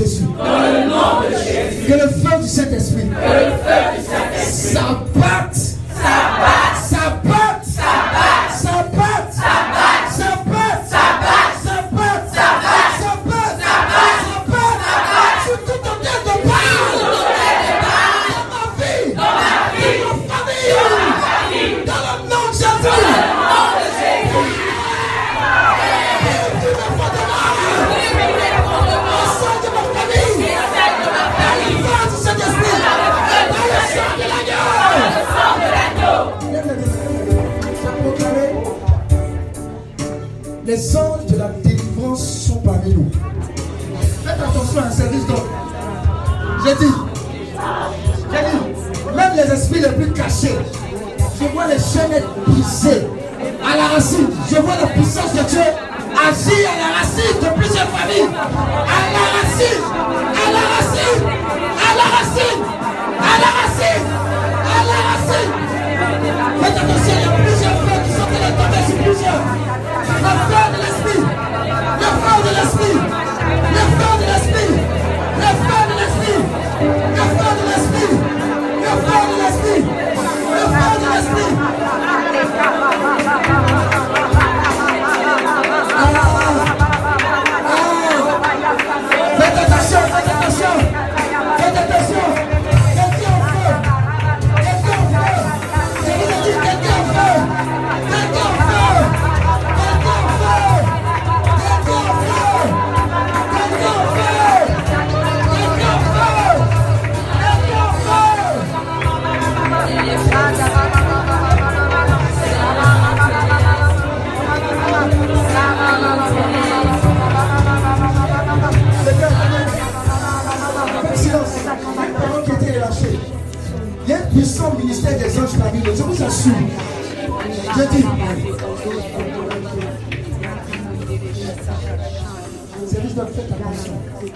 [0.02, 0.24] Jésus.
[0.36, 1.86] Dans le nom de Jésus.
[1.86, 3.02] Que le feu du Saint-Esprit.
[3.02, 5.11] Que le feu du Saint-Esprit.
[52.20, 53.06] poussé
[53.64, 54.28] à la racine.
[54.50, 58.28] Je vois la puissance de Dieu agir à la racine de plusieurs familles.
[58.34, 59.91] À la racine.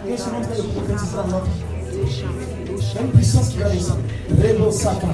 [0.08, 1.26] Et selon le prophète Israël,
[1.92, 4.00] il y a une puissance qui va descendre.
[4.30, 5.06] Rebo Saka.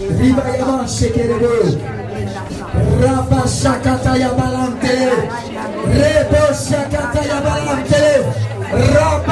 [0.00, 1.54] Riba Yaman Shekerebo.
[3.00, 4.96] Rabba Shakata Yabalante.
[5.86, 8.04] Rebo Shakata Yabalante.
[8.72, 9.25] Rabba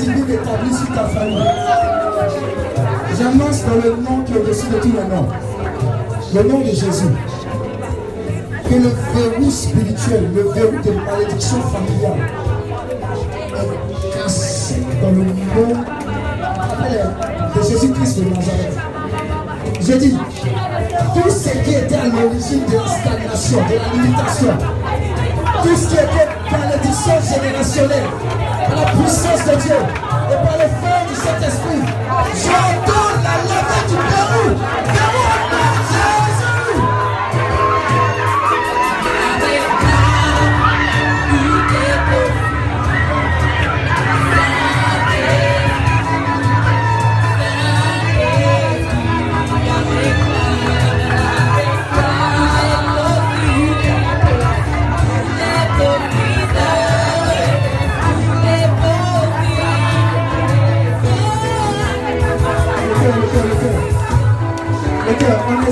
[0.00, 1.44] divine établie sur ta famille,
[3.18, 5.28] j'annonce dans le nom qui est au-dessus de tous les noms,
[6.34, 7.12] le nom de Jésus,
[8.68, 12.30] que le verrou spirituel, le verrou de malédiction familiale
[13.54, 15.84] est cassé dans le nom
[17.54, 18.78] de Jésus-Christ de Nazareth.
[19.80, 20.16] Je dis,
[21.14, 24.54] tout ce qui était à l'origine de la stagnation, de la limitation,
[25.62, 28.08] tout ce qui était malédiction générationnelle,
[28.66, 29.76] par la puissance de Dieu
[30.30, 31.82] et par le feu du Saint-Esprit,
[32.34, 35.59] j'entends la levée du Pérou.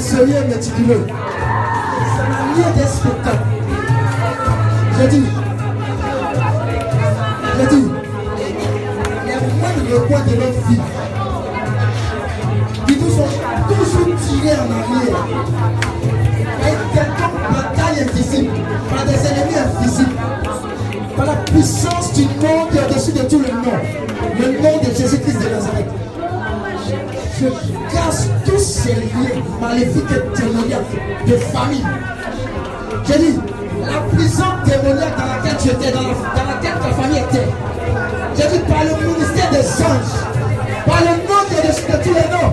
[0.00, 1.06] Sérieux et méticuleux.
[1.06, 3.48] C'est un lieu des spectacles.
[4.98, 5.24] J'ai dit,
[7.58, 7.84] j'ai dit,
[9.26, 10.80] les moindres de leur vie
[12.86, 13.32] qui nous ont
[13.68, 15.18] toujours tirés en arrière
[16.60, 18.52] et quelconque bataille invisible
[18.90, 20.16] par des ennemis invisibles
[21.16, 23.78] par la puissance du nom qui est au-dessus de tout le nom,
[24.38, 25.90] le nom de Jésus-Christ de Nazareth.
[27.40, 27.48] Je
[27.94, 28.57] casse tous
[29.60, 31.84] maléfiques et démoniaques de famille.
[33.06, 33.38] Je dis,
[33.86, 37.48] la prison démoniaque dans laquelle tu étais, dans, la- laquelle ta famille était.
[38.36, 40.16] Je dis, par le ministère des anges,
[40.86, 42.47] par le nom est au-dessus de tous les noms,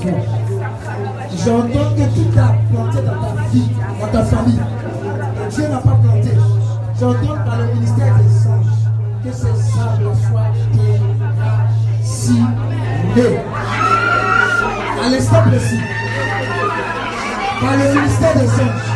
[0.00, 3.68] J'entends que tout a planté dans ta vie,
[4.00, 4.60] dans ta famille.
[4.60, 6.30] Et Dieu n'a pas planté.
[7.00, 8.84] J'entends par le ministère des anges
[9.24, 10.52] que ces sables soient
[12.04, 12.48] déracinés.
[15.02, 15.80] À l'instant précis,
[17.60, 18.87] par le ministère des anges,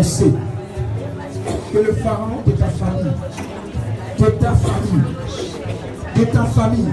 [0.00, 3.12] que le Pharaon de ta famille,
[4.18, 5.02] de ta famille,
[6.16, 6.88] de ta famille,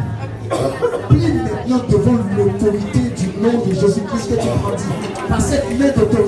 [1.09, 6.26] plie maintenant devant l'autorité du nom de Jésus-Christ que tu prends par cette main d'autorité.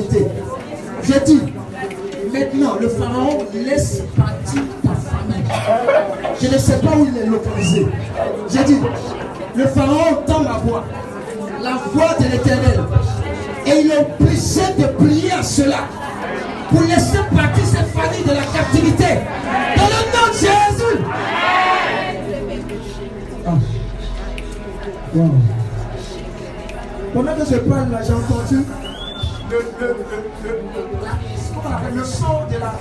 [32.60, 32.74] La,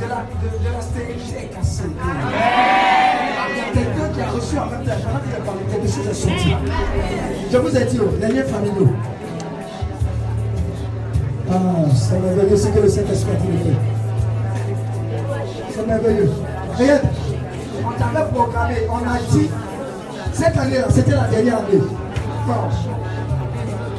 [0.00, 1.84] de la, de, de la stérilité est cassé.
[2.00, 2.04] Ah,
[3.50, 5.88] Il y a quelqu'un qui a reçu en même temps, pendant qu'il a parlé, quelque
[5.88, 6.54] chose est sorti.
[7.50, 8.92] Je vous ai dit, oh, les liens familiaux.
[11.50, 11.54] Ah,
[11.94, 13.76] c'est merveilleux ce que le Saint-Esprit a fait.
[15.74, 16.30] C'est merveilleux.
[16.78, 17.02] Regarde,
[17.84, 19.48] on t'avait programmé, on a dit,
[20.32, 21.82] cette année-là, c'était la dernière année.
[22.48, 22.68] Non.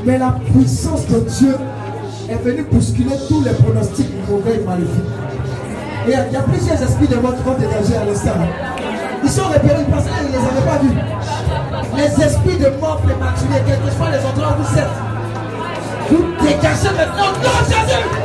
[0.06, 1.56] Mais la puissance de Dieu
[2.34, 5.14] est venue bousculer tous les pronostics mauvais et maléfiques.
[6.08, 8.32] Et il y a- plusieurs esprits de mort qui vont dégager à l'instant.
[9.24, 10.98] Ils sont repérés parce qu'ils ne les avaient pas vus.
[11.96, 14.96] Les esprits de mort prématurés, quels que soient les endroits où vous êtes,
[16.10, 18.23] vous dégagez maintenant de Jésus.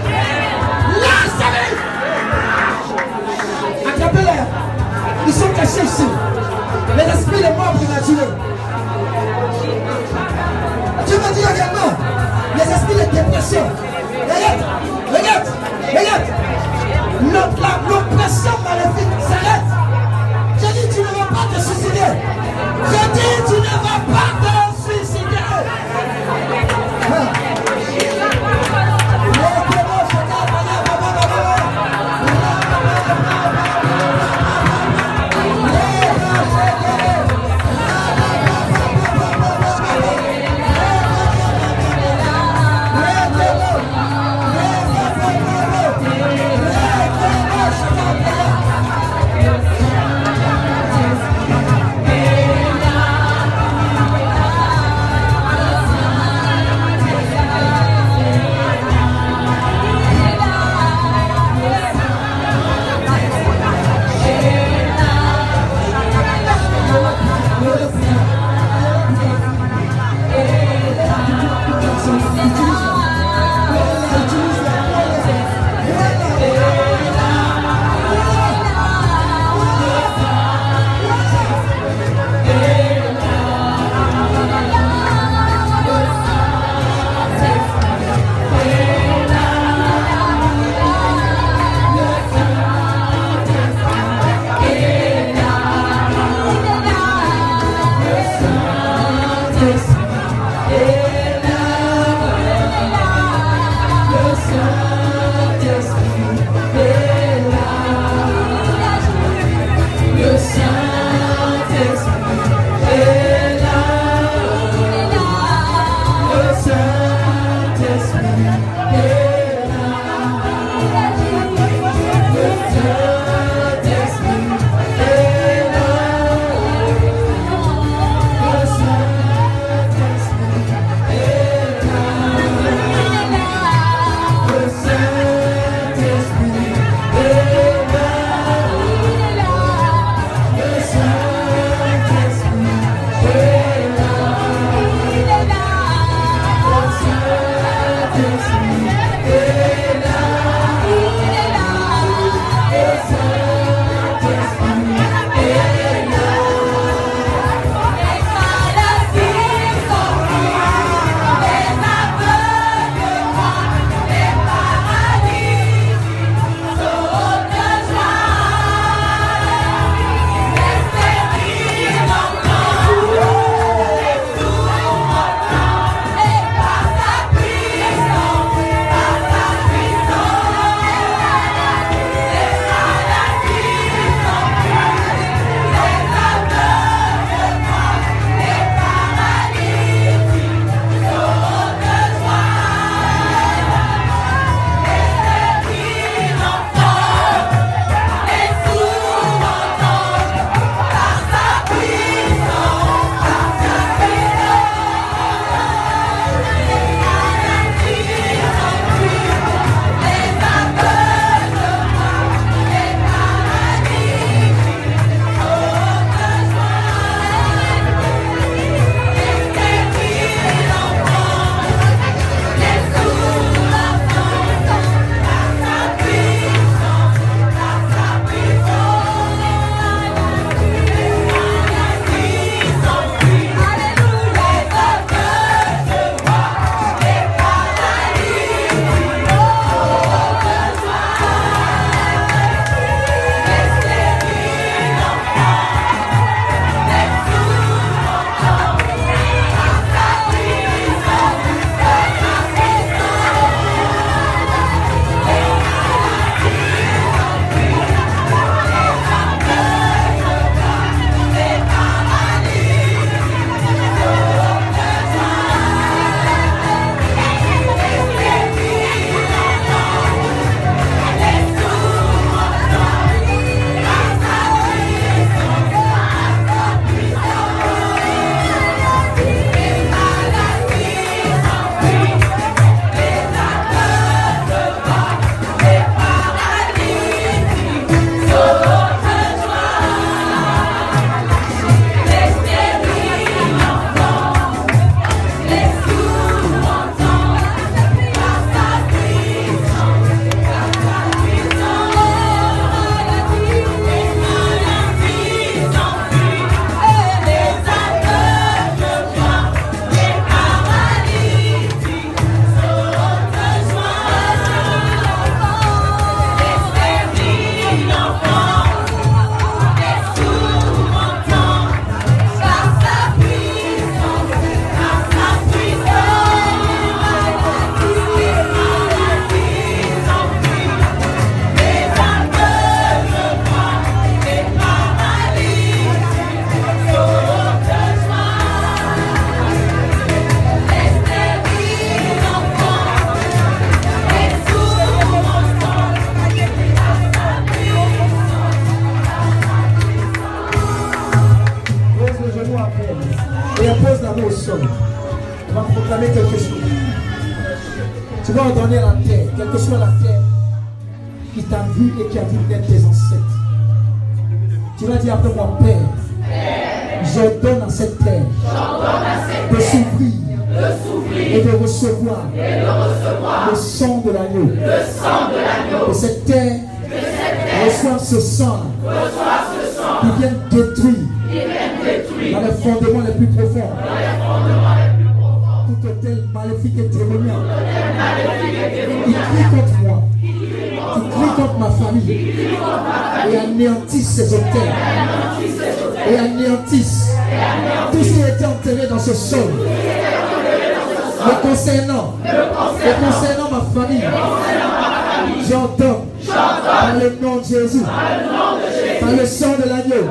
[409.01, 410.05] Par le sang de l'agneau.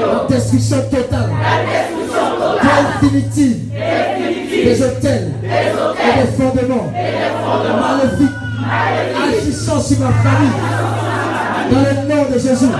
[0.00, 1.30] La destruction totale.
[3.00, 3.58] Définitive.
[4.64, 5.32] Des hôtels.
[5.44, 6.90] Et des fondements.
[7.80, 8.38] Maléfiques.
[9.22, 10.60] Agissant sur ma famille.
[11.70, 12.72] Dans le nom de Jésus.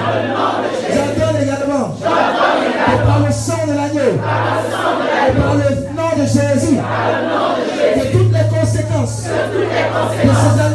[0.95, 1.87] J'ordonne également.
[2.01, 4.12] Par le sang de l'agneau.
[5.29, 6.79] Et par le nom de Jésus.
[7.95, 9.25] Que toutes les conséquences.
[9.25, 10.74] De toutes les conséquences.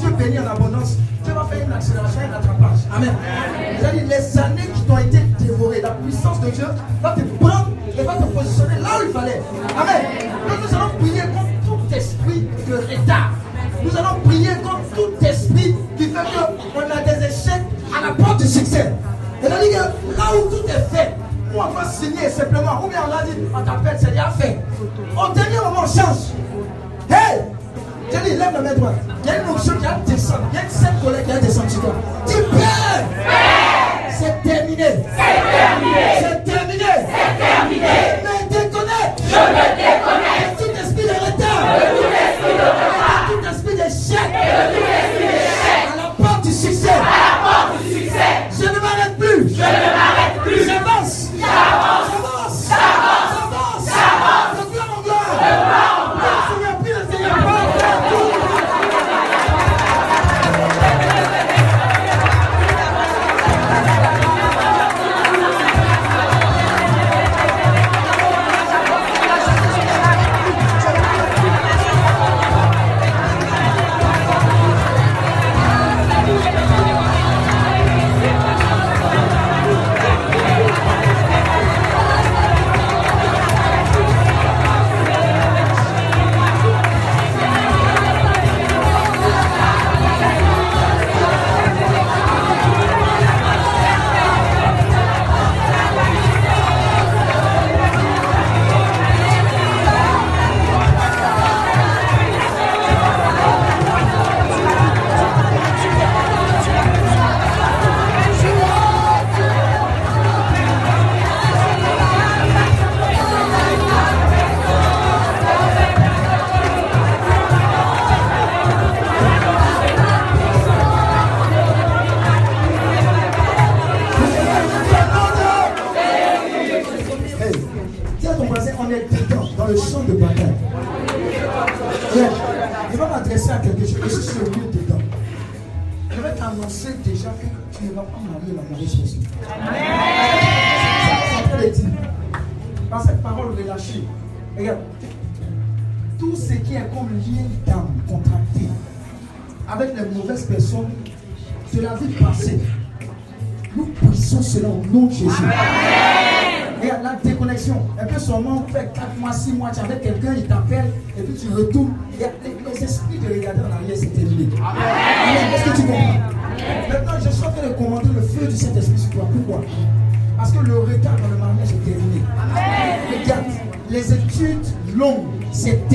[0.00, 0.96] Dieu bénit en abondance,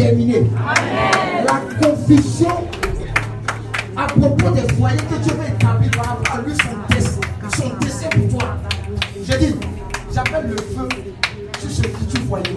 [0.05, 2.67] La confusion
[3.97, 7.21] à propos des foyers que Dieu veut établir par rapport à lui, son dessein,
[7.57, 8.49] son dessein pour toi.
[9.27, 9.55] Je dis,
[10.13, 10.87] j'appelle le feu
[11.59, 12.55] sur ce petit foyer.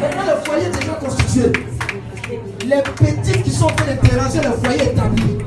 [0.00, 1.52] Maintenant, le foyer est déjà constitué.
[2.66, 5.38] Les petits qui sont en train de déranger le foyer établi.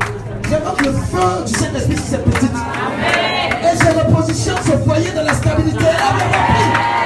[0.49, 2.51] J'évoque le feu du Saint-Esprit sur ces petites.
[3.63, 5.83] Et je repositionne ce foyer dans la stabilité.
[5.83, 6.96] Amen.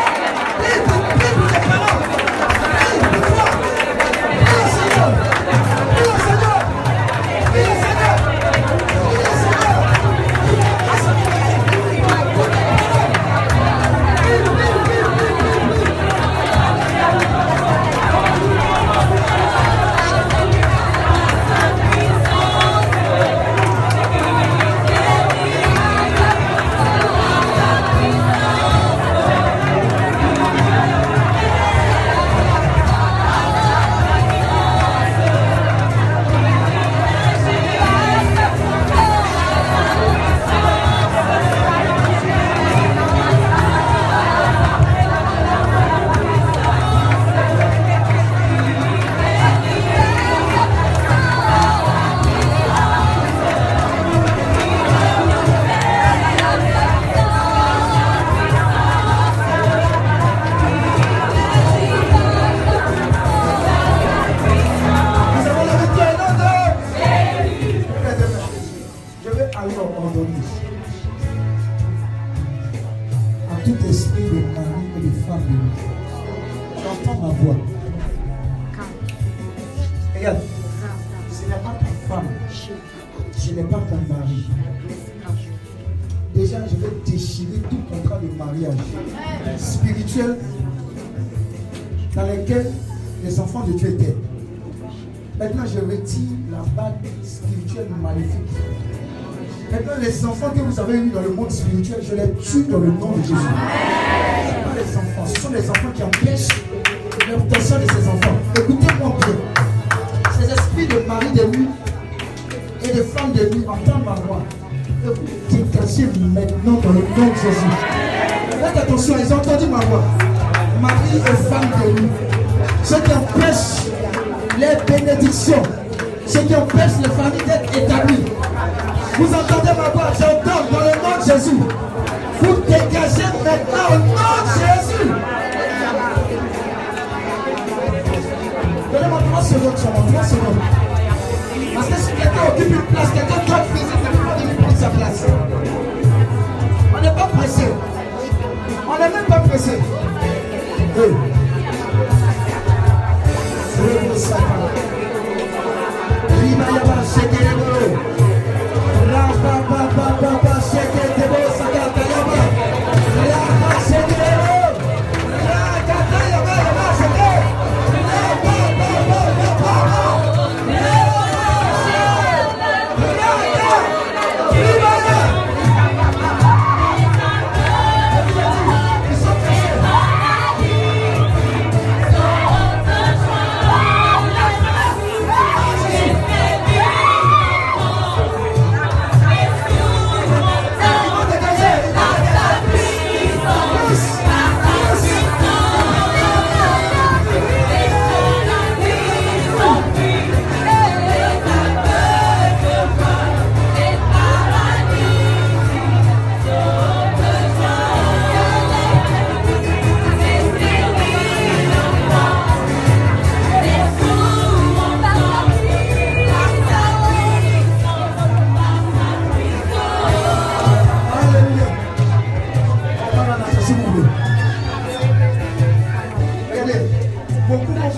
[101.52, 103.36] spirituelle, je les tue dans le nom de Jésus.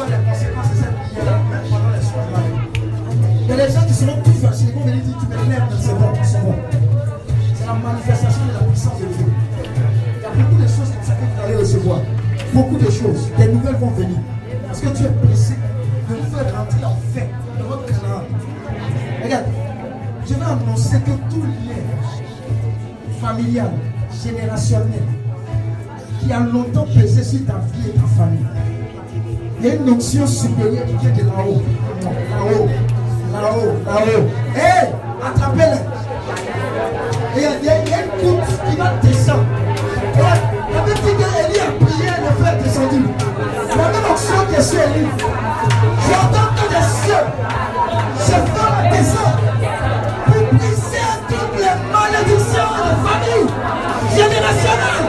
[0.02, 2.54] les conséquences de cette prière-là, même pendant les soirées.
[3.42, 5.76] Il y a des gens qui seront plus fâchés, ils vont venir dire, tu m'énerves,
[5.80, 6.56] c'est bon, c'est bon.
[7.56, 9.26] C'est la manifestation de la puissance de Dieu.
[9.30, 12.00] Il y a beaucoup de choses comme ça que vous allez recevoir.
[12.54, 13.30] Beaucoup de choses.
[13.38, 14.18] Des nouvelles vont venir.
[14.68, 15.54] Parce que Dieu est pressé
[16.10, 17.30] de vous faire rentrer en fait
[17.60, 18.26] dans votre canal.
[19.24, 19.46] Regarde,
[20.26, 21.84] je vais annoncer que tout lien
[23.22, 23.72] familial,
[24.24, 25.04] générationnel,
[26.20, 28.46] qui a longtemps pesé sur ta vie et ta famille,
[29.64, 31.62] il y a une onction supérieure qui vient de là-haut.
[32.04, 32.68] Là-haut.
[33.34, 33.74] Là-haut.
[33.86, 34.26] Là-haut.
[34.56, 34.90] Hé,
[35.26, 35.80] attrapez-le.
[37.40, 39.44] Et il y a- une coupe qui va descendre.
[40.16, 43.02] La Bible dit qu'Élie a prié le feu est descendu.
[43.70, 44.80] La même onction qui est sur.
[46.08, 47.26] J'entends que les cieux
[48.20, 49.40] se font descendre
[50.26, 53.48] pour briser toutes les malédictions de famille
[54.16, 55.03] générationnelles.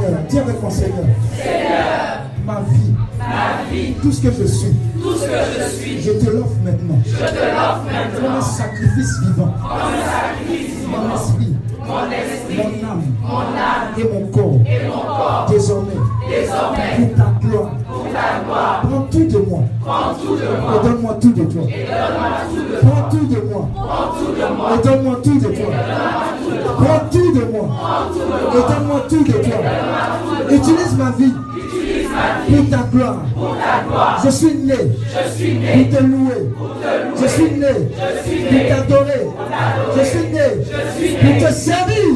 [0.00, 1.04] Seigneur, dis avec mon Seigneur.
[2.46, 3.94] Ma vie.
[4.02, 4.72] Tout ce que je suis.
[6.00, 6.98] Je te l'offre maintenant.
[8.16, 9.54] Comme un sacrifice vivant.
[10.88, 11.56] Mon esprit.
[11.86, 11.96] Mon
[12.88, 13.02] âme.
[13.98, 15.46] Et mon corps.
[15.48, 15.92] Désormais.
[15.96, 18.82] Pour ta gloire.
[18.82, 19.60] Prends tout de moi.
[20.20, 21.62] Et donne-moi tout de toi.
[22.82, 23.68] Prends tout de moi.
[24.74, 25.70] Et donne-moi tout de toi.
[26.76, 27.68] Prends tout de moi.
[28.52, 29.58] Et donne-moi tout de toi.
[30.50, 31.34] Utilise ma vie
[32.48, 33.22] pour ta gloire.
[34.24, 36.42] Je suis né pour te louer.
[37.20, 37.72] Je suis né
[38.48, 39.26] pour t'adorer.
[39.96, 40.46] Je suis né
[41.20, 42.08] pour te servir.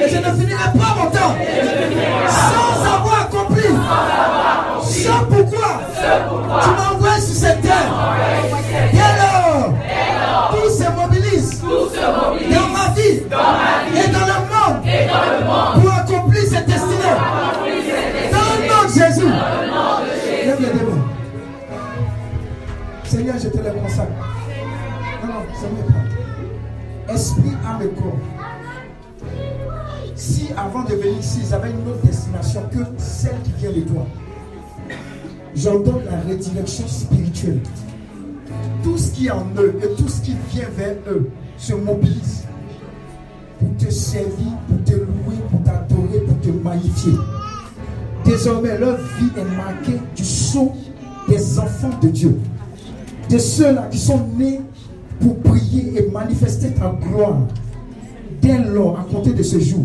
[0.00, 0.91] Et je ne finirai pas
[27.08, 28.18] Esprit, âme et corps.
[30.14, 33.80] Si avant de venir ici, ils avaient une autre destination que celle qui vient de
[33.80, 34.06] toi,
[35.54, 37.60] j'ordonne la rédirection spirituelle.
[38.82, 42.44] Tout ce qui est en eux et tout ce qui vient vers eux se mobilise
[43.58, 47.12] pour te servir, pour te louer, pour t'adorer, pour te magnifier.
[48.24, 50.72] Désormais, leur vie est marquée du sceau
[51.28, 52.38] des enfants de Dieu.
[53.28, 54.60] De ceux-là qui sont nés
[55.22, 57.38] pour prier et manifester ta gloire.
[58.40, 59.84] Dès lors, à compter de ce jour,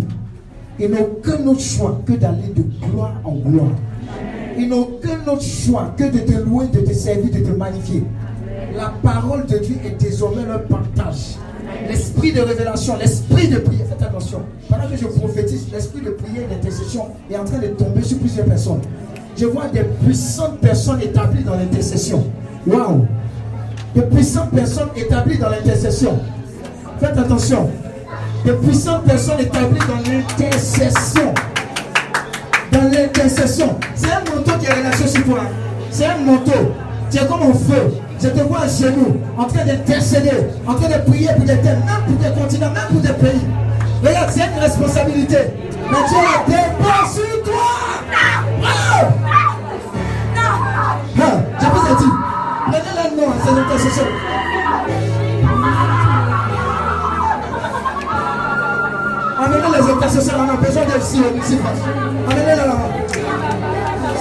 [0.79, 3.71] ils n'ont aucun autre choix que d'aller de gloire en gloire.
[4.57, 8.03] Ils n'ont aucun autre choix que de te louer, de te servir, de te magnifier.
[8.75, 11.35] La parole de Dieu est désormais leur partage.
[11.87, 14.39] L'esprit de révélation, l'esprit de prière, faites attention.
[14.69, 18.17] Pendant que je prophétise, l'esprit de prière et d'intercession est en train de tomber sur
[18.17, 18.81] plusieurs personnes.
[19.37, 22.23] Je vois des puissantes personnes établies dans l'intercession.
[22.65, 23.05] Waouh!
[23.97, 26.19] De puissantes personnes établies dans l'intercession.
[26.99, 27.67] Faites attention.
[28.45, 31.33] De puissantes personnes établies dans l'intercession.
[32.71, 33.75] Dans l'intercession.
[33.95, 35.39] C'est un manteau qui est relâché sur toi.
[35.89, 36.75] C'est un manteau.
[37.09, 37.95] Tu es comme un feu.
[38.21, 41.81] Je te vois à genoux, en train d'intercéder, en train de prier pour des thèmes,
[41.83, 43.41] même pour des continents, même pour des pays.
[44.03, 45.37] Regarde, c'est une responsabilité.
[45.89, 48.46] Mais Dieu la dépose sur toi.
[53.17, 54.03] Prenez le nom à ces intercessions.
[59.39, 61.21] Amenez les intercesseurs, on a besoin d'eux ici,
[62.29, 62.75] Amenez-les là.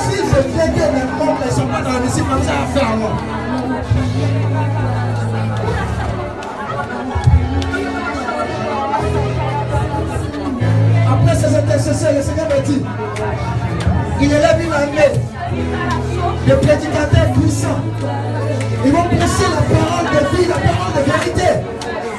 [0.09, 2.97] Si je viens que les membres ne sont pas dans le comme ça à faire
[2.97, 3.13] moi.
[11.09, 12.83] Après ces intercesseurs, le Seigneur me dit,
[14.21, 17.81] il élève une armée de prédicateurs puissants.
[18.85, 21.51] Ils vont prêcher la parole de vie, la parole de vérité.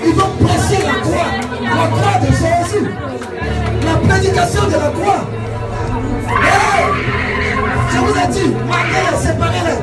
[0.05, 1.31] Ils vont prêcher la croix,
[1.61, 2.85] la croix de Jésus.
[3.85, 5.23] La prédication de la croix.
[7.91, 9.79] je vous ai dit, marquez-les, séparez-les.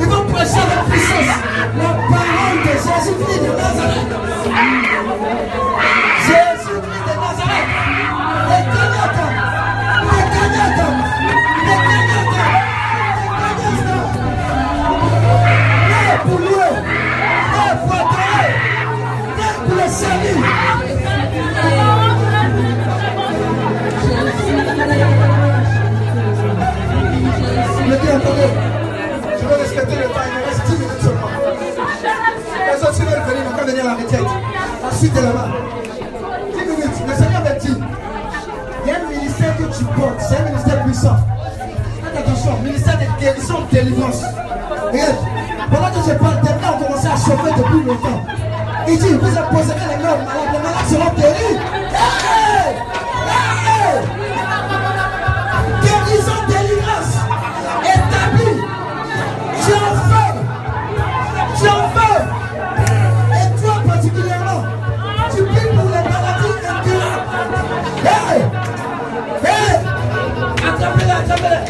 [0.00, 1.36] Ils vont prêcher la puissance.
[1.76, 4.12] La parole de Jésus-Christ de Nazareth.
[6.26, 7.68] Jésus-Christ de Nazareth.
[8.48, 8.62] Les.
[8.72, 9.41] Les
[16.24, 16.48] pour louer.
[17.84, 18.52] pour adorer.
[19.66, 20.38] pour le salut.
[27.82, 31.30] Je dis, respecter le temps, il reste 10 minutes seulement.
[32.66, 34.30] Les autres, si veulent venir, ils venir à la retraite.
[34.84, 35.48] Ensuite, là-bas.
[36.52, 37.76] 10 minutes, le Seigneur m'a dit,
[38.84, 41.16] il y a un ministère que tu portes, c'est un ministère puissant.
[42.02, 44.22] Faites attention, ministère de guérison, de délivrance.
[45.72, 48.20] Pendant que je parle, des mains ont commencé à chauffer depuis longtemps.
[48.86, 51.56] Il dit, vous imposerez les mains malades, les malades seront guéris.
[51.94, 52.68] Hey!
[55.82, 57.14] Guérison, délivrance,
[57.84, 58.58] établie.
[59.64, 60.28] Tu en feu.
[61.56, 62.14] Tu en feu.
[63.32, 64.62] Et toi particulièrement,
[65.34, 67.28] tu pries pour les maladies incurables.
[68.04, 68.38] Hey!
[69.44, 69.74] Hey!
[70.68, 71.61] Attrapez-les, attrapez-les.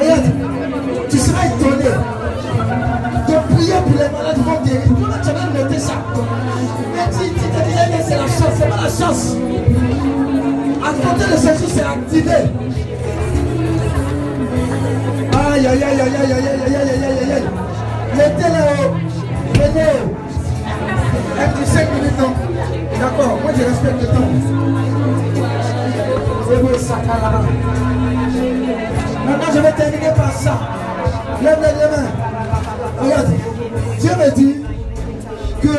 [0.00, 0.28] Regarde,
[1.08, 1.90] tu seras étonné
[3.28, 4.82] de prier pour les malades vont guérir.
[5.22, 5.94] Tu vas noter ça
[6.94, 9.36] Mais tu, te disais c'est la chance, c'est pas la chance.
[11.40, 12.30] Jour, c'est activé.
[15.32, 17.42] Aïe, aïe, aïe, aïe, aïe, aïe, aïe, aïe, aïe, aïe, aïe.
[18.16, 18.94] Mettez là-haut.
[19.54, 20.20] Venez.
[21.40, 22.32] Un petit 5 minutes, non
[23.00, 24.89] D'accord, moi je respecte le temps.
[29.24, 30.58] Maintenant, je vais terminer par ça.
[31.42, 32.08] Lève les mains.
[34.00, 34.56] Dieu me dit
[35.62, 35.76] que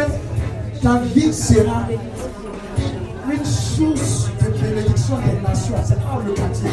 [0.81, 1.84] ta vie sera
[3.31, 5.76] une source de bénédiction des nations.
[5.84, 6.69] C'est pas le quartier.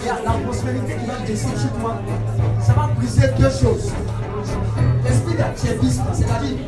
[0.00, 1.96] Il y a la prospérité qui va descendre sur toi.
[2.60, 3.90] Ça va briser deux choses.
[5.04, 6.58] L'esprit d'attiévisme, c'est-à-dire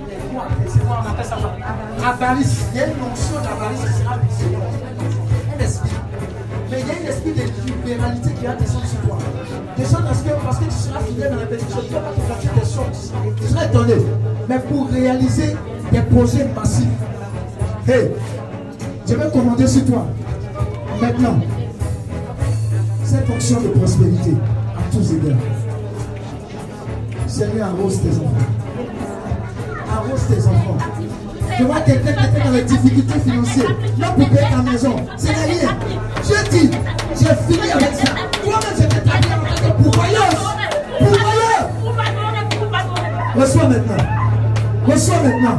[0.67, 1.37] C'est quoi on appelle ça
[2.05, 2.65] Avarice.
[2.73, 4.57] Il y a une notion d'avarice qui sera brisée.
[7.29, 9.19] Esprit de libéralité qui va descendre sur toi.
[9.77, 12.61] Des choses parce que, parce que tu seras fidèle dans la bénédiction, vas pas te
[12.61, 13.13] des choses.
[13.41, 13.95] Tu seras étonné.
[14.49, 15.57] Mais pour réaliser
[15.93, 16.87] des projets massifs,
[17.89, 18.11] hey,
[19.09, 20.07] je vais commander sur toi.
[21.01, 21.41] Maintenant,
[23.05, 24.33] cette fonction de prospérité
[24.77, 25.39] à tous égards.
[27.27, 28.47] Seigneur, arrose tes enfants.
[29.91, 30.79] Arrose tes enfants.
[31.57, 35.33] Tu vois quelqu'un qui était dans les difficultés financières, non pour payer ta maison, c'est
[35.33, 35.77] rien.
[36.23, 36.71] Je dis,
[37.19, 38.05] j'ai fini avec ça.
[38.43, 40.41] Toi-même, je t'ai en tant que pourvoyeuse.
[40.99, 41.62] Pourvoyeur.
[43.36, 44.05] Reçois maintenant.
[44.86, 45.59] Reçois maintenant.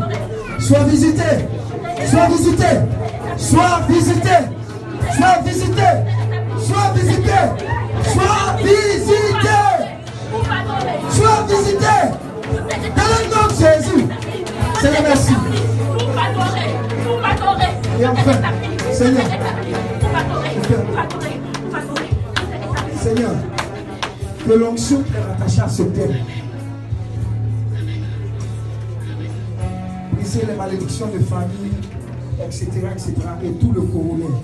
[0.59, 1.31] Sois visité.
[2.09, 2.71] Sois visité.
[3.37, 4.37] Sois visité.
[5.17, 5.89] Sois visité.
[6.59, 7.39] Sois visité.
[8.03, 9.55] Sois visité.
[11.09, 11.95] Sois visité.
[12.95, 14.03] Dans le nom de Jésus.
[14.81, 15.33] Seigneur, merci.
[17.99, 18.33] Et enfin,
[18.91, 19.23] Seigneur,
[24.55, 26.15] que l'onction est rattachée à ce thème.
[30.13, 31.73] Briser les malédictions de famille,
[32.41, 33.13] etc., etc.,
[33.43, 34.39] et tout le corollaire.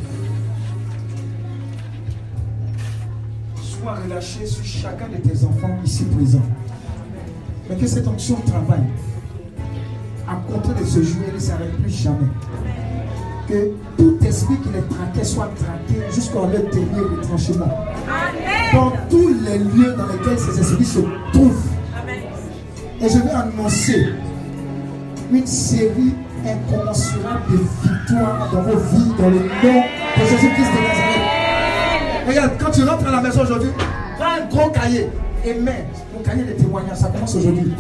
[3.55, 6.39] Sois relâché sur chacun de tes enfants ici présents.
[7.69, 8.83] Mais que cette onction travaille
[10.27, 12.27] à compter de ce jour et ne s'arrête plus jamais.
[13.47, 17.69] Que tout esprit qui les traquait soit traqué jusqu'à leur dernier retranchement.
[18.73, 20.99] Dans tous les lieux dans lesquels ces esprits se
[21.34, 21.64] trouvent.
[23.02, 24.14] Et je vais annoncer
[25.31, 26.14] une série
[26.45, 29.84] incommensurable de victoires dans vos vies, dans le nom
[30.18, 32.27] de Jésus-Christ de Nazareth.
[32.27, 33.69] Regarde, quand tu rentres à la maison aujourd'hui,
[34.18, 35.10] prends un gros cahier
[35.43, 36.98] et mets mon cahier de témoignages.
[36.98, 37.73] Ça commence aujourd'hui.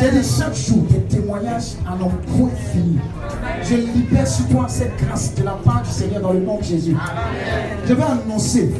[0.00, 2.98] J'ai dit chaque jour des témoignages à n'en point fini.
[3.62, 6.64] Je libère sur toi cette grâce de la part du Seigneur dans le nom de
[6.64, 6.96] Jésus.
[7.86, 8.72] Je vais annoncer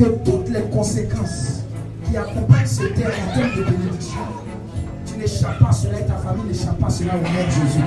[0.00, 1.60] que toutes les conséquences
[2.06, 4.20] qui accompagnent ce terme en termes de bénédiction,
[5.04, 7.50] tu n'échappes pas à cela et ta famille n'échappe pas à cela au nom de
[7.50, 7.84] Jésus.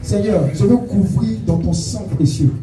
[0.00, 2.54] Seigneur, je veux couvrir dans ton sang précieux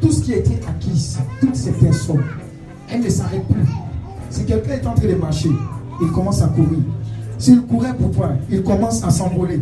[0.00, 2.24] tout ce qui a été acquis, toutes ces personnes.
[2.90, 3.68] Elles ne s'arrêtent plus.
[4.28, 5.50] Si quelqu'un est en train de marcher,
[6.02, 6.80] il commence à courir.
[7.38, 9.60] S'il courait pour toi, il commence à s'envoler.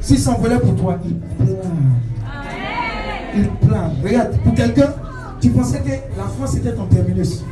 [0.00, 1.56] S'il s'envolait pour toi, il pleure.
[3.36, 3.90] Il pleure.
[4.04, 4.94] Regarde, pour quelqu'un,
[5.44, 7.44] Tu pensais que la France était ton terminus.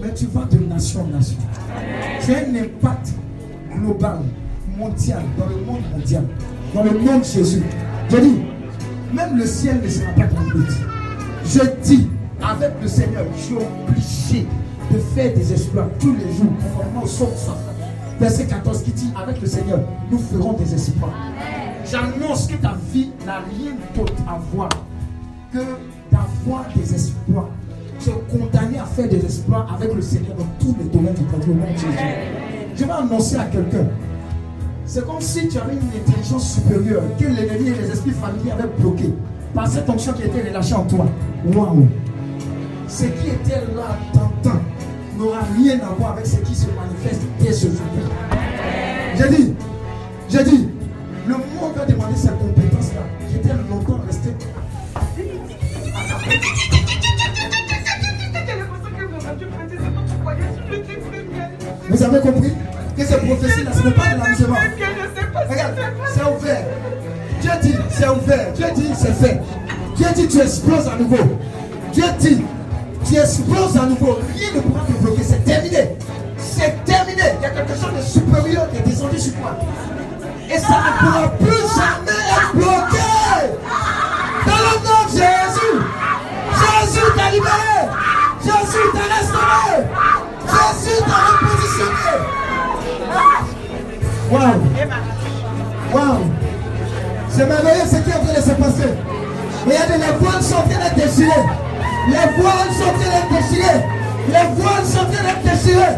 [0.00, 1.36] Mais tu vas de nation en nation.
[2.24, 3.08] Tu as un impact
[3.74, 4.20] global,
[4.78, 6.22] mondial, dans le monde mondial,
[6.72, 7.64] dans le monde de Jésus.
[8.08, 8.36] Je dis,
[9.12, 10.70] même le ciel ne sera pas ton but.
[11.44, 12.08] Je dis,
[12.40, 14.46] avec le Seigneur, je suis obligé
[14.92, 17.56] de faire des exploits tous les jours, conformément au psaume 60.
[18.20, 21.10] Verset 14 qui dit, avec le Seigneur, nous ferons des exploits.
[21.84, 24.68] J'annonce que ta vie n'a rien d'autre à voir
[25.52, 25.58] que
[26.14, 27.50] d'avoir des exploits.
[28.00, 31.20] Tu es condamné à faire des exploits avec le Seigneur dans tous les domaines de
[31.20, 31.52] ta vie.
[32.76, 33.86] Je vais annoncer à quelqu'un.
[34.86, 38.68] C'est comme si tu avais une intelligence supérieure que l'ennemi et les esprits familiers avaient
[38.78, 39.12] bloqué
[39.54, 41.06] par cette onction qui était relâchée en toi.
[41.46, 41.88] Waouh!
[42.88, 44.60] Ce qui était là t'entends
[45.18, 47.80] n'aura rien à voir avec ce qui se manifeste dès ce jour.
[49.16, 49.54] J'ai dit,
[50.28, 50.68] j'ai dit,
[62.04, 62.52] avez compris
[62.96, 64.56] que ces prophéties-là, ce n'est pas de l'amusement.
[65.48, 65.74] Regarde,
[66.14, 66.64] c'est ouvert.
[67.40, 68.52] Dieu dit, c'est ouvert.
[68.54, 69.40] Dieu dit, c'est fait.
[69.96, 71.38] Dieu dit, tu exploses à nouveau.
[71.92, 72.42] Dieu dit,
[73.06, 74.18] tu exploses à nouveau.
[74.34, 75.22] Rien ne pourra te bloquer.
[75.22, 75.96] C'est terminé.
[76.38, 77.22] C'est terminé.
[77.38, 79.56] Il y a quelque chose de supérieur qui est descendu sur toi.
[80.50, 83.12] Et ça ne pourra plus jamais être bloqué.
[84.46, 85.76] Dans le nom de Jésus.
[86.60, 87.78] Jésus t'a libéré.
[88.42, 90.13] Jésus t'a restauré.
[90.54, 92.14] T'a repositionné.
[94.30, 94.60] Waouh.
[95.92, 96.24] Waouh.
[97.28, 98.94] C'est merveilleux ce qui est en train de se passer.
[99.66, 101.46] Regardez, les voiles sont en train d'être déchirées.
[102.08, 103.82] Les voiles sont en train d'être déchirées.
[104.28, 105.96] Les voiles sont en train d'être déchirées.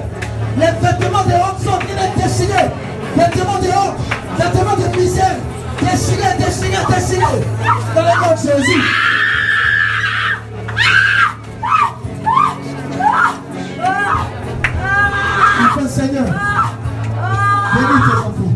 [0.58, 2.70] Les vêtements de honte sont en train d'être déchirés.
[3.16, 3.98] Vêtements de honte,
[4.38, 5.36] vêtements de misère.
[5.80, 7.44] Déchirés, déchirés, déchirés.
[7.94, 8.82] Dans le nom de Jésus.
[15.89, 16.24] Seigneur,
[17.74, 18.55] bénis tes enfants.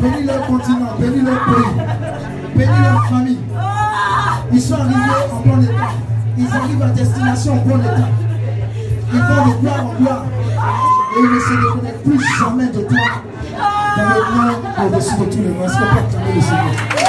[0.00, 1.72] Bénis leur continent, bénis leur pays,
[2.56, 3.38] bénis leur famille.
[4.52, 4.96] Ils sont arrivés
[5.32, 5.90] en bon état.
[6.38, 8.08] Ils arrivent à destination en bon état.
[9.12, 10.24] Ils vont de gloire en gloire.
[11.14, 12.98] Et ils ne se reconnaissent plus jamais de toi.
[13.96, 17.01] Dans le au-dessus de acclamer le Seigneur?